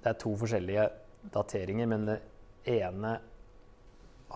Det 0.00 0.10
er 0.10 0.20
to 0.20 0.32
forskjellige 0.36 0.86
dateringer, 1.32 1.88
men 1.88 2.06
det 2.08 2.18
ene 2.68 3.18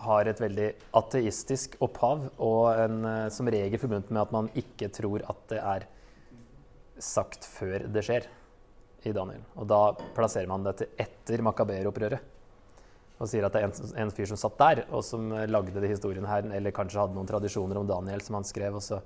har 0.05 0.27
et 0.27 0.41
veldig 0.41 0.69
ateistisk 0.99 1.77
opphav 1.83 2.25
og 2.43 2.63
en, 2.73 2.97
eh, 3.05 3.29
som 3.31 3.47
regel 3.47 3.79
forbundet 3.79 4.11
med 4.11 4.21
at 4.21 4.33
man 4.35 4.49
ikke 4.55 4.89
tror 4.91 5.23
at 5.29 5.45
det 5.49 5.61
er 5.61 5.85
sagt 6.99 7.45
før 7.47 7.87
det 7.91 8.03
skjer 8.03 8.27
i 9.05 9.13
Daniel. 9.15 9.43
Og 9.55 9.67
da 9.69 9.81
plasserer 10.17 10.49
man 10.49 10.65
det 10.65 10.77
til 10.81 10.87
etter 10.99 11.43
Makaber-opprøret. 11.45 12.34
Og 13.15 13.29
sier 13.31 13.45
at 13.47 13.53
det 13.55 13.61
er 13.61 13.69
en, 13.69 13.93
en, 14.03 14.11
fyr 14.11 14.27
som 14.27 14.39
satt 14.39 14.57
der, 14.59 14.81
og 14.89 15.03
som 15.07 15.29
lagde 15.47 15.79
de 15.79 15.91
historiene 15.91 16.27
her, 16.27 16.49
eller 16.57 16.75
kanskje 16.75 16.99
hadde 16.99 17.15
noen 17.15 17.29
tradisjoner 17.29 17.79
om 17.79 17.87
Daniel 17.87 18.23
som 18.23 18.35
han 18.39 18.47
skrev, 18.47 18.75
og 18.75 18.83
så, 18.83 18.99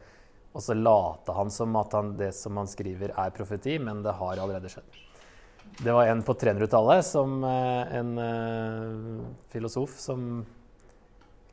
og 0.49 0.63
så 0.65 0.73
lata 0.73 1.35
han 1.37 1.53
som 1.53 1.77
at 1.77 1.93
han, 1.93 2.15
det 2.17 2.31
som 2.37 2.57
han 2.57 2.69
skriver, 2.69 3.13
er 3.13 3.35
profeti, 3.35 3.77
men 3.77 4.01
det 4.05 4.15
har 4.17 4.41
allerede 4.41 4.71
skjedd. 4.73 4.97
Det 5.79 5.93
var 5.93 6.09
en 6.09 6.23
på 6.25 6.33
300-tallet, 6.33 7.05
som 7.05 7.43
eh, 7.45 7.99
en 7.99 8.09
uh, 8.17 9.27
filosof 9.53 9.93
som 10.01 10.41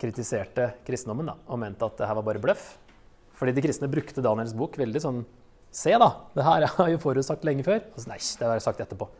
kritiserte 0.00 0.70
kristendommen 0.86 1.28
da, 1.30 1.36
og 1.46 1.60
mente 1.60 1.86
at 1.86 2.00
det 2.00 2.08
her 2.08 2.18
var 2.18 2.26
bare 2.26 2.42
bløff. 2.42 2.70
Fordi 3.36 3.52
de 3.52 3.64
kristne 3.64 3.90
brukte 3.92 4.24
Daniels 4.24 4.56
bok 4.56 4.78
veldig 4.80 5.02
sånn 5.02 5.26
Se, 5.76 5.90
da! 6.00 6.06
Det 6.32 6.44
her 6.46 6.64
har 6.72 6.86
jo 6.94 7.00
forutsagt 7.02 7.42
lenge 7.44 7.64
før. 7.66 7.82
Og 7.92 8.00
så, 8.00 8.08
Nei, 8.08 8.16
det 8.16 8.46
har 8.46 8.56
jeg 8.56 8.64
sagt 8.64 8.78
etterpå. 8.80 9.10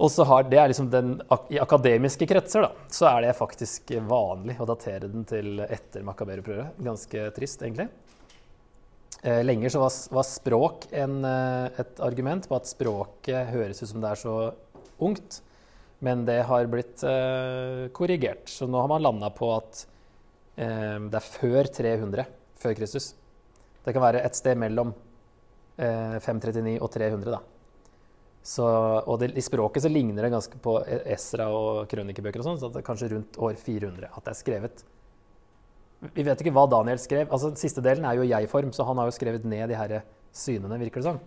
Og 0.00 0.08
så 0.08 0.24
har, 0.24 0.46
det 0.48 0.56
er 0.56 0.70
liksom 0.72 0.88
den, 0.92 1.10
I 1.52 1.58
akademiske 1.60 2.24
kretser 2.28 2.64
da, 2.64 2.70
så 2.88 3.10
er 3.10 3.26
det 3.26 3.34
faktisk 3.36 3.92
vanlig 4.08 4.56
å 4.56 4.68
datere 4.68 5.10
den 5.12 5.26
til 5.28 5.60
etter 5.66 6.06
Makaber-opprøret. 6.06 6.78
Ganske 6.80 7.26
trist, 7.36 7.60
egentlig. 7.66 7.90
Eh, 9.20 9.42
lenger 9.44 9.74
så 9.74 9.82
var, 9.82 9.92
var 10.16 10.24
språk 10.24 10.86
en, 10.96 11.18
eh, 11.28 11.82
et 11.82 12.00
argument 12.00 12.48
på 12.48 12.56
at 12.56 12.70
språket 12.70 13.52
høres 13.52 13.82
ut 13.82 13.90
som 13.90 14.00
det 14.00 14.14
er 14.14 14.22
så 14.22 14.36
ungt. 15.04 15.42
Men 16.00 16.24
det 16.24 16.38
har 16.48 16.68
blitt 16.72 17.04
eh, 17.04 17.90
korrigert. 17.92 18.48
Så 18.48 18.64
nå 18.64 18.80
har 18.80 18.88
man 18.88 19.04
landa 19.04 19.28
på 19.36 19.52
at 19.52 19.84
eh, 20.56 20.96
det 20.96 21.20
er 21.20 21.28
før 21.28 21.68
300 21.68 22.24
før 22.60 22.76
Kristus. 22.78 23.12
Det 23.84 23.92
kan 23.92 24.04
være 24.04 24.24
et 24.24 24.36
sted 24.36 24.56
mellom 24.60 24.94
eh, 25.76 26.16
539 26.24 26.78
og 26.80 26.88
300. 26.96 27.36
da. 27.36 27.44
Så, 28.50 28.64
og 28.66 29.20
det, 29.20 29.30
I 29.38 29.44
språket 29.44 29.84
så 29.84 29.90
ligner 29.92 30.24
det 30.26 30.32
ganske 30.32 30.58
på 30.62 30.78
Esra 31.14 31.46
og 31.54 31.84
krønikebøker. 31.90 32.42
og 32.42 32.48
sånn, 32.48 32.58
så 32.58 32.70
det 32.72 32.80
er 32.80 32.86
kanskje 32.86 33.10
rundt 33.12 33.38
år 33.38 33.58
400 33.60 34.08
at 34.10 34.24
det 34.26 34.32
er 34.32 34.38
skrevet. 34.38 34.82
Vi 36.16 36.24
vet 36.26 36.40
ikke 36.42 36.54
hva 36.56 36.64
Daniel 36.70 36.98
skrev. 36.98 37.28
altså 37.30 37.52
Siste 37.60 37.84
delen 37.84 38.06
er 38.08 38.16
jo 38.16 38.26
jeg-form, 38.26 38.72
så 38.74 38.86
han 38.88 38.98
har 38.98 39.10
jo 39.10 39.14
skrevet 39.14 39.44
ned 39.44 39.68
de 39.70 39.76
her 39.78 40.00
synene, 40.32 40.80
virker 40.80 41.02
det 41.02 41.10
som. 41.10 41.20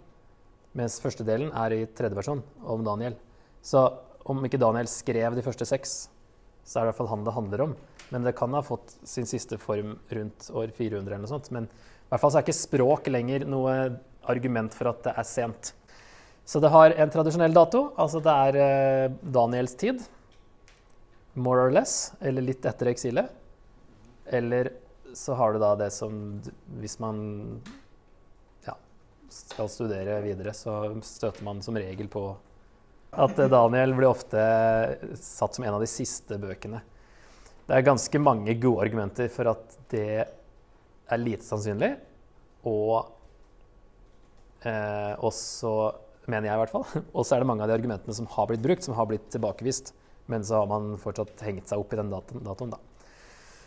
Mens 0.73 0.97
første 0.99 1.23
delen 1.23 1.53
er 1.53 1.75
i 1.75 1.85
tredje 1.85 2.17
versjon 2.17 2.41
om 2.65 2.83
Daniel. 2.83 3.15
Så 3.63 3.85
om 4.25 4.41
ikke 4.43 4.59
Daniel 4.59 4.89
skrev 4.89 5.37
de 5.37 5.43
første 5.45 5.67
seks, 5.69 5.93
så 6.65 6.79
er 6.79 6.83
det 6.83 6.87
i 6.87 6.91
hvert 6.91 6.99
fall 7.03 7.11
han 7.11 7.23
det 7.27 7.35
handler 7.35 7.63
om. 7.67 7.75
Men 8.11 8.25
det 8.25 8.35
kan 8.35 8.55
ha 8.57 8.63
fått 8.65 8.97
sin 9.07 9.29
siste 9.29 9.59
form 9.61 9.95
rundt 10.11 10.49
år 10.51 10.73
400 10.75 11.05
eller 11.05 11.23
noe 11.23 11.31
sånt. 11.31 11.51
Men 11.55 11.69
i 11.69 12.09
hvert 12.11 12.23
fall 12.23 12.33
så 12.33 12.41
er 12.41 12.47
ikke 12.47 12.57
språk 12.57 13.07
lenger 13.13 13.45
noe 13.47 13.77
argument 14.31 14.75
for 14.75 14.91
at 14.91 15.05
det 15.05 15.15
er 15.19 15.27
sent. 15.27 15.73
Så 16.45 16.59
det 16.59 16.71
har 16.73 16.91
en 16.91 17.11
tradisjonell 17.11 17.53
dato. 17.55 17.85
Altså 17.95 18.19
det 18.23 18.33
er 18.47 18.59
eh, 18.59 19.17
Daniels 19.21 19.75
tid. 19.79 20.03
More 21.33 21.67
or 21.67 21.71
less. 21.73 22.13
Eller 22.21 22.45
litt 22.45 22.65
etter 22.67 22.91
eksilet. 22.91 23.31
Eller 24.25 24.73
så 25.13 25.37
har 25.39 25.53
du 25.53 25.61
da 25.61 25.73
det 25.77 25.91
som 25.93 26.41
Hvis 26.81 26.97
man 26.99 27.19
ja, 28.65 28.75
skal 29.29 29.69
studere 29.69 30.21
videre, 30.25 30.55
så 30.57 30.95
støter 31.05 31.45
man 31.45 31.61
som 31.61 31.77
regel 31.77 32.09
på 32.11 32.31
at 33.13 33.37
Daniel 33.37 33.93
blir 33.93 34.09
ofte 34.09 34.43
satt 35.21 35.55
som 35.55 35.63
en 35.63 35.75
av 35.75 35.83
de 35.83 35.89
siste 35.89 36.39
bøkene. 36.41 36.79
Det 37.67 37.75
er 37.77 37.85
ganske 37.85 38.19
mange 38.19 38.55
gode 38.59 38.87
argumenter 38.87 39.29
for 39.31 39.51
at 39.53 39.75
det 39.93 40.23
er 40.23 41.21
lite 41.21 41.45
sannsynlig. 41.45 41.91
Og 42.67 43.05
eh, 44.65 45.13
også, 45.23 45.73
mener 46.31 46.49
jeg 46.49 46.55
i 46.55 46.61
hvert 46.63 46.73
fall, 46.73 46.87
og 47.17 47.25
så 47.25 47.35
er 47.35 47.43
det 47.43 47.49
mange 47.51 47.65
av 47.65 47.71
de 47.71 47.77
argumentene 47.77 48.15
som 48.17 48.29
har 48.35 48.49
blitt 48.49 48.63
brukt, 48.63 48.85
som 48.85 48.97
har 48.97 49.09
blitt 49.09 49.29
tilbakevist. 49.33 49.93
Men 50.31 50.45
så 50.47 50.61
har 50.61 50.69
man 50.71 50.93
fortsatt 51.01 51.41
hengt 51.43 51.67
seg 51.67 51.81
opp 51.81 51.93
i 51.93 51.99
den 51.99 52.11
datoen. 52.13 52.71
da. 52.71 52.79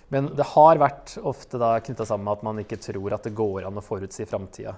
Men 0.08 0.30
det 0.38 0.46
har 0.54 0.80
vært 0.80 1.18
ofte 1.20 1.58
knytta 1.60 2.06
sammen 2.08 2.24
med 2.24 2.38
at 2.38 2.44
man 2.46 2.60
ikke 2.62 2.78
tror 2.80 3.12
at 3.12 3.26
det 3.26 3.34
går 3.36 3.66
an 3.68 3.76
å 3.76 3.84
forutsi 3.84 4.24
framtida. 4.28 4.72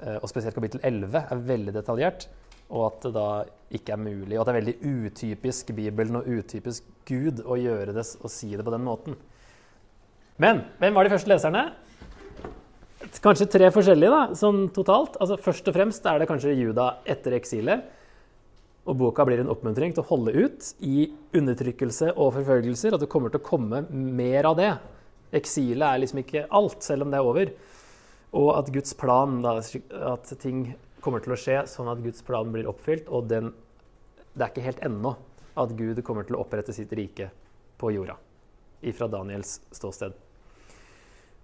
Eh, 0.00 0.16
og 0.16 0.30
spesielt 0.30 0.56
kapittel 0.56 0.80
11 0.86 1.26
er 1.26 1.42
veldig 1.50 1.74
detaljert 1.76 2.28
og 2.68 2.84
at 2.84 3.04
det 3.06 3.12
da 3.16 3.28
ikke 3.74 3.94
er 3.94 4.00
mulig. 4.02 4.36
Og 4.36 4.42
at 4.42 4.48
det 4.48 4.52
er 4.52 4.60
veldig 4.60 4.76
utypisk 5.08 5.72
Bibelen 5.76 6.20
og 6.20 6.28
utypisk 6.28 6.88
Gud 7.08 7.42
å 7.44 7.56
gjøre 7.58 7.94
det 7.96 8.04
og 8.20 8.32
si 8.32 8.50
det 8.54 8.64
på 8.64 8.74
den 8.74 8.84
måten. 8.84 9.16
Men 10.38 10.66
hvem 10.80 10.96
var 10.96 11.06
de 11.06 11.12
første 11.14 11.32
leserne? 11.32 11.64
Kanskje 12.98 13.46
tre 13.50 13.68
forskjellige, 13.70 14.10
da, 14.10 14.34
sånn 14.38 14.66
totalt. 14.74 15.16
Altså 15.22 15.38
Først 15.40 15.68
og 15.70 15.76
fremst 15.76 16.06
er 16.10 16.18
det 16.18 16.26
kanskje 16.30 16.56
Juda 16.58 16.88
etter 17.06 17.36
eksilet. 17.38 17.86
Og 18.88 18.96
boka 18.98 19.24
blir 19.28 19.42
en 19.42 19.50
oppmuntring 19.52 19.92
til 19.94 20.02
å 20.02 20.08
holde 20.08 20.32
ut 20.34 20.70
i 20.82 21.06
undertrykkelse 21.36 22.14
og 22.16 22.32
forfølgelser. 22.38 22.96
At 22.96 23.04
det 23.04 23.10
kommer 23.12 23.30
til 23.30 23.42
å 23.42 23.46
komme 23.46 23.84
mer 23.92 24.48
av 24.50 24.58
det. 24.58 24.72
Eksilet 25.38 25.86
er 25.86 26.02
liksom 26.02 26.22
ikke 26.24 26.46
alt, 26.58 26.80
selv 26.82 27.06
om 27.06 27.12
det 27.12 27.20
er 27.20 27.30
over. 27.30 27.52
Og 28.38 28.52
at 28.56 28.72
Guds 28.74 28.96
plan, 28.98 29.40
da, 29.44 29.58
at 30.12 30.32
ting 30.42 30.70
kommer 31.04 31.22
til 31.22 31.36
å 31.36 31.38
skje 31.38 31.62
sånn 31.70 31.90
at 31.92 32.02
Guds 32.02 32.24
plan 32.26 32.50
blir 32.52 32.68
oppfylt. 32.70 33.10
Og 33.12 33.28
den, 33.30 33.52
det 34.34 34.42
er 34.42 34.54
ikke 34.54 34.68
helt 34.70 34.86
ennå 34.88 35.14
at 35.58 35.74
Gud 35.78 36.02
kommer 36.06 36.26
til 36.26 36.38
å 36.38 36.42
opprette 36.42 36.74
sitt 36.74 36.92
rike 36.96 37.30
på 37.78 37.92
jorda. 37.94 38.18
Ifra 38.88 39.06
Daniels 39.10 39.60
ståsted. 39.74 40.27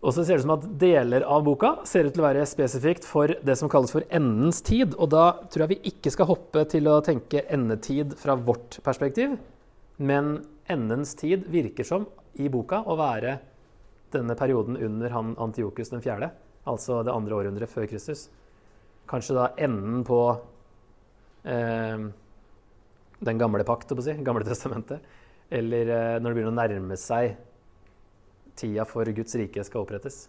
Og 0.04 0.12
så 0.12 0.24
ser 0.24 0.36
det 0.36 0.42
ut 0.42 0.46
som 0.46 0.54
at 0.56 0.66
Deler 0.80 1.24
av 1.24 1.44
boka 1.46 1.70
ser 1.88 2.08
ut 2.08 2.12
til 2.16 2.20
å 2.20 2.26
være 2.26 2.44
spesifikt 2.48 3.06
for 3.08 3.32
det 3.46 3.56
som 3.56 3.70
kalles 3.72 3.94
for 3.94 4.04
endens 4.12 4.60
tid. 4.64 4.96
Og 5.00 5.08
da 5.14 5.24
tror 5.48 5.64
jeg 5.64 5.72
vi 5.76 5.92
ikke 5.94 6.12
skal 6.12 6.28
hoppe 6.28 6.66
til 6.68 6.90
å 6.92 6.98
tenke 7.04 7.46
endetid 7.52 8.12
fra 8.20 8.36
vårt 8.36 8.80
perspektiv. 8.84 9.38
Men 9.96 10.36
endens 10.68 11.14
tid 11.16 11.48
virker 11.48 11.88
som 11.88 12.08
i 12.36 12.50
boka 12.52 12.82
å 12.84 12.98
være 13.00 13.38
denne 14.12 14.36
perioden 14.38 14.76
under 14.76 15.14
han 15.14 15.36
Antiokus 15.40 15.90
den 15.90 16.02
altså 16.64 17.02
det 17.04 17.12
andre 17.12 17.36
århundret 17.36 17.68
før 17.68 17.88
Kristus 17.90 18.28
kanskje 19.10 19.36
da 19.36 19.48
enden 19.60 20.04
på 20.06 20.20
eh, 21.44 22.04
den 23.24 23.40
gamle 23.40 23.64
pakt, 23.64 23.92
si, 24.04 24.16
gamle 24.24 24.46
testamentet. 24.46 25.04
Eller 25.52 25.90
eh, 25.92 26.20
når 26.20 26.30
det 26.30 26.38
begynner 26.38 26.54
å 26.54 26.60
nærme 26.60 26.98
seg 27.00 27.36
tida 28.56 28.86
for 28.88 29.08
Guds 29.16 29.36
rike 29.38 29.64
skal 29.66 29.84
opprettes. 29.84 30.28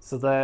Så 0.00 0.18
det, 0.22 0.36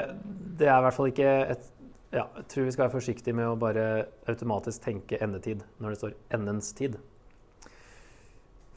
det 0.59 0.68
er 0.68 0.78
i 0.78 0.85
hvert 0.87 0.97
fall 0.97 1.12
ikke 1.12 1.30
et 1.55 1.70
ja, 2.14 2.28
Jeg 2.37 2.45
tror 2.47 2.66
vi 2.66 2.72
skal 2.74 2.85
være 2.85 2.95
forsiktige 2.95 3.35
med 3.35 3.49
å 3.51 3.59
bare 3.59 3.85
automatisk 4.30 4.85
tenke 4.85 5.18
endetid 5.18 5.64
når 5.82 5.91
det 5.91 5.99
står 5.99 6.12
'endens 6.30 6.70
tid'. 6.78 6.95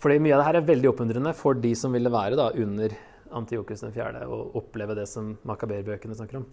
Fordi 0.01 0.17
mye 0.21 0.33
av 0.33 0.41
det 0.41 0.47
her 0.47 0.57
er 0.57 0.69
veldig 0.71 0.89
oppmuntrende 0.89 1.33
for 1.37 1.53
de 1.53 1.73
som 1.75 1.93
ville 1.93 2.09
være 2.09 2.37
da, 2.37 2.49
under 2.49 2.95
Antiokus 3.31 3.83
4. 3.83 4.25
og 4.25 4.55
oppleve 4.55 4.95
det 4.95 5.07
som 5.09 5.37
Makaber-bøkene 5.45 6.15
snakker 6.15 6.37
om. 6.37 6.47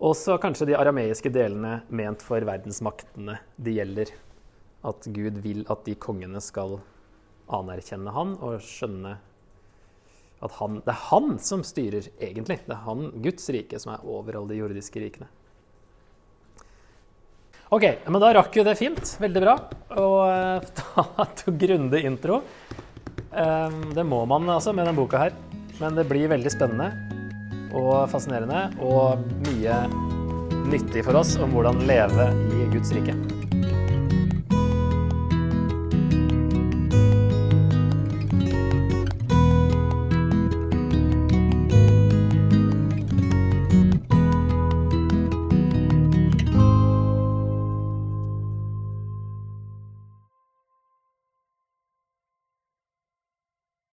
Også 0.00 0.38
kanskje 0.40 0.70
de 0.70 0.76
arameiske 0.78 1.30
delene 1.32 1.82
ment 1.88 2.22
for 2.22 2.40
verdensmaktene 2.40 3.38
det 3.60 3.74
gjelder. 3.76 4.12
At 4.84 5.04
Gud 5.12 5.42
vil 5.44 5.66
at 5.68 5.84
de 5.84 5.94
kongene 5.94 6.40
skal 6.40 6.78
anerkjenne 7.52 8.14
han 8.14 8.36
og 8.40 8.62
skjønne 8.64 9.18
at 10.40 10.56
han, 10.56 10.80
det 10.86 10.94
er 10.94 11.02
han 11.10 11.34
som 11.42 11.62
styrer, 11.66 12.08
egentlig. 12.22 12.62
Det 12.64 12.72
er 12.74 12.84
han, 12.86 13.10
Guds 13.20 13.48
rike, 13.52 13.80
som 13.80 13.92
er 13.94 14.06
over 14.08 14.38
alle 14.38 14.54
de 14.54 14.60
jordiske 14.62 15.02
rikene. 15.02 15.28
Ok, 17.70 17.84
men 18.08 18.22
da 18.22 18.32
rakk 18.34 18.56
jo 18.58 18.64
det 18.66 18.74
fint. 18.80 19.12
Veldig 19.22 19.42
bra. 19.44 19.56
Og 20.00 20.70
ta 20.80 21.26
to 21.38 21.54
grundig 21.54 22.02
intro. 22.08 22.40
Ehm, 23.30 23.92
det 23.94 24.06
må 24.08 24.24
man 24.26 24.48
altså 24.50 24.74
med 24.74 24.88
denne 24.88 24.98
boka 24.98 25.20
her. 25.28 25.36
Men 25.80 25.94
det 25.96 26.08
blir 26.10 26.32
veldig 26.32 26.52
spennende 26.52 26.90
og 27.70 28.08
fascinerende 28.10 28.64
og 28.82 29.22
mye 29.46 29.76
nyttig 30.70 31.04
for 31.06 31.20
oss 31.20 31.36
om 31.40 31.54
hvordan 31.54 31.84
leve 31.86 32.32
i 32.56 32.66
Guds 32.74 32.90
rike. 32.96 33.14